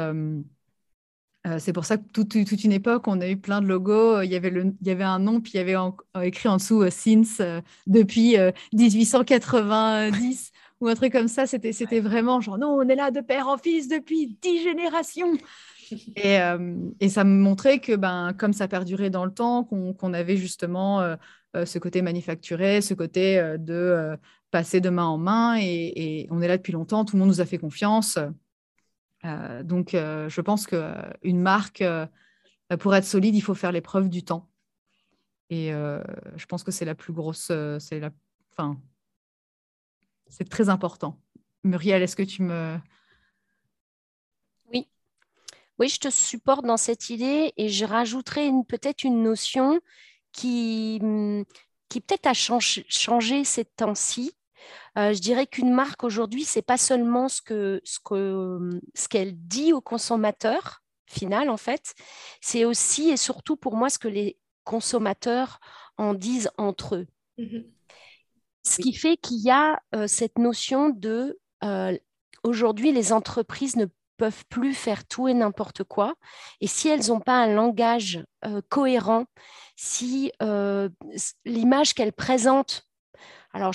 c'est 1.59 1.73
pour 1.73 1.87
ça 1.87 1.97
que 1.97 2.03
toute, 2.13 2.35
une 2.35 2.73
époque, 2.73 3.09
on 3.09 3.21
a 3.21 3.29
eu 3.29 3.39
plein 3.39 3.63
de 3.63 3.67
logos. 3.67 4.21
Il 4.21 4.31
y 4.31 4.37
avait, 4.37 4.51
le, 4.51 4.75
il 4.81 4.87
y 4.87 4.91
avait 4.91 5.05
un 5.05 5.19
nom, 5.19 5.41
puis 5.41 5.53
il 5.55 5.57
y 5.57 5.61
avait 5.61 5.77
écrit 6.23 6.49
en 6.49 6.59
dessous 6.59 6.85
Since 6.91 7.41
depuis 7.87 8.37
1890 8.75 10.53
ou 10.81 10.89
un 10.89 10.95
truc 10.95 11.13
comme 11.13 11.29
ça. 11.29 11.47
C'était, 11.47 11.73
c'était 11.73 12.01
vraiment 12.01 12.41
genre, 12.41 12.59
non, 12.59 12.69
on 12.69 12.89
est 12.89 12.95
là 12.95 13.11
de 13.11 13.21
père 13.21 13.49
en 13.49 13.59
fils 13.59 13.89
depuis 13.89 14.37
dix 14.41 14.63
générations. 14.63 15.33
et, 16.17 16.39
et, 17.01 17.09
ça 17.09 17.25
me 17.25 17.39
montrait 17.39 17.79
que, 17.79 17.95
ben, 17.95 18.33
comme 18.37 18.53
ça 18.53 18.69
perdurait 18.69 19.11
dans 19.11 19.25
le 19.25 19.33
temps, 19.33 19.65
qu'on, 19.65 20.13
avait 20.13 20.37
justement 20.37 21.17
ce 21.55 21.79
côté 21.79 22.03
manufacturé, 22.03 22.81
ce 22.81 22.93
côté 22.95 23.41
de 23.59 24.19
passer 24.51 24.81
de 24.81 24.91
main 24.91 25.07
en 25.07 25.19
main. 25.19 25.57
Et, 25.61 25.93
et, 25.95 26.29
on 26.31 26.43
est 26.43 26.49
là 26.49 26.57
depuis 26.57 26.73
longtemps, 26.73 27.05
tout 27.05 27.17
le 27.17 27.21
monde 27.21 27.29
nous 27.29 27.41
a 27.41 27.47
fait 27.47 27.59
confiance. 27.59 28.19
Euh, 29.27 29.63
donc, 29.63 29.95
euh, 29.95 30.29
je 30.29 30.41
pense 30.41 30.67
qu'une 30.67 31.41
marque, 31.41 31.83
euh, 31.83 32.07
pour 32.79 32.95
être 32.95 33.05
solide, 33.05 33.35
il 33.35 33.41
faut 33.41 33.55
faire 33.55 33.73
l'épreuve 33.73 34.09
du 34.09 34.25
temps. 34.25 34.49
Et 35.49 35.71
je 35.71 36.47
pense 36.47 36.65
que 36.65 36.73
c'est 36.73 36.85
la 36.85 36.97
plus 36.97 37.13
grosse. 37.13 37.53
c'est 37.79 38.01
la, 38.01 38.11
enfin, 38.51 38.81
c'est 40.29 40.49
très 40.49 40.69
important. 40.69 41.21
Muriel, 41.65 42.03
est-ce 42.03 42.17
que 42.17 42.23
tu 42.23 42.43
me. 42.43 42.79
Oui. 44.73 44.89
Oui, 45.79 45.89
je 45.89 45.99
te 45.99 46.11
supporte 46.11 46.65
dans 46.65 46.77
cette 46.77 47.11
idée 47.11 47.53
et 47.57 47.69
je 47.69 47.85
rajouterai 47.85 48.51
peut-être 48.69 49.05
une 49.05 49.23
notion 49.23 49.81
qui, 50.33 50.99
hmm, 51.03 51.43
qui 51.89 52.01
peut-être 52.01 52.27
a 52.27 52.35
changé 52.35 53.45
ces 53.45 53.65
temps-ci, 53.65 54.37
euh, 54.99 55.13
je 55.13 55.21
dirais 55.21 55.47
qu'une 55.47 55.73
marque 55.73 56.05
aujourd'hui, 56.05 56.45
c'est 56.45 56.63
pas 56.63 56.79
seulement 56.79 57.29
ce 57.29 57.43
que 57.43 57.81
ce 57.85 57.99
que 58.01 58.81
ce 58.95 59.09
qu'elle 59.09 59.37
dit 59.37 59.73
au 59.73 59.81
consommateur 59.81 60.83
final 61.07 61.51
en 61.51 61.57
fait, 61.57 61.95
c'est 62.41 62.65
aussi 62.65 63.11
et 63.11 63.17
surtout 63.17 63.57
pour 63.57 63.77
moi 63.77 63.91
ce 63.91 63.99
que 63.99 64.09
les 64.09 64.39
consommateurs 64.65 65.61
en 65.99 66.15
disent 66.15 66.51
entre 66.59 66.97
eux. 66.97 67.07
Mmh 67.39 67.76
ce 68.67 68.83
qui 68.83 68.93
fait 68.93 69.17
qu'il 69.17 69.39
y 69.39 69.51
a 69.51 69.81
euh, 69.95 70.07
cette 70.07 70.39
notion 70.39 70.91
de 70.91 71.39
euh, 71.65 71.97
aujourd'hui 72.43 72.93
les 72.93 73.13
entreprises 73.13 73.77
ne 73.77 73.87
peuvent 74.17 74.45
plus 74.49 74.73
faire 74.73 75.07
tout 75.07 75.29
et 75.29 75.35
n'importe 75.35 75.85
quoi. 75.85 76.15
Et 76.61 76.67
si 76.67 76.89
elles 76.89 77.09
n'ont 77.09 77.21
pas 77.21 77.43
un 77.43 77.53
langage 77.53 78.25
cohérent, 78.71 79.27
si 79.77 80.33
l'image 81.45 81.93
qu'elles 81.93 82.15
présentent 82.15 82.87
alors, 83.57 83.73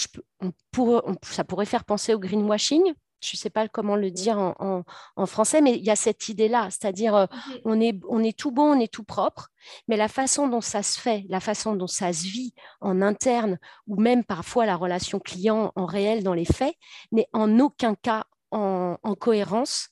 ça 1.23 1.43
pourrait 1.43 1.65
faire 1.65 1.85
penser 1.85 2.13
au 2.13 2.19
greenwashing. 2.19 2.93
Je 3.21 3.35
ne 3.35 3.37
sais 3.37 3.49
pas 3.49 3.67
comment 3.67 3.95
le 3.95 4.11
dire 4.11 4.37
en, 4.37 4.83
français, 5.25 5.61
mais 5.61 5.75
il 5.75 5.83
y 5.83 5.91
a 5.91 5.95
cette 5.95 6.27
idée-là, 6.29 6.69
c'est-à-dire 6.71 7.15
euh, 7.15 7.25
on, 7.65 7.79
est, 7.79 7.99
on 8.09 8.23
est 8.23 8.37
tout 8.37 8.51
bon, 8.51 8.75
on 8.75 8.79
est 8.79 8.91
tout 8.91 9.03
propre, 9.03 9.49
mais 9.87 9.95
la 9.95 10.07
façon 10.07 10.47
dont 10.47 10.61
ça 10.61 10.81
se 10.81 10.99
fait, 10.99 11.25
la 11.29 11.39
façon 11.39 11.75
dont 11.75 11.87
ça 11.87 12.11
se 12.11 12.23
vit 12.23 12.53
en 12.81 13.01
interne, 13.01 13.59
ou 13.87 14.01
même 14.01 14.23
parfois 14.23 14.65
la 14.65 14.75
relation 14.75 15.19
client 15.19 15.71
en 15.75 15.85
réel 15.85 16.23
dans 16.23 16.33
les 16.33 16.45
faits, 16.45 16.75
n'est 17.11 17.27
en 17.33 17.59
aucun 17.59 17.95
cas 17.95 18.25
en, 18.51 18.97
cohérence. 19.19 19.89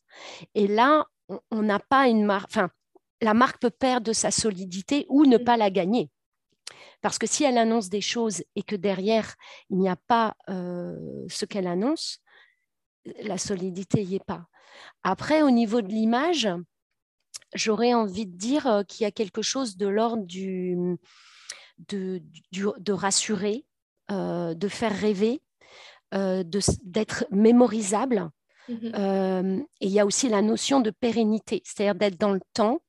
Et 0.55 0.67
là, 0.67 1.05
on 1.51 1.61
n'a 1.61 1.79
pas 1.79 2.07
une 2.07 2.25
marque, 2.25 2.49
enfin, 2.49 2.69
la 3.21 3.33
marque 3.33 3.61
peut 3.61 3.69
perdre 3.69 4.07
de 4.07 4.13
sa 4.13 4.31
solidité 4.31 5.05
ou 5.09 5.25
ne 5.25 5.37
pas 5.37 5.57
la 5.57 5.69
gagner. 5.69 6.09
Parce 7.01 7.17
que 7.17 7.27
si 7.27 7.43
elle 7.43 7.57
annonce 7.57 7.89
des 7.89 8.01
choses 8.01 8.43
et 8.55 8.63
que 8.63 8.75
derrière, 8.75 9.35
il 9.69 9.77
n'y 9.77 9.89
a 9.89 9.95
pas 9.95 10.35
euh, 10.49 11.25
ce 11.29 11.45
qu'elle 11.45 11.67
annonce, 11.67 12.19
la 13.23 13.37
solidité 13.37 14.05
n'y 14.05 14.15
est 14.15 14.23
pas. 14.23 14.45
Après, 15.03 15.41
au 15.41 15.51
niveau 15.51 15.81
de 15.81 15.87
l'image, 15.87 16.49
j'aurais 17.53 17.93
envie 17.93 18.25
de 18.25 18.37
dire 18.37 18.67
euh, 18.67 18.83
qu'il 18.83 19.03
y 19.03 19.07
a 19.07 19.11
quelque 19.11 19.41
chose 19.41 19.77
de 19.77 19.87
l'ordre 19.87 20.25
du, 20.25 20.77
de, 21.87 22.21
de, 22.51 22.91
rassurer, 22.91 23.65
euh, 24.11 24.53
de 24.53 24.67
faire 24.67 24.95
rêver, 24.95 25.41
d'être 26.11 27.25
mémorisable. 27.29 28.29
Mmh 28.67 29.61
et 29.81 29.87
il 29.87 29.91
y 29.91 29.99
a 29.99 30.05
aussi 30.05 30.29
la 30.29 30.43
notion 30.43 30.79
de 30.79 30.91
pérennité, 30.91 31.63
c'est-à-dire 31.65 31.95
d'être 31.95 32.19
dans 32.19 32.33
le 32.33 32.41
temps, 32.53 32.81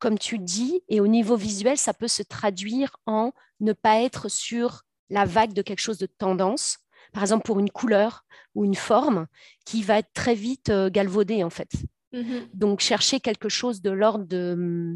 comme 0.00 0.18
tu 0.18 0.38
dis, 0.38 0.82
et 0.88 1.00
au 1.00 1.06
niveau 1.06 1.36
visuel, 1.36 1.76
ça 1.76 1.94
peut 1.94 2.08
se 2.08 2.22
traduire 2.22 2.96
en 3.06 3.32
ne 3.60 3.72
pas 3.72 4.00
être 4.00 4.28
sur 4.28 4.82
la 5.10 5.26
vague 5.26 5.52
de 5.52 5.62
quelque 5.62 5.80
chose 5.80 5.98
de 5.98 6.06
tendance, 6.06 6.78
par 7.12 7.22
exemple 7.22 7.44
pour 7.44 7.60
une 7.60 7.70
couleur 7.70 8.24
ou 8.54 8.64
une 8.64 8.74
forme 8.74 9.26
qui 9.64 9.82
va 9.82 9.98
être 9.98 10.12
très 10.12 10.34
vite 10.34 10.70
euh, 10.70 10.90
galvaudée 10.90 11.44
en 11.44 11.50
fait. 11.50 11.70
Mm-hmm. 12.12 12.48
Donc 12.54 12.80
chercher 12.80 13.20
quelque 13.20 13.48
chose 13.48 13.82
de 13.82 13.90
l'ordre 13.90 14.24
de, 14.24 14.52
hum, 14.54 14.94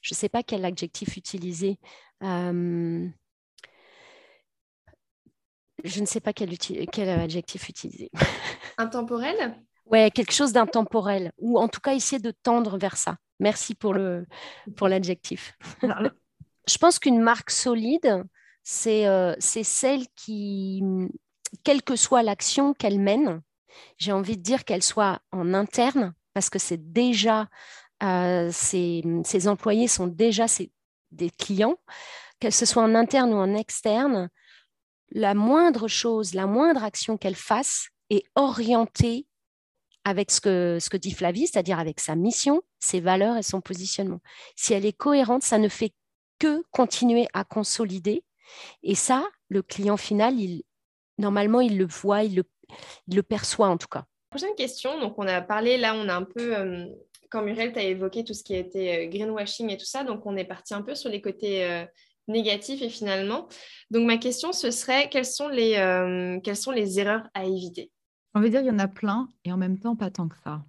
je 0.00 0.14
ne 0.14 0.16
sais 0.16 0.28
pas 0.28 0.42
quel 0.42 0.64
adjectif 0.64 1.16
utiliser. 1.16 1.78
Euh, 2.22 3.06
je 5.84 6.00
ne 6.00 6.06
sais 6.06 6.20
pas 6.20 6.32
quel, 6.32 6.56
quel 6.58 7.08
adjectif 7.08 7.68
utiliser. 7.68 8.10
Intemporel? 8.78 9.56
Ouais, 9.86 10.10
quelque 10.10 10.32
chose 10.32 10.52
d'intemporel, 10.52 11.32
ou 11.38 11.58
en 11.58 11.68
tout 11.68 11.80
cas 11.80 11.94
essayer 11.94 12.20
de 12.20 12.32
tendre 12.42 12.76
vers 12.76 12.96
ça. 12.96 13.16
Merci 13.38 13.74
pour 13.74 13.94
le 13.94 14.26
pour 14.76 14.88
l'adjectif. 14.88 15.56
Je 16.68 16.78
pense 16.78 16.98
qu'une 16.98 17.20
marque 17.20 17.50
solide, 17.50 18.24
c'est 18.64 19.06
euh, 19.06 19.34
c'est 19.38 19.62
celle 19.62 20.06
qui, 20.16 20.82
quelle 21.56 21.82
que 21.82 21.96
soit 21.96 22.22
l'action 22.22 22.74
qu'elle 22.74 22.98
mène, 22.98 23.42
j'ai 23.98 24.12
envie 24.12 24.36
de 24.36 24.42
dire 24.42 24.64
qu'elle 24.64 24.82
soit 24.82 25.20
en 25.32 25.54
interne, 25.54 26.14
parce 26.34 26.50
que 26.50 26.58
c'est 26.58 26.92
déjà 26.92 27.48
euh, 28.02 28.50
ses, 28.52 29.48
employés 29.48 29.88
sont 29.88 30.06
déjà 30.06 30.46
des 31.10 31.30
clients, 31.30 31.78
qu'elle 32.40 32.52
soit 32.52 32.82
en 32.82 32.94
interne 32.94 33.32
ou 33.32 33.36
en 33.36 33.54
externe, 33.54 34.28
la 35.10 35.34
moindre 35.34 35.88
chose, 35.88 36.34
la 36.34 36.46
moindre 36.46 36.84
action 36.84 37.16
qu'elle 37.16 37.36
fasse 37.36 37.88
est 38.10 38.24
orientée 38.34 39.26
avec 40.04 40.30
ce 40.30 40.40
que, 40.40 40.78
ce 40.80 40.90
que 40.90 40.96
dit 40.96 41.12
Flavie, 41.12 41.46
c'est-à-dire 41.46 41.78
avec 41.78 42.00
sa 42.00 42.14
mission, 42.14 42.62
ses 42.78 43.00
valeurs 43.00 43.36
et 43.36 43.42
son 43.42 43.60
positionnement. 43.60 44.20
Si 44.54 44.72
elle 44.72 44.86
est 44.86 44.96
cohérente, 44.96 45.42
ça 45.42 45.58
ne 45.58 45.68
fait 45.68 45.92
que 46.38 46.62
continuer 46.70 47.26
à 47.32 47.44
consolider. 47.44 48.24
Et 48.82 48.94
ça, 48.94 49.24
le 49.48 49.62
client 49.62 49.96
final, 49.96 50.38
il, 50.38 50.62
normalement, 51.18 51.60
il 51.60 51.78
le 51.78 51.86
voit, 51.86 52.22
il 52.24 52.36
le, 52.36 52.44
le 53.12 53.22
perçoit 53.22 53.68
en 53.68 53.76
tout 53.76 53.88
cas. 53.88 54.04
Prochaine 54.30 54.54
question. 54.56 55.00
Donc, 55.00 55.18
on 55.18 55.26
a 55.26 55.40
parlé, 55.40 55.78
là, 55.78 55.94
on 55.94 56.08
a 56.08 56.14
un 56.14 56.24
peu, 56.24 56.56
euh, 56.56 56.86
quand 57.30 57.42
Muriel, 57.42 57.72
tu 57.72 57.78
as 57.78 57.84
évoqué 57.84 58.24
tout 58.24 58.34
ce 58.34 58.42
qui 58.42 58.54
a 58.54 58.58
été 58.58 59.06
euh, 59.06 59.08
greenwashing 59.08 59.70
et 59.70 59.76
tout 59.76 59.86
ça, 59.86 60.04
donc 60.04 60.26
on 60.26 60.36
est 60.36 60.44
parti 60.44 60.74
un 60.74 60.82
peu 60.82 60.94
sur 60.94 61.10
les 61.10 61.20
côtés 61.20 61.64
euh, 61.64 61.84
négatifs 62.28 62.82
et 62.82 62.88
finalement. 62.88 63.48
Donc, 63.90 64.06
ma 64.06 64.18
question, 64.18 64.52
ce 64.52 64.70
serait 64.70 65.08
quelles 65.08 65.24
sont 65.24 65.48
les, 65.48 66.40
quelles 66.42 66.56
sont 66.56 66.72
les 66.72 66.98
erreurs 66.98 67.28
à 67.34 67.44
éviter? 67.44 67.90
J'ai 68.34 68.38
envie 68.38 68.50
de 68.50 68.54
dire, 68.56 68.60
il 68.60 68.66
y 68.66 68.70
en 68.70 68.78
a 68.78 68.88
plein 68.88 69.28
et 69.44 69.52
en 69.52 69.56
même 69.56 69.78
temps 69.78 69.96
pas 69.96 70.10
tant 70.10 70.28
que 70.28 70.36
ça. 70.44 70.62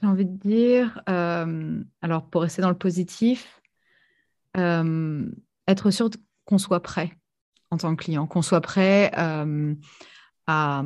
J'ai 0.00 0.06
envie 0.06 0.26
de 0.26 0.36
dire, 0.36 1.02
euh, 1.08 1.82
alors 2.02 2.30
pour 2.30 2.42
rester 2.42 2.62
dans 2.62 2.68
le 2.68 2.78
positif, 2.78 3.60
euh, 4.56 5.26
être 5.66 5.90
sûr 5.90 6.10
qu'on 6.44 6.58
soit 6.58 6.80
prêt 6.80 7.10
en 7.70 7.76
tant 7.76 7.94
que 7.94 8.04
client, 8.04 8.26
qu'on 8.26 8.42
soit 8.42 8.60
prêt 8.60 9.10
euh, 9.18 9.74
à, 10.46 10.82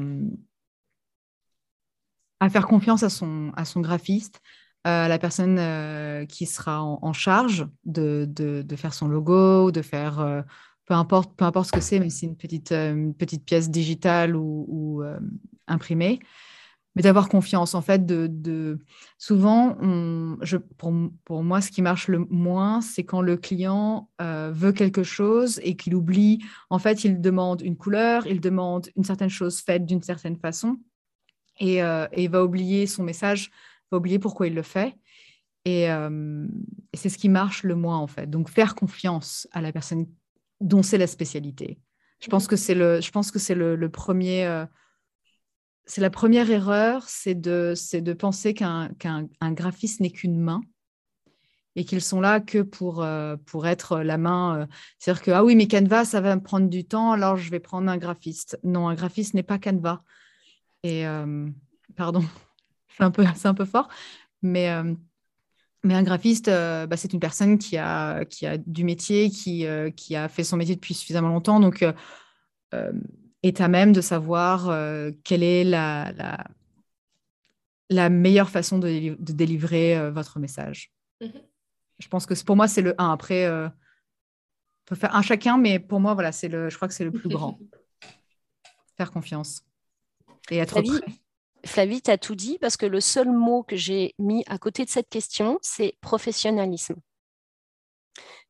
à, 2.40 2.50
faire 2.50 2.66
confiance 2.66 3.02
à 3.02 3.10
son, 3.10 3.52
à 3.56 3.64
son 3.64 3.80
graphiste, 3.80 4.40
à 4.84 5.06
la 5.06 5.18
personne 5.18 6.26
qui 6.26 6.46
sera 6.46 6.82
en, 6.82 7.12
charge 7.12 7.68
de, 7.84 8.26
de, 8.28 8.62
de, 8.62 8.76
faire 8.76 8.94
son 8.94 9.06
logo, 9.06 9.70
de 9.70 9.80
faire 9.80 10.44
peu 10.86 10.94
importe, 10.94 11.34
peu 11.36 11.44
importe 11.44 11.66
ce 11.66 11.72
que 11.72 11.80
c'est, 11.80 11.98
même 11.98 12.10
si 12.10 12.18
c'est 12.18 12.26
une 12.26 12.36
petite, 12.36 12.72
euh, 12.72 13.12
petite 13.12 13.44
pièce 13.44 13.70
digitale 13.70 14.36
ou, 14.36 15.02
euh, 15.02 15.18
imprimée, 15.66 16.20
mais 16.94 17.02
d'avoir 17.02 17.28
confiance. 17.28 17.74
En 17.74 17.82
fait, 17.82 18.04
de, 18.04 18.78
souvent, 19.18 19.76
je, 20.42 20.56
pour, 20.56 20.92
pour, 21.24 21.42
moi, 21.42 21.60
ce 21.60 21.70
qui 21.70 21.82
marche 21.82 22.08
le 22.08 22.18
moins, 22.30 22.80
c'est 22.80 23.04
quand 23.04 23.22
le 23.22 23.36
client 23.36 24.10
euh, 24.20 24.50
veut 24.52 24.72
quelque 24.72 25.02
chose 25.02 25.60
et 25.62 25.76
qu'il 25.76 25.94
oublie. 25.94 26.44
En 26.70 26.78
fait, 26.78 27.04
il 27.04 27.20
demande 27.20 27.62
une 27.62 27.76
couleur, 27.76 28.26
il 28.26 28.40
demande 28.40 28.88
une 28.96 29.04
certaine 29.04 29.30
chose 29.30 29.60
faite 29.60 29.86
d'une 29.86 30.02
certaine 30.02 30.36
façon 30.36 30.78
et, 31.60 31.76
et, 31.76 32.06
il 32.16 32.30
va 32.30 32.44
oublier 32.44 32.86
son 32.86 33.02
message, 33.02 33.50
va 33.90 33.98
oublier 33.98 34.18
pourquoi 34.18 34.46
il 34.46 34.54
le 34.54 34.62
fait. 34.62 34.94
Et, 35.64 35.84
et 35.84 36.96
c'est 36.96 37.08
ce 37.08 37.18
qui 37.18 37.28
marche 37.28 37.62
le 37.62 37.74
moins, 37.74 37.98
en 37.98 38.06
fait. 38.06 38.28
Donc, 38.28 38.50
faire 38.50 38.74
confiance 38.74 39.46
à 39.52 39.60
la 39.60 39.72
personne 39.72 40.06
dont 40.62 40.82
c'est 40.82 40.98
la 40.98 41.06
spécialité. 41.06 41.78
Je 42.20 42.28
pense 42.28 42.46
que 42.46 42.56
c'est 42.56 42.74
le, 42.74 43.00
je 43.00 43.10
pense 43.10 43.30
que 43.30 43.38
c'est 43.38 43.54
le, 43.54 43.88
premier, 43.88 44.46
euh, 44.46 44.64
c'est 45.84 46.00
la 46.00 46.10
première 46.10 46.50
erreur, 46.50 47.04
c'est 47.08 47.34
de, 47.34 47.74
de 47.92 48.12
penser 48.12 48.54
qu'un, 48.54 48.90
graphiste 49.42 50.00
n'est 50.00 50.10
qu'une 50.10 50.38
main 50.38 50.60
et 51.74 51.84
qu'ils 51.84 52.02
sont 52.02 52.20
là 52.20 52.40
que 52.40 52.58
pour, 52.62 53.02
euh, 53.02 53.36
pour 53.46 53.66
être 53.66 54.00
la 54.00 54.18
main. 54.18 54.60
Euh, 54.60 54.66
c'est-à-dire 54.98 55.22
que, 55.22 55.30
ah 55.30 55.44
oui, 55.44 55.56
mais 55.56 55.66
Canva, 55.66 56.04
ça 56.04 56.20
va 56.20 56.36
me 56.36 56.42
prendre 56.42 56.68
du 56.68 56.84
temps, 56.84 57.12
alors 57.12 57.36
je 57.36 57.50
vais 57.50 57.60
prendre 57.60 57.90
un 57.90 57.96
graphiste. 57.96 58.58
Non, 58.62 58.88
un 58.88 58.94
graphiste 58.94 59.34
n'est 59.34 59.42
pas 59.42 59.58
Canva. 59.58 60.02
Et, 60.82 61.04
pardon, 61.96 62.24
c'est 62.96 63.04
un, 63.04 63.10
peu, 63.10 63.24
un 63.44 63.54
peu 63.54 63.64
fort, 63.64 63.88
mais 64.42 64.68
mais 65.84 65.94
un 65.94 66.02
graphiste, 66.02 66.48
euh, 66.48 66.86
bah, 66.86 66.96
c'est 66.96 67.12
une 67.12 67.20
personne 67.20 67.58
qui 67.58 67.76
a, 67.76 68.24
qui 68.24 68.46
a 68.46 68.56
du 68.58 68.84
métier, 68.84 69.30
qui, 69.30 69.66
euh, 69.66 69.90
qui 69.90 70.14
a 70.14 70.28
fait 70.28 70.44
son 70.44 70.56
métier 70.56 70.74
depuis 70.76 70.94
suffisamment 70.94 71.28
longtemps, 71.28 71.58
donc 71.58 71.84
euh, 72.74 72.92
est 73.42 73.60
à 73.60 73.68
même 73.68 73.92
de 73.92 74.00
savoir 74.00 74.66
quelle 75.24 75.42
est 75.42 75.64
la, 75.64 76.12
la, 76.12 76.44
la, 77.90 78.08
meilleure 78.08 78.50
façon 78.50 78.78
de, 78.78 79.16
de 79.18 79.32
délivrer 79.32 80.10
votre 80.10 80.38
message. 80.38 80.92
Mhm. 81.20 81.42
Je 81.98 82.08
pense 82.08 82.26
que 82.26 82.34
pour 82.44 82.56
moi, 82.56 82.68
c'est 82.68 82.82
le 82.82 82.94
1. 83.00 83.12
Après, 83.12 83.48
on 83.48 83.70
peut 84.86 84.94
faire 84.94 85.14
un 85.14 85.22
chacun, 85.22 85.58
mais 85.58 85.78
pour 85.78 86.00
moi, 86.00 86.14
voilà, 86.14 86.32
c'est 86.32 86.48
le, 86.48 86.70
je 86.70 86.76
crois 86.76 86.88
que 86.88 86.94
c'est 86.94 87.04
le 87.04 87.12
plus 87.12 87.28
grand. 87.28 87.58
Faire 88.96 89.10
confiance 89.10 89.64
et 90.50 90.58
être 90.58 90.80
prêt. 90.80 91.00
Flavie, 91.64 92.02
tu 92.02 92.10
as 92.10 92.18
tout 92.18 92.34
dit 92.34 92.58
parce 92.60 92.76
que 92.76 92.86
le 92.86 93.00
seul 93.00 93.30
mot 93.30 93.62
que 93.62 93.76
j'ai 93.76 94.14
mis 94.18 94.44
à 94.48 94.58
côté 94.58 94.84
de 94.84 94.90
cette 94.90 95.08
question, 95.08 95.58
c'est 95.62 95.96
professionnalisme. 96.00 96.96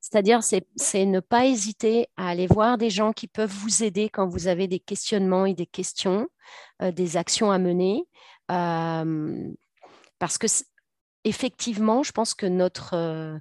C'est-à-dire, 0.03 0.41
c'est 0.43 1.07
ne 1.07 1.21
pas 1.21 1.47
hésiter 1.47 2.09
à 2.17 2.29
aller 2.29 2.49
voir 2.49 2.77
des 2.77 2.91
gens 2.91 3.13
qui 3.13 3.29
peuvent 3.29 3.53
vous 3.53 3.85
aider 3.85 4.09
quand 4.09 4.27
vous 4.27 4.49
avez 4.49 4.67
des 4.67 4.81
questionnements 4.81 5.47
et 5.47 5.55
des 5.55 5.67
questions, 5.67 6.29
euh, 6.83 6.91
des 6.91 7.17
actions 7.17 7.53
à 7.53 7.59
mener. 7.59 8.05
Euh, 8.51 9.49
parce 10.19 10.39
que, 10.39 10.49
effectivement, 11.25 12.03
je 12.03 12.11
pense 12.11 12.35
que 12.35 12.47
notre, 12.47 12.95
euh, 12.95 13.39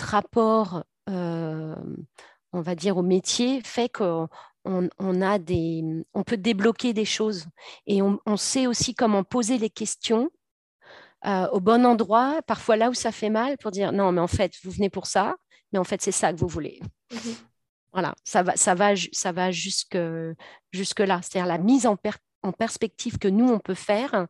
rapport, 0.00 0.84
on 1.08 2.60
va 2.60 2.74
dire, 2.76 2.96
au 2.96 3.02
métier 3.02 3.60
fait 3.62 3.88
que 3.88 4.26
on, 4.64 5.22
a 5.22 5.38
des, 5.38 5.82
on 6.14 6.22
peut 6.22 6.36
débloquer 6.36 6.92
des 6.92 7.06
choses 7.06 7.46
et 7.86 8.02
on, 8.02 8.36
sait 8.36 8.66
aussi 8.66 8.94
comment 8.94 9.24
poser 9.24 9.56
les 9.58 9.70
questions 9.70 10.30
au 11.24 11.60
bon 11.60 11.86
endroit, 11.86 12.40
parfois 12.46 12.76
là 12.76 12.90
où 12.90 12.94
ça 12.94 13.12
fait 13.12 13.30
mal, 13.30 13.56
pour 13.58 13.70
dire 13.70 13.92
non, 13.92 14.12
mais 14.12 14.20
en 14.20 14.28
fait, 14.28 14.52
vous 14.62 14.70
venez 14.70 14.90
pour 14.90 15.06
ça, 15.06 15.36
mais 15.72 15.78
en 15.78 15.84
fait, 15.84 16.00
c'est 16.02 16.12
ça 16.12 16.32
que 16.32 16.38
vous 16.38 16.48
voulez. 16.48 16.80
Mhm. 17.12 17.34
Voilà, 17.92 18.14
ça 18.24 18.42
va, 18.42 18.56
ça 18.56 18.74
va, 18.74 18.94
ça 19.12 19.32
va 19.32 19.50
jusque, 19.50 19.98
jusque 20.72 21.00
là. 21.00 21.20
C'est-à-dire 21.22 21.46
la 21.46 21.58
mise 21.58 21.86
en, 21.86 21.96
en, 22.42 22.52
perspective 22.52 23.18
que 23.18 23.28
nous, 23.28 23.48
on 23.48 23.58
peut 23.58 23.74
faire. 23.74 24.26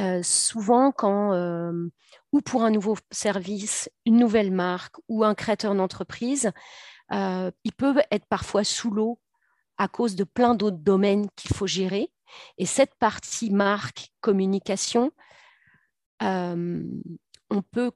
Euh, 0.00 0.22
souvent, 0.22 0.90
quand, 0.90 1.34
euh, 1.34 1.90
ou 2.32 2.40
pour 2.40 2.64
un 2.64 2.70
nouveau 2.70 2.96
service, 3.10 3.90
une 4.06 4.16
nouvelle 4.16 4.50
marque 4.50 4.96
ou 5.08 5.22
un 5.22 5.34
créateur 5.34 5.74
d'entreprise, 5.74 6.50
il 7.10 7.72
peut 7.76 7.96
être 8.10 8.24
parfois 8.24 8.64
sous 8.64 8.90
l'eau 8.90 9.20
à 9.76 9.88
cause 9.88 10.16
de 10.16 10.24
plein 10.24 10.54
d'autres 10.54 10.78
domaines 10.78 11.28
qu'il 11.36 11.54
faut 11.54 11.66
gérer. 11.66 12.10
Et 12.56 12.66
cette 12.66 12.94
partie 12.94 13.50
marque, 13.50 14.12
communication, 14.20 15.12
euh, 16.22 16.82
on 17.50 17.62
peut, 17.62 17.90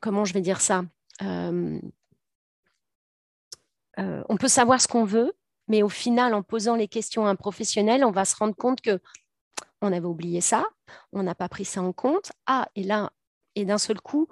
comment 0.00 0.24
je 0.24 0.34
vais 0.34 0.40
dire 0.40 0.60
ça? 0.60 0.82
euh, 0.82 0.82
euh, 0.82 1.03
On 1.20 1.80
peut 4.38 4.48
savoir 4.48 4.80
ce 4.80 4.88
qu'on 4.88 5.04
veut, 5.04 5.32
mais 5.68 5.82
au 5.82 5.88
final, 5.88 6.34
en 6.34 6.42
posant 6.42 6.76
les 6.76 6.88
questions 6.88 7.26
à 7.26 7.30
un 7.30 7.36
professionnel, 7.36 8.04
on 8.04 8.10
va 8.10 8.24
se 8.24 8.36
rendre 8.36 8.54
compte 8.56 8.80
que 8.80 9.00
on 9.80 9.92
avait 9.92 10.06
oublié 10.06 10.40
ça, 10.40 10.64
on 11.12 11.22
n'a 11.22 11.34
pas 11.34 11.48
pris 11.48 11.64
ça 11.64 11.82
en 11.82 11.92
compte. 11.92 12.32
Ah, 12.46 12.68
et 12.74 12.82
là, 12.82 13.12
et 13.54 13.64
d'un 13.64 13.78
seul 13.78 14.00
coup, 14.00 14.28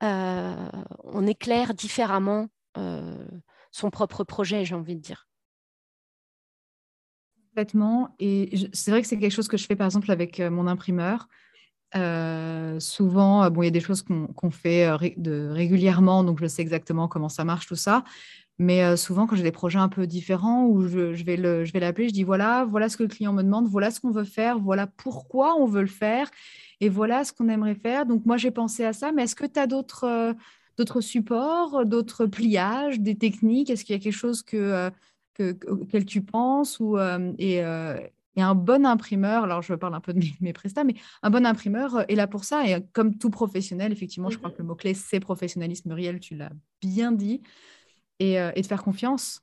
on 0.00 1.26
éclaire 1.26 1.74
différemment 1.74 2.48
son 3.72 3.90
propre 3.90 4.24
projet, 4.24 4.64
j'ai 4.64 4.74
envie 4.74 4.96
de 4.96 5.00
dire. 5.00 5.28
Complètement. 7.50 8.14
Et 8.20 8.68
c'est 8.72 8.90
vrai 8.90 9.02
que 9.02 9.08
c'est 9.08 9.18
quelque 9.18 9.32
chose 9.32 9.48
que 9.48 9.56
je 9.56 9.66
fais 9.66 9.76
par 9.76 9.86
exemple 9.86 10.10
avec 10.10 10.38
euh, 10.38 10.50
mon 10.50 10.66
imprimeur. 10.66 11.28
Souvent, 11.92 13.50
bon, 13.50 13.62
il 13.62 13.66
y 13.66 13.68
a 13.68 13.70
des 13.70 13.80
choses 13.80 14.02
qu'on 14.02 14.50
fait 14.50 14.90
régulièrement, 14.90 16.24
donc 16.24 16.40
je 16.40 16.46
sais 16.46 16.62
exactement 16.62 17.08
comment 17.08 17.28
ça 17.28 17.44
marche, 17.44 17.66
tout 17.66 17.76
ça. 17.76 18.04
Mais 18.58 18.96
souvent, 18.98 19.26
quand 19.26 19.36
j'ai 19.36 19.42
des 19.42 19.52
projets 19.52 19.78
un 19.78 19.88
peu 19.88 20.06
différents, 20.06 20.66
où 20.66 20.86
je, 20.86 21.14
je 21.14 21.24
vais 21.24 21.36
l'appeler, 21.36 22.08
je 22.08 22.12
dis 22.12 22.24
voilà, 22.24 22.66
voilà 22.66 22.90
ce 22.90 22.98
que 22.98 23.02
le 23.04 23.08
client 23.08 23.32
me 23.32 23.42
demande, 23.42 23.66
voilà 23.66 23.90
ce 23.90 24.00
qu'on 24.00 24.10
veut 24.10 24.24
faire, 24.24 24.58
voilà 24.58 24.86
pourquoi 24.86 25.56
on 25.58 25.64
veut 25.64 25.80
le 25.80 25.86
faire, 25.86 26.30
et 26.80 26.90
voilà 26.90 27.24
ce 27.24 27.32
qu'on 27.32 27.48
aimerait 27.48 27.74
faire. 27.74 28.04
Donc 28.04 28.26
moi, 28.26 28.36
j'ai 28.36 28.50
pensé 28.50 28.84
à 28.84 28.92
ça, 28.92 29.12
mais 29.12 29.22
est-ce 29.22 29.34
que 29.34 29.46
tu 29.46 29.58
as 29.58 29.66
d'autres 29.66 30.36
supports, 31.00 31.86
d'autres 31.86 32.26
pliages, 32.26 33.00
des 33.00 33.16
techniques? 33.16 33.70
Est-ce 33.70 33.84
qu'il 33.84 33.96
y 33.96 33.98
a 33.98 34.02
quelque 34.02 34.12
chose 34.12 34.42
que 34.42 34.90
auquel 35.66 36.04
tu 36.04 36.20
penses 36.20 36.78
ou, 36.80 36.98
euh, 36.98 37.96
et, 38.36 38.42
un 38.42 38.54
bon 38.54 38.86
imprimeur, 38.86 39.44
alors 39.44 39.62
je 39.62 39.74
parle 39.74 39.94
un 39.94 40.00
peu 40.00 40.12
de 40.12 40.20
mes, 40.40 40.52
prestats, 40.52 40.84
mais 40.84 40.94
un 41.22 41.30
bon 41.30 41.46
imprimeur 41.46 41.96
euh, 41.96 42.02
est 42.08 42.14
là 42.14 42.26
pour 42.26 42.44
ça. 42.44 42.66
Et 42.66 42.84
comme 42.92 43.18
tout 43.18 43.30
professionnel, 43.30 43.92
effectivement, 43.92 44.30
je 44.30 44.38
crois 44.38 44.50
mmh 44.50 44.54
que 44.54 44.58
le 44.58 44.64
mot-clé, 44.64 44.94
c'est 44.94 45.20
professionnalisme. 45.20 45.88
Muriel, 45.88 46.20
tu 46.20 46.36
l'as 46.36 46.52
bien 46.80 47.12
dit. 47.12 47.42
Et, 48.18 48.34
et, 48.34 48.60
de 48.60 48.66
faire 48.66 48.82
confiance. 48.82 49.40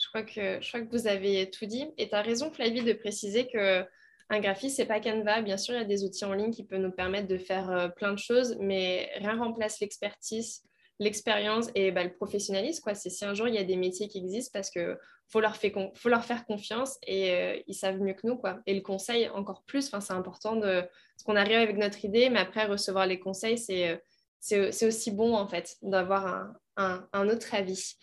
Je 0.00 0.06
crois, 0.06 0.22
que, 0.22 0.60
je 0.62 0.68
crois 0.68 0.82
que 0.82 0.96
vous 0.96 1.08
avez 1.08 1.50
tout 1.50 1.66
dit. 1.66 1.84
Et 1.98 2.08
tu 2.08 2.14
as 2.14 2.22
raison, 2.22 2.52
Flavie, 2.52 2.84
de 2.84 2.92
préciser 2.92 3.48
que 3.48 3.84
un 4.30 4.38
graphiste, 4.38 4.76
c'est 4.76 4.86
pas 4.86 5.00
Canva. 5.00 5.42
Bien 5.42 5.56
sûr, 5.56 5.74
il 5.74 5.78
y 5.78 5.80
a 5.80 5.84
des 5.84 6.04
outils 6.04 6.24
en 6.24 6.32
ligne 6.32 6.52
qui 6.52 6.62
peuvent 6.62 6.80
nous 6.80 6.92
permettre 6.92 7.26
de 7.26 7.36
faire 7.36 7.92
plein 7.96 8.12
de 8.12 8.18
choses, 8.18 8.56
mais 8.60 9.10
rien 9.16 9.36
remplace 9.36 9.80
l'expertise 9.80 10.62
l'expérience 10.98 11.68
et 11.74 11.90
bah, 11.90 12.04
le 12.04 12.12
professionnalisme. 12.12 12.82
Quoi. 12.82 12.94
C'est 12.94 13.10
si 13.10 13.24
un 13.24 13.34
jour 13.34 13.48
il 13.48 13.54
y 13.54 13.58
a 13.58 13.64
des 13.64 13.76
métiers 13.76 14.08
qui 14.08 14.18
existent 14.18 14.50
parce 14.52 14.70
que 14.70 14.98
faut 15.28 15.40
leur, 15.40 15.56
faut 15.56 16.08
leur 16.08 16.24
faire 16.24 16.44
confiance 16.44 16.98
et 17.06 17.32
euh, 17.32 17.62
ils 17.66 17.74
savent 17.74 18.00
mieux 18.00 18.14
que 18.14 18.26
nous. 18.26 18.36
Quoi. 18.36 18.60
Et 18.66 18.74
le 18.74 18.80
conseil, 18.80 19.28
encore 19.30 19.62
plus, 19.64 19.90
c'est 19.90 20.12
important 20.12 20.56
de, 20.56 20.80
parce 20.82 21.24
qu'on 21.24 21.36
arrive 21.36 21.58
avec 21.58 21.76
notre 21.76 22.04
idée, 22.04 22.30
mais 22.30 22.40
après 22.40 22.66
recevoir 22.66 23.06
les 23.06 23.18
conseils, 23.18 23.58
c'est, 23.58 23.88
euh, 23.90 23.96
c'est, 24.40 24.86
aussi 24.86 25.10
bon 25.10 25.34
en 25.34 25.48
fait 25.48 25.76
d'avoir 25.82 26.54
un, 26.76 27.08
un, 27.12 27.28
autre 27.28 27.54
avis. 27.54 27.94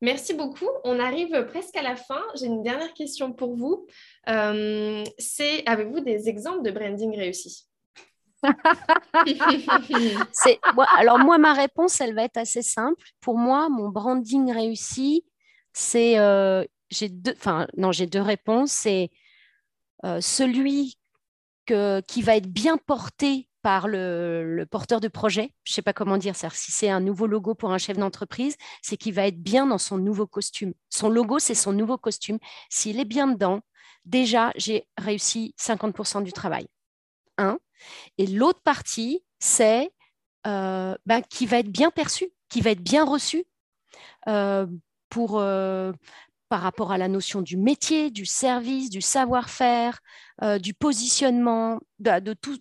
Merci 0.00 0.32
beaucoup. 0.32 0.68
On 0.84 0.98
arrive 0.98 1.46
presque 1.46 1.76
à 1.76 1.82
la 1.82 1.94
fin. 1.94 2.22
J'ai 2.34 2.46
une 2.46 2.62
dernière 2.62 2.94
question 2.94 3.32
pour 3.32 3.54
vous. 3.54 3.86
Euh, 4.28 5.04
c'est 5.18 5.62
avez-vous 5.68 6.00
des 6.00 6.28
exemples 6.28 6.62
de 6.62 6.70
branding 6.70 7.14
réussi? 7.14 7.69
alors 10.98 11.18
moi, 11.18 11.38
ma 11.38 11.52
réponse, 11.52 12.00
elle 12.00 12.14
va 12.14 12.24
être 12.24 12.38
assez 12.38 12.62
simple. 12.62 13.02
Pour 13.20 13.36
moi, 13.36 13.68
mon 13.68 13.88
branding 13.88 14.52
réussi, 14.52 15.24
c'est 15.72 16.18
euh, 16.18 16.64
j'ai 16.90 17.08
deux, 17.08 17.34
enfin 17.36 17.66
non, 17.76 17.92
j'ai 17.92 18.06
deux 18.06 18.22
réponses. 18.22 18.72
C'est 18.72 19.10
euh, 20.04 20.20
celui 20.20 20.96
qui 22.08 22.22
va 22.22 22.34
être 22.34 22.48
bien 22.48 22.78
porté 22.78 23.48
par 23.62 23.88
le, 23.88 24.64
porteur 24.70 25.00
de 25.00 25.08
projet. 25.08 25.52
Je 25.64 25.72
ne 25.72 25.74
sais 25.74 25.82
pas 25.82 25.92
comment 25.92 26.16
dire. 26.16 26.34
Si 26.34 26.72
c'est 26.72 26.90
un 26.90 27.00
nouveau 27.00 27.26
logo 27.26 27.54
pour 27.54 27.72
un 27.72 27.78
chef 27.78 27.96
d'entreprise, 27.96 28.56
c'est 28.82 28.96
qu'il 28.96 29.14
va 29.14 29.26
être 29.26 29.40
bien 29.40 29.66
dans 29.66 29.78
son 29.78 29.98
nouveau 29.98 30.26
costume. 30.26 30.72
Son 30.88 31.08
logo, 31.08 31.38
c'est 31.38 31.54
son 31.54 31.72
nouveau 31.72 31.98
costume. 31.98 32.38
S'il 32.68 32.98
est 32.98 33.04
bien 33.04 33.28
dedans, 33.28 33.60
déjà, 34.04 34.52
j'ai 34.56 34.86
réussi 34.96 35.54
50% 35.58 36.22
du 36.22 36.32
travail. 36.32 36.66
Un. 37.38 37.58
Et 38.18 38.26
l'autre 38.26 38.60
partie, 38.62 39.22
c'est 39.38 39.90
euh, 40.46 40.96
ben, 41.04 41.20
qui 41.22 41.44
va 41.44 41.58
être 41.58 41.70
bien 41.70 41.90
perçu, 41.90 42.30
qui 42.48 42.62
va 42.62 42.70
être 42.70 42.82
bien 42.82 43.04
reçu 43.04 43.44
euh, 44.26 44.66
pour, 45.10 45.38
euh, 45.38 45.92
par 46.48 46.62
rapport 46.62 46.92
à 46.92 46.98
la 46.98 47.08
notion 47.08 47.42
du 47.42 47.58
métier, 47.58 48.10
du 48.10 48.24
service, 48.24 48.88
du 48.88 49.02
savoir-faire, 49.02 50.00
du 50.60 50.72
positionnement, 50.72 51.78
de, 51.98 52.32
tout, 52.32 52.58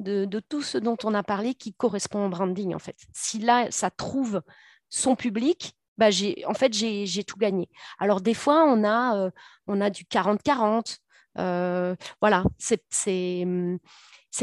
de, 0.00 0.40
tout 0.48 0.62
ce 0.62 0.78
dont 0.78 0.96
on 1.04 1.12
a 1.12 1.22
parlé 1.22 1.54
qui 1.54 1.74
correspond 1.74 2.26
au 2.26 2.28
branding, 2.30 2.74
en 2.74 2.78
fait. 2.78 2.96
Si 3.12 3.38
là, 3.38 3.70
ça 3.70 3.90
trouve 3.90 4.40
son 4.88 5.16
public, 5.16 5.74
bah, 5.98 6.08
en 6.46 6.54
fait, 6.54 6.72
j'ai 6.72 7.24
tout 7.24 7.36
gagné. 7.36 7.68
Alors, 7.98 8.22
des 8.22 8.34
fois, 8.34 8.64
on 8.64 8.84
a, 8.84 9.30
on 9.66 9.80
a 9.82 9.90
du 9.90 10.04
40-40. 10.04 10.96
voilà, 11.36 12.44
c'est 12.58 12.82
c'est 12.88 13.44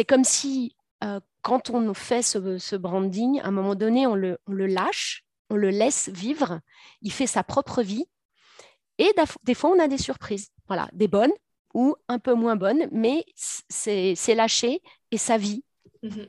comme 0.06 0.24
si 0.24 0.76
euh, 1.04 1.20
quand 1.42 1.70
on 1.70 1.94
fait 1.94 2.22
ce, 2.22 2.76
branding, 2.76 3.40
à 3.42 3.48
un 3.48 3.52
moment 3.52 3.76
donné, 3.76 4.08
on 4.08 4.16
le, 4.16 4.40
lâche, 4.48 5.24
on 5.50 5.56
le 5.56 5.70
laisse 5.70 6.10
vivre, 6.10 6.62
il 7.02 7.12
fait 7.12 7.28
sa 7.28 7.44
propre 7.44 7.84
vie. 7.84 8.06
Et 8.98 9.14
des 9.44 9.54
fois, 9.54 9.72
on 9.72 9.80
a 9.80 9.88
des 9.88 9.98
surprises, 9.98 10.50
voilà, 10.68 10.90
des 10.94 11.08
bonnes 11.08 11.34
ou 11.74 11.96
un 12.08 12.20
peu 12.20 12.34
moins 12.34 12.56
bonnes, 12.56 12.88
mais 12.92 13.26
c'est 13.36 14.36
lâché 14.36 14.82
et 15.12 15.18
ça 15.18 15.38
vit. 15.38 15.64
Mhm. 16.02 16.28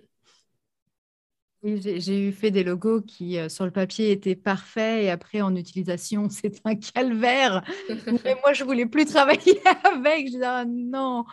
j'ai 1.62 2.29
eu 2.29 2.33
fait 2.33 2.50
des 2.50 2.64
logos 2.64 3.03
qui, 3.03 3.38
euh, 3.38 3.48
sur 3.48 3.64
le 3.64 3.70
papier, 3.70 4.11
étaient 4.11 4.37
parfaits 4.37 5.05
et 5.05 5.11
après, 5.11 5.40
en 5.42 5.55
utilisation, 5.55 6.29
c'est 6.31 6.61
un 6.64 6.74
calvaire. 6.74 7.62
mais 8.24 8.37
moi, 8.42 8.53
je 8.53 8.64
voulais 8.64 8.87
plus 8.87 9.07
travailler 9.07 9.62
avec. 9.85 10.27
Je 10.27 10.33
disais, 10.33 10.44
ah, 10.44 10.64
non. 10.66 11.24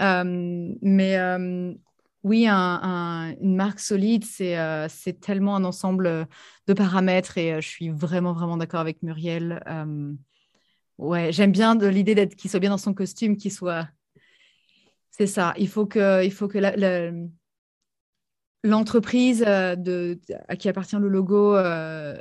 Euh, 0.00 0.74
mais 0.82 1.16
euh, 1.18 1.72
oui, 2.22 2.46
une 2.48 3.56
marque 3.56 3.80
solide, 3.80 4.24
c'est 4.24 5.20
tellement 5.20 5.56
un 5.56 5.64
ensemble 5.64 6.26
de 6.66 6.72
paramètres 6.72 7.38
et 7.38 7.60
je 7.60 7.68
suis 7.68 7.90
vraiment, 7.90 8.32
vraiment 8.32 8.56
d'accord 8.56 8.80
avec 8.80 9.02
Muriel. 9.02 9.62
ouais, 10.98 11.32
j'aime 11.32 11.52
bien 11.52 11.74
l'idée 11.76 12.14
d'être 12.14 12.34
qu'il 12.34 12.50
soit 12.50 12.60
bien 12.60 12.70
dans 12.70 12.78
son 12.78 12.94
costume, 12.94 13.36
qu'il 13.36 13.52
soit. 13.52 13.88
C'est 15.10 15.26
ça. 15.26 15.54
Il 15.58 15.68
faut 15.68 15.86
que, 15.86 16.26
que 16.48 16.58
l'entreprise 18.64 19.44
euh, 19.46 20.16
à 20.48 20.56
qui 20.56 20.68
appartient 20.68 20.96
le 20.96 21.08
logo 21.08 21.54
euh, 21.54 22.16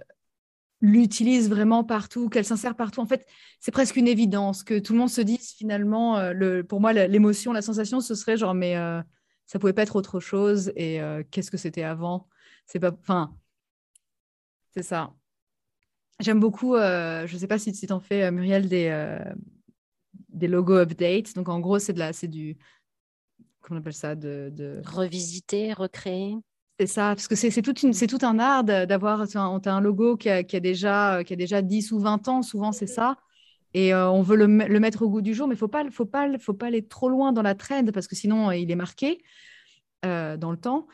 l'utilise 0.83 1.49
vraiment 1.49 1.83
partout, 1.83 2.29
qu'elle 2.29 2.45
s'insère 2.45 2.75
partout. 2.75 2.99
En 2.99 3.07
fait, 3.07 3.25
c'est 3.59 3.71
presque 3.71 3.95
une 3.95 4.07
évidence 4.07 4.63
que 4.63 4.77
tout 4.77 4.93
le 4.93 4.99
monde 4.99 5.09
se 5.09 5.21
dise 5.21 5.53
finalement, 5.53 6.19
euh, 6.19 6.33
le, 6.33 6.63
pour 6.63 6.81
moi, 6.81 6.93
l'émotion, 6.93 7.53
la 7.53 7.61
sensation, 7.63 8.01
ce 8.01 8.13
serait 8.13 8.37
genre, 8.37 8.53
mais 8.53 8.75
ça 9.45 9.59
pouvait 9.59 9.73
pas 9.73 9.83
être 9.83 9.95
autre 9.95 10.19
chose 10.19 10.71
et 10.75 10.99
qu'est-ce 11.31 11.49
que 11.49 11.57
c'était 11.57 11.83
avant? 11.83 12.27
C'est 12.65 12.79
pas, 12.79 12.91
enfin, 12.91 13.35
c'est 14.75 14.83
ça. 14.83 15.13
J'aime 16.19 16.39
beaucoup, 16.39 16.75
je 16.75 17.33
ne 17.33 17.39
sais 17.39 17.47
pas 17.47 17.57
si 17.57 17.71
tu 17.71 17.87
t'en 17.87 17.99
fais, 17.99 18.29
Muriel, 18.29 18.67
des, 18.67 19.19
des 20.29 20.47
logos 20.47 20.79
updates. 20.79 21.33
Donc, 21.33 21.47
en 21.49 21.59
gros, 21.59 21.79
c'est 21.79 21.93
de 21.93 22.01
c'est 22.11 22.27
du, 22.27 22.57
comment 23.61 23.77
on 23.77 23.81
appelle 23.81 23.93
ça? 23.93 24.15
De, 24.15 24.81
Revisiter, 24.85 25.73
recréer. 25.73 26.35
C'est 26.83 26.95
ça, 26.95 27.15
parce 27.15 27.29
que 27.29 27.35
c'est 27.35 27.61
tout 27.61 28.25
un 28.25 28.39
art 28.39 28.65
d'avoir 28.65 29.21
un, 29.37 29.61
un 29.65 29.79
logo 29.79 30.17
qui 30.17 30.29
a, 30.29 30.43
déjà, 30.43 31.23
qui 31.23 31.31
a 31.31 31.35
déjà 31.37 31.61
10 31.61 31.93
ou 31.93 31.99
20 31.99 32.27
ans, 32.27 32.41
souvent 32.41 32.73
c'est 32.73 32.87
ça. 32.87 33.19
Et 33.73 33.93
euh, 33.93 34.09
on 34.09 34.21
veut 34.21 34.35
le, 34.35 34.47
mettre 34.47 35.03
au 35.03 35.09
goût 35.09 35.21
du 35.21 35.33
jour, 35.33 35.47
mais 35.47 35.53
il 35.53 35.55
ne 35.55 35.59
faut 35.59 35.69
pas, 35.69 35.89
faut, 35.91 36.05
pas, 36.05 36.37
faut 36.39 36.53
pas 36.53 36.65
aller 36.67 36.85
trop 36.85 37.07
loin 37.07 37.31
dans 37.31 37.41
la 37.41 37.55
trend 37.55 37.85
parce 37.93 38.07
que 38.07 38.17
sinon 38.17 38.51
il 38.51 38.69
est 38.69 38.75
marqué 38.75 39.23
euh, 40.03 40.35
dans 40.35 40.51
le 40.51 40.57
temps. 40.57 40.87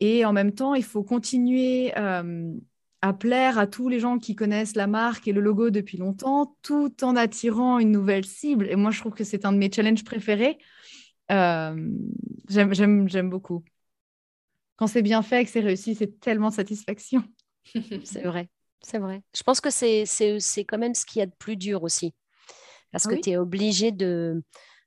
Et 0.00 0.24
en 0.24 0.32
même 0.32 0.52
temps, 0.52 0.74
il 0.74 0.82
faut 0.82 1.04
continuer 1.04 1.96
euh, 1.96 2.52
à 3.00 3.12
plaire 3.12 3.56
à 3.56 3.68
tous 3.68 3.88
les 3.88 4.00
gens 4.00 4.18
qui 4.18 4.34
connaissent 4.34 4.74
la 4.74 4.88
marque 4.88 5.28
et 5.28 5.32
le 5.32 5.40
logo 5.40 5.70
depuis 5.70 5.96
longtemps, 5.96 6.56
tout 6.62 6.92
en 7.04 7.14
attirant 7.14 7.78
une 7.78 7.92
nouvelle 7.92 8.24
cible. 8.24 8.66
Et 8.68 8.74
moi, 8.74 8.90
je 8.90 8.98
trouve 8.98 9.14
que 9.14 9.22
c'est 9.22 9.44
un 9.44 9.52
de 9.52 9.58
mes 9.58 9.70
challenges 9.70 10.02
préférés 10.02 10.58
euh, 11.30 11.88
J'aime 12.48 13.30
beaucoup. 13.30 13.62
Quand 14.76 14.86
c'est 14.86 15.02
bien 15.02 15.22
fait 15.22 15.42
et 15.42 15.44
que 15.44 15.50
c'est 15.50 15.60
réussi, 15.60 15.94
c'est 15.94 16.20
tellement 16.20 16.50
de 16.50 16.54
satisfaction. 16.54 17.22
c'est 18.04 18.22
vrai, 18.22 18.48
c'est 18.80 18.98
vrai. 18.98 19.22
Je 19.34 19.42
pense 19.42 19.60
que 19.60 19.70
c'est 19.70 20.04
quand 20.64 20.78
même 20.78 20.94
ce 20.94 21.06
qu'il 21.06 21.20
y 21.20 21.22
a 21.22 21.26
de 21.26 21.34
plus 21.38 21.56
dur 21.56 21.82
aussi. 21.82 22.14
Parce 22.92 23.06
ah 23.06 23.10
que 23.10 23.20
tu 23.20 23.30
es 23.30 23.36
obligé 23.36 23.92
de, 23.92 24.42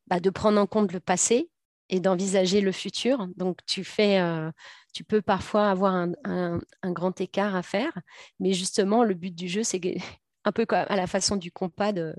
bah, 0.08 0.20
de 0.20 0.30
prendre 0.30 0.60
en 0.60 0.68
compte 0.68 0.94
le 0.94 1.00
passé 1.00 1.50
et 1.90 2.00
d'envisager 2.00 2.62
le 2.62 2.72
futur. 2.72 3.28
Donc, 3.36 3.60
tu 3.66 3.84
fais, 3.84 4.20
euh, 4.20 4.52
tu 4.94 5.04
peux 5.04 5.22
parfois 5.22 5.70
avoir 5.70 5.94
un, 5.94 6.12
un, 6.24 6.60
un, 6.84 6.92
grand 6.92 7.20
écart 7.20 7.56
à 7.56 7.64
faire, 7.64 7.92
mais 8.40 8.54
justement, 8.54 9.04
le 9.04 9.16
but 9.16 9.34
du 9.34 9.48
jeu, 9.48 9.64
c'est 9.64 9.82
un 10.46 10.52
peu 10.52 10.66
à 10.70 10.96
la 10.96 11.08
façon 11.08 11.36
du 11.36 11.52
compas 11.52 11.92
de, 11.92 12.16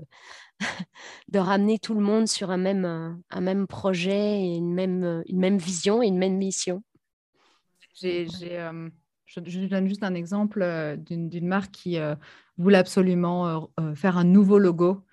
de 1.29 1.39
ramener 1.39 1.79
tout 1.79 1.93
le 1.93 2.01
monde 2.01 2.27
sur 2.27 2.51
un 2.51 2.57
même, 2.57 3.21
un 3.29 3.41
même 3.41 3.67
projet, 3.67 4.41
et 4.41 4.55
une, 4.57 4.73
même, 4.73 5.23
une 5.27 5.39
même 5.39 5.57
vision 5.57 6.03
et 6.03 6.07
une 6.07 6.17
même 6.17 6.37
mission. 6.37 6.83
J'ai, 8.01 8.27
euh, 8.43 8.89
je, 9.25 9.39
donne 9.67 9.87
juste 9.87 10.03
un 10.03 10.15
exemple 10.15 10.61
euh, 10.61 10.95
d'une, 10.95 11.47
marque 11.47 11.71
qui 11.71 11.97
euh, 11.97 12.15
voulait 12.57 12.77
absolument 12.77 13.69
faire 13.95 14.17
un 14.17 14.23
nouveau 14.23 14.57
logo. 14.57 15.03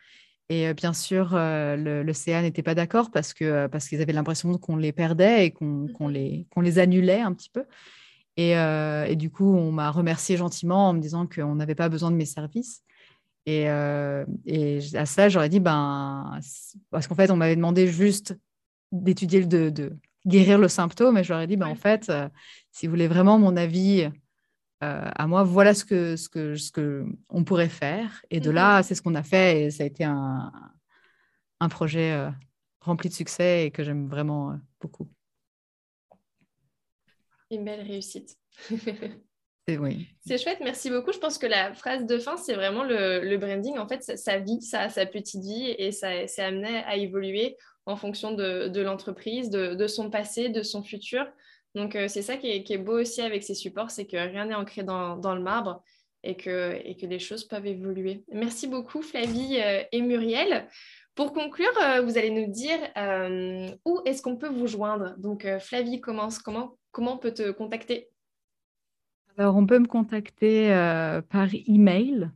Et 0.51 0.72
bien 0.72 0.94
sûr, 0.94 1.33
le, 1.35 2.03
le, 2.03 2.12
CA 2.14 2.40
n'était 2.40 2.62
pas 2.62 2.74
d'accord 2.74 3.11
parce, 3.11 3.35
que, 3.35 3.66
parce 3.66 3.87
qu'ils 3.87 4.01
avaient 4.01 4.14
l'impression 4.14 4.57
qu'on 4.57 4.77
les 4.77 4.92
perdait 4.92 5.44
et 5.44 5.51
qu'on, 5.51 5.88
qu'on 5.88 6.09
les, 6.09 6.46
qu'on 6.51 6.62
les 6.62 6.79
annulait 6.79 7.20
un 7.20 7.35
petit 7.35 7.51
peu. 7.51 7.64
Et, 8.38 8.53
et, 8.53 9.16
du 9.16 9.31
coup, 9.31 9.55
on 9.55 9.72
m'a 9.72 9.90
remercié 9.90 10.38
gentiment 10.38 10.88
en 10.88 10.94
me 10.94 11.01
disant 11.01 11.27
qu'on 11.27 11.57
n'avait 11.57 11.74
pas 11.74 11.90
besoin 11.90 12.11
de 12.11 12.16
mes 12.16 12.24
services. 12.24 12.83
Et, 13.44 13.64
et 14.46 14.79
à 14.94 15.05
ça, 15.05 15.29
j'aurais 15.29 15.51
dit, 15.51 15.61
ben, 15.61 16.40
parce 16.90 17.07
qu'en 17.07 17.14
fait, 17.14 17.31
on 17.31 17.37
m'avait 17.37 17.57
demandé 17.57 17.87
juste 17.87 18.35
d'étudier, 18.90 19.44
de, 19.44 19.68
de, 19.68 19.92
guérir 20.29 20.59
le 20.59 20.68
symptôme, 20.68 21.16
et 21.18 21.24
j'aurais 21.24 21.46
dit, 21.46 21.57
ben, 21.57 21.66
en 21.66 21.74
fait, 21.74 22.09
euh, 22.11 22.29
si 22.78 22.86
vous 22.86 22.92
voulez 22.92 23.08
vraiment 23.08 23.40
mon 23.40 23.56
avis 23.56 24.02
euh, 24.84 25.10
à 25.12 25.26
moi, 25.26 25.42
voilà 25.42 25.74
ce 25.74 25.84
que, 25.84 26.14
ce, 26.14 26.28
que, 26.28 26.54
ce 26.54 26.70
que 26.70 27.04
on 27.28 27.42
pourrait 27.42 27.68
faire. 27.68 28.24
Et 28.30 28.38
de 28.38 28.50
là, 28.52 28.78
mhm. 28.78 28.82
c'est 28.84 28.94
ce 28.94 29.02
qu'on 29.02 29.16
a 29.16 29.24
fait, 29.24 29.62
et 29.62 29.70
ça 29.72 29.82
a 29.82 29.86
été 29.86 30.04
un, 30.04 30.52
un 31.58 31.68
projet 31.68 32.16
rempli 32.80 33.08
de 33.08 33.14
succès 33.14 33.66
et 33.66 33.70
que 33.72 33.82
j'aime 33.82 34.06
vraiment 34.08 34.58
beaucoup. 34.80 35.08
Une 37.50 37.64
belle 37.64 37.80
réussite. 37.80 38.36
oui. 39.68 40.08
C'est 40.24 40.38
chouette, 40.38 40.60
merci 40.60 40.88
beaucoup. 40.88 41.12
Je 41.12 41.18
pense 41.18 41.38
que 41.38 41.46
la 41.46 41.74
phrase 41.74 42.06
de 42.06 42.16
fin, 42.18 42.36
c'est 42.36 42.54
vraiment 42.54 42.84
le, 42.84 43.36
branding. 43.38 43.76
En 43.78 43.88
fait, 43.88 44.02
sa, 44.02 44.38
vie, 44.38 44.62
sa, 44.62 44.88
sa 44.88 45.04
petite 45.04 45.42
vie, 45.42 45.74
et 45.78 45.90
ça 45.90 46.28
s'est 46.28 46.42
amené 46.42 46.78
à 46.84 46.96
évoluer 46.96 47.56
en 47.86 47.96
fonction 47.96 48.32
de, 48.32 48.80
l'entreprise, 48.80 49.50
de, 49.50 49.86
son 49.88 50.10
passé, 50.10 50.50
de 50.50 50.62
son 50.62 50.82
futur. 50.82 51.26
Donc, 51.74 51.96
euh, 51.96 52.09
c'est 52.09 52.22
ça 52.22 52.37
qui 52.37 52.48
est, 52.48 52.78
beau 52.78 53.00
aussi 53.00 53.20
avec 53.20 53.42
ces 53.42 53.54
supports, 53.54 53.90
c'est 53.90 54.07
que 54.07 54.16
rien 54.16 54.46
n'est 54.46 54.54
ancré 54.54 54.83
dans, 54.83 55.16
le 55.16 55.42
marbre 55.42 55.83
et 56.22 56.37
que, 56.37 56.81
et 56.85 56.96
que 56.96 57.07
les 57.07 57.18
choses 57.18 57.44
peuvent 57.44 57.66
évoluer. 57.66 58.24
Merci 58.33 58.66
beaucoup, 58.66 59.02
Flavie 59.02 59.61
euh, 59.61 59.83
et 59.92 60.02
Muriel. 60.02 60.68
Pour 61.14 61.33
conclure, 61.33 61.76
euh, 61.83 62.00
vous 62.00 62.16
allez 62.16 62.31
nous 62.31 62.50
dire 62.50 62.78
où 63.85 64.00
est-ce 64.04 64.22
qu'on 64.22 64.37
peut 64.37 64.48
vous 64.48 64.66
joindre? 64.66 65.14
Donc, 65.18 65.46
Flavie 65.61 66.00
commence. 66.00 66.38
Comment, 66.38 66.78
comment 66.92 67.14
on 67.14 67.18
peut 67.18 67.35
te 67.35 67.50
contacter? 67.50 68.09
Alors, 69.38 69.57
on 69.57 69.66
peut 69.66 69.78
me 69.78 69.87
contacter 69.87 70.72
euh, 70.72 71.22
par 71.22 71.48
email 71.68 72.28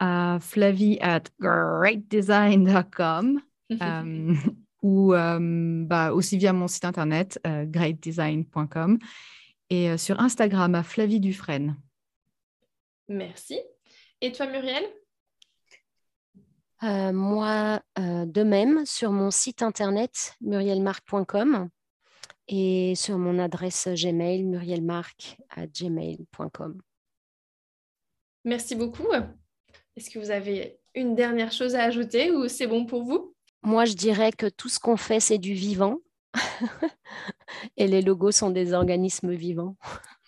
à 0.00 0.38
flavie 0.40 0.98
at 1.00 1.22
greatdesign.com 1.38 3.40
euh, 3.80 4.34
ou 4.82 5.14
euh, 5.14 5.38
bah, 5.84 6.12
aussi 6.12 6.38
via 6.38 6.52
mon 6.52 6.68
site 6.68 6.84
internet 6.84 7.40
greatdesign.com 7.44 8.98
et 9.70 9.96
sur 9.96 10.20
Instagram 10.20 10.74
à 10.74 10.82
Flavie 10.82 11.20
Dufresne. 11.20 11.78
Merci. 13.08 13.58
Et 14.20 14.32
toi, 14.32 14.46
Muriel? 14.46 14.84
Moi, 16.82 17.80
de 17.96 18.42
même, 18.42 18.84
sur 18.84 19.12
mon 19.12 19.30
site 19.30 19.62
internet 19.62 20.34
murielmarc.com 20.40 21.70
et 22.48 22.94
sur 22.96 23.18
mon 23.18 23.38
adresse 23.38 23.88
Gmail, 23.88 24.42
murielmarc@gmail.com. 24.44 26.82
Merci 28.44 28.74
beaucoup. 28.74 29.06
Est-ce 29.96 30.10
que 30.10 30.18
vous 30.18 30.30
avez 30.30 30.80
une 30.94 31.14
dernière 31.14 31.52
chose 31.52 31.74
à 31.74 31.84
ajouter 31.84 32.30
ou 32.30 32.48
c'est 32.48 32.66
bon 32.66 32.86
pour 32.86 33.04
vous? 33.04 33.31
Moi, 33.62 33.84
je 33.84 33.94
dirais 33.94 34.32
que 34.32 34.48
tout 34.48 34.68
ce 34.68 34.78
qu'on 34.78 34.96
fait, 34.96 35.20
c'est 35.20 35.38
du 35.38 35.54
vivant. 35.54 35.98
et 37.76 37.86
les 37.86 38.02
logos 38.02 38.32
sont 38.32 38.50
des 38.50 38.72
organismes 38.72 39.32
vivants. 39.32 39.76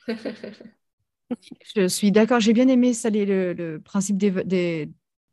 je 1.77 1.88
suis 1.88 2.12
d'accord. 2.12 2.40
J'ai 2.40 2.53
bien 2.53 2.68
aimé 2.68 2.94
ça, 2.94 3.11
le, 3.11 3.53
le 3.53 3.81
principe 3.81 4.18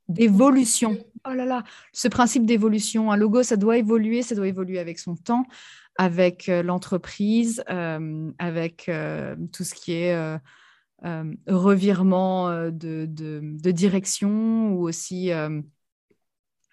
d'évolution. 0.07 0.97
Oh 1.27 1.33
là 1.33 1.45
là, 1.45 1.63
ce 1.93 2.07
principe 2.07 2.45
d'évolution. 2.45 3.11
Un 3.11 3.17
logo, 3.17 3.43
ça 3.43 3.57
doit 3.57 3.77
évoluer, 3.77 4.23
ça 4.23 4.35
doit 4.35 4.47
évoluer 4.47 4.79
avec 4.79 4.97
son 4.97 5.15
temps 5.15 5.45
avec 5.97 6.49
euh, 6.49 6.63
l'entreprise, 6.63 7.63
euh, 7.69 8.31
avec 8.39 8.89
euh, 8.89 9.35
tout 9.53 9.63
ce 9.63 9.73
qui 9.73 9.93
est 9.93 10.39
revirement 11.47 12.69
de, 12.69 13.07
de, 13.07 13.71
direction 13.71 14.73
ou 14.73 14.87
aussi 14.87 15.31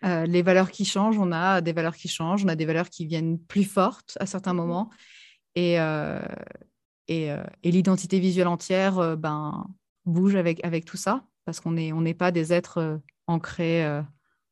les 0.02 0.42
valeurs 0.42 0.70
qui 0.70 0.84
changent. 0.84 1.18
On 1.18 1.32
a 1.32 1.60
des 1.60 1.72
valeurs 1.72 1.96
qui 1.96 2.08
changent, 2.08 2.44
on 2.44 2.48
a 2.48 2.56
des 2.56 2.66
valeurs 2.66 2.90
qui 2.90 3.06
viennent 3.06 3.38
plus 3.38 3.64
fortes 3.64 4.16
à 4.20 4.26
certains 4.26 4.52
mmh 4.52 4.56
moments. 4.56 4.90
Et, 5.54 5.76
et, 7.08 7.28
et 7.28 7.70
l'identité 7.70 8.20
visuelle 8.20 8.46
entière 8.46 9.16
ben, 9.16 9.66
bouge 10.04 10.36
avec, 10.36 10.64
avec 10.64 10.84
tout 10.84 10.96
ça, 10.96 11.24
parce 11.44 11.60
qu'on 11.60 11.72
n'est 11.72 11.92
on 11.92 12.00
n'est 12.00 12.14
pas 12.14 12.30
des 12.30 12.52
êtres 12.52 13.00
ancrés, 13.26 13.84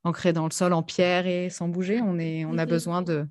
ancrés 0.02 0.32
dans 0.32 0.46
le 0.46 0.52
sol 0.52 0.72
en 0.72 0.82
pierre 0.82 1.26
et 1.26 1.48
sans 1.48 1.68
bouger. 1.68 2.00
On, 2.02 2.18
est, 2.18 2.44
on 2.44 2.58
a 2.58 2.66
mmh 2.66 2.68
besoin 2.68 3.02
de, 3.02 3.26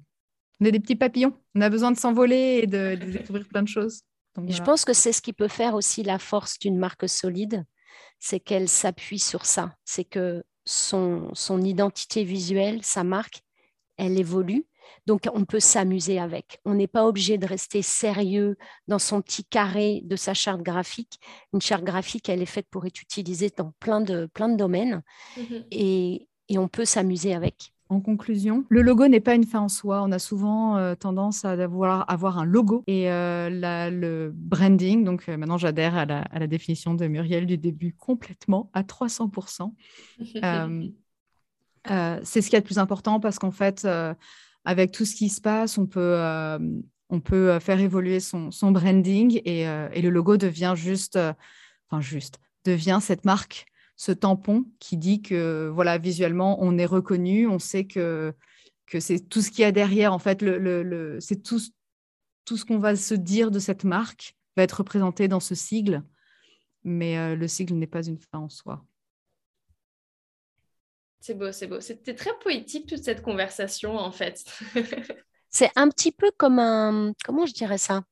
on 0.61 0.66
est 0.66 0.72
des 0.72 0.80
petits 0.80 0.95
papillons. 0.95 1.34
On 1.53 1.61
a 1.61 1.70
besoin 1.70 1.91
de 1.91 1.97
s'envoler 1.97 2.61
et 2.63 2.68
de, 2.68 2.95
découvrir 2.95 3.47
plein 3.47 3.63
de 3.63 3.68
choses. 3.68 4.01
Je 4.47 4.61
pense 4.61 4.84
que 4.84 4.93
c'est 4.93 5.13
ce 5.13 5.22
qui 5.22 5.34
peut 5.34 5.47
faire 5.47 5.76
aussi 5.76 6.03
la 6.03 6.20
force 6.20 6.59
d'une 6.59 6.78
marque 6.78 7.07
solide, 7.07 7.66
c'est 8.20 8.39
qu'elle 8.39 8.68
s'appuie 8.68 9.20
sur 9.20 9.45
ça. 9.45 9.76
C'est 9.86 10.03
que 10.03 10.43
son, 10.66 11.30
son 11.34 11.61
identité 11.61 12.24
visuelle, 12.24 12.84
sa 12.84 13.03
marque, 13.03 13.41
elle 13.97 14.20
évolue. 14.20 14.66
Donc, 15.05 15.24
on 15.34 15.45
peut 15.45 15.59
s'amuser 15.59 16.20
avec. 16.20 16.59
On 16.66 16.74
n'est 16.74 16.88
pas 16.88 17.05
obligé 17.05 17.38
de 17.38 17.45
rester 17.45 17.82
sérieux 17.82 18.57
dans 18.88 18.99
son 18.99 19.22
petit 19.22 19.45
carré 19.45 20.01
de 20.03 20.16
sa 20.16 20.34
charte 20.34 20.61
graphique. 20.61 21.20
Une 21.53 21.61
charte 21.61 21.84
graphique, 21.84 22.28
elle 22.30 22.41
est 22.41 22.47
faite 22.47 22.68
pour 22.70 22.86
être 22.86 23.01
utilisée 23.01 23.51
dans 23.55 23.72
plein 23.80 24.01
de, 24.01 24.28
plein 24.34 24.49
de 24.49 24.57
domaines 24.57 25.03
mhm. 25.38 25.66
et, 25.72 26.28
on 26.57 26.68
peut 26.68 26.86
s'amuser 26.86 27.34
avec. 27.34 27.74
En 27.88 28.02
conclusion, 28.02 28.66
le 28.70 28.82
logo 28.82 29.08
n'est 29.08 29.20
pas 29.20 29.36
une 29.36 29.44
fin 29.44 29.60
en 29.60 29.70
soi. 29.70 30.02
On 30.02 30.12
a 30.12 30.18
souvent 30.18 30.76
euh, 30.78 30.96
tendance 30.96 31.46
à 31.46 31.52
avoir, 31.52 32.10
avoir, 32.10 32.40
un 32.40 32.46
logo 32.46 32.84
et 32.88 33.12
euh, 33.12 33.92
le 33.92 34.32
branding. 34.34 35.04
Donc 35.04 35.30
euh, 35.30 35.38
maintenant, 35.38 35.60
j'adhère 35.60 35.96
à 35.96 36.06
la, 36.06 36.48
définition 36.48 36.96
de 36.96 37.06
Muriel 37.06 37.46
du 37.46 37.60
début 37.60 37.94
complètement 37.94 38.72
à 38.74 38.82
300%. 38.82 39.72
c'est 42.24 42.42
ce 42.42 42.50
qui 42.50 42.56
est 42.56 42.60
le 42.60 42.66
plus 42.66 42.80
important 42.80 43.20
parce 43.20 43.38
qu'en 43.38 43.52
fait, 43.52 43.88
avec 44.64 44.92
tout 44.92 45.06
ce 45.06 45.16
qui 45.16 45.30
se 45.30 45.40
passe, 45.40 45.78
on 45.78 45.86
peut, 45.86 46.18
on 47.10 47.20
peut 47.20 47.60
faire 47.60 47.80
évoluer 47.80 48.20
son, 48.20 48.50
son 48.50 48.72
branding 48.72 49.40
et, 49.46 49.62
et, 49.62 50.02
le 50.02 50.10
logo 50.10 50.38
devient 50.38 50.74
juste, 50.76 51.20
enfin 51.88 52.02
juste, 52.02 52.40
devient 52.64 52.98
cette 53.00 53.26
marque, 53.26 53.68
ce 53.96 54.12
tampon 54.12 54.66
qui 54.80 54.98
dit 54.98 55.22
que 55.22 55.70
voilà 55.74 55.98
visuellement 55.98 56.58
on 56.62 56.78
est 56.78 56.86
reconnu, 56.86 57.48
on 57.48 57.60
sait 57.60 57.86
que 57.86 58.34
que 58.86 59.00
c'est 59.00 59.20
tout 59.20 59.41
ce 59.41 59.50
qu'il 59.50 59.62
y 59.62 59.66
a 59.66 59.72
derrière 59.72 60.14
en 60.14 60.20
fait, 60.20 60.41
le, 60.41 60.58
le, 60.60 61.20
c'est 61.20 61.41
tout, 61.41 61.60
tout 62.46 62.58
ce 62.58 62.66
qu'on 62.66 62.78
va 62.78 62.96
se 62.96 63.16
dire 63.16 63.50
de 63.50 63.60
cette 63.60 63.84
marque 63.84 64.36
va 64.56 64.64
être 64.64 64.74
représenté 64.74 65.28
dans 65.28 65.39
ce 65.39 65.56
sigle, 65.56 66.04
mais 66.84 67.36
le 67.36 67.48
sigle 67.48 67.74
n'est 67.74 67.88
pas 67.88 68.06
une 68.06 68.20
fin 68.20 68.39
en 68.39 68.50
soi. 68.50 68.86
C'est 71.20 71.34
beau, 71.34 71.52
c'est 71.52 71.66
beau. 71.66 71.82
C'était 71.82 72.14
très 72.14 72.38
poétique 72.38 72.88
toute 72.88 73.04
cette 73.04 73.24
conversation 73.24 73.98
en 73.98 74.12
fait. 74.12 74.46
c'est 75.50 75.72
un 75.76 75.89
petit 75.89 76.12
peu 76.12 76.30
comme 76.38 76.60
un, 76.60 77.14
comment 77.26 77.48
je 77.48 77.54
dirais 77.54 77.80
ça? 77.80 78.04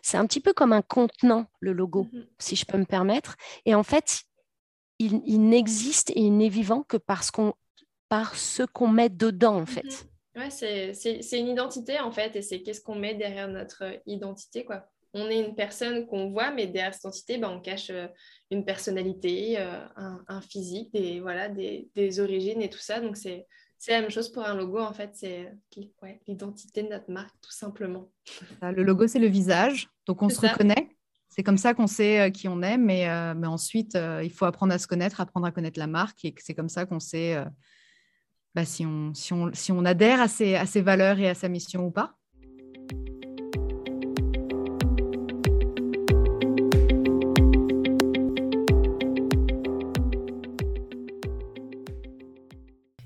C'est 0.00 0.16
un 0.16 0.26
petit 0.26 0.40
peu 0.40 0.54
comme 0.54 0.72
un 0.72 0.80
contenant, 0.80 1.50
le 1.60 1.74
logo, 1.74 2.08
mhm. 2.10 2.26
si 2.38 2.56
je 2.56 2.64
peux 2.64 2.78
me 2.78 2.86
permettre. 2.86 3.36
Et 3.66 3.74
en 3.74 3.82
fait, 3.82 4.22
il, 4.98 5.48
n'existe 5.48 6.10
et 6.10 6.20
il 6.20 6.36
n'est 6.36 6.48
vivant 6.48 6.82
que 6.82 6.96
parce 6.96 7.30
qu'on, 7.30 7.54
par 8.08 8.34
ce 8.34 8.62
qu'on 8.62 8.88
met 8.88 9.08
dedans 9.08 9.56
en 9.56 9.66
fait. 9.66 9.84
Mhm. 9.84 10.42
Ouais, 10.42 10.50
c'est 10.50 11.38
une 11.38 11.48
identité 11.48 11.98
en 11.98 12.12
fait, 12.12 12.36
et 12.36 12.42
c'est 12.42 12.62
qu'est-ce 12.62 12.82
qu'on 12.82 12.94
met 12.94 13.14
derrière 13.14 13.48
notre 13.48 13.84
identité 14.06 14.64
quoi 14.64 14.86
on 15.16 15.30
est 15.30 15.40
une 15.40 15.54
personne 15.54 16.06
qu'on 16.06 16.30
voit, 16.30 16.50
mais 16.50 16.66
derrière 16.66 16.94
cette 16.94 17.06
entité, 17.06 17.38
ben, 17.38 17.48
on 17.48 17.60
cache 17.60 17.90
euh, 17.90 18.06
une 18.50 18.64
personnalité, 18.64 19.58
euh, 19.58 19.80
un, 19.96 20.40
physique, 20.42 20.92
des, 20.92 21.20
voilà, 21.20 21.48
des, 21.48 22.20
origines 22.20 22.60
et 22.60 22.68
tout 22.68 22.78
ça. 22.78 23.00
Donc, 23.00 23.16
c'est 23.16 23.46
la 23.88 24.00
même 24.02 24.10
chose 24.10 24.30
pour 24.30 24.44
un 24.44 24.54
logo, 24.54 24.78
en 24.78 24.92
fait. 24.92 25.10
C'est 25.14 25.52
l'identité 26.26 26.82
de 26.82 26.88
notre 26.88 27.10
marque, 27.10 27.34
tout 27.40 27.52
simplement. 27.52 28.10
Le 28.60 28.82
logo, 28.82 29.06
c'est 29.06 29.18
le 29.18 29.28
visage. 29.28 29.88
Donc, 30.06 30.22
on 30.22 30.28
se 30.28 30.40
reconnaît. 30.40 30.95
C'est 31.36 31.42
comme 31.42 31.58
ça 31.58 31.74
qu'on 31.74 31.86
sait 31.86 32.20
euh, 32.20 32.30
qui 32.30 32.48
on 32.48 32.62
est, 32.62 32.78
mais, 32.78 33.06
mais 33.34 33.46
ensuite, 33.46 33.96
il 34.22 34.32
faut 34.32 34.46
apprendre 34.46 34.72
à 34.72 34.78
se 34.78 34.86
connaître, 34.86 35.20
apprendre 35.20 35.46
à 35.46 35.52
connaître 35.52 35.78
la 35.78 35.86
marque. 35.86 36.24
Et 36.24 36.34
c'est 36.38 36.54
comme 36.54 36.70
ça 36.70 36.86
qu'on 36.86 37.00
sait 37.00 37.44
bah, 38.54 38.64
si, 38.64 38.86
on, 38.86 39.84
adhère 39.84 40.20
à 40.20 40.28
ses 40.28 40.80
valeurs 40.80 41.18
et 41.18 41.28
à 41.28 41.34
sa 41.34 41.48
mission 41.48 41.86
ou 41.86 41.90
pas. 41.90 42.15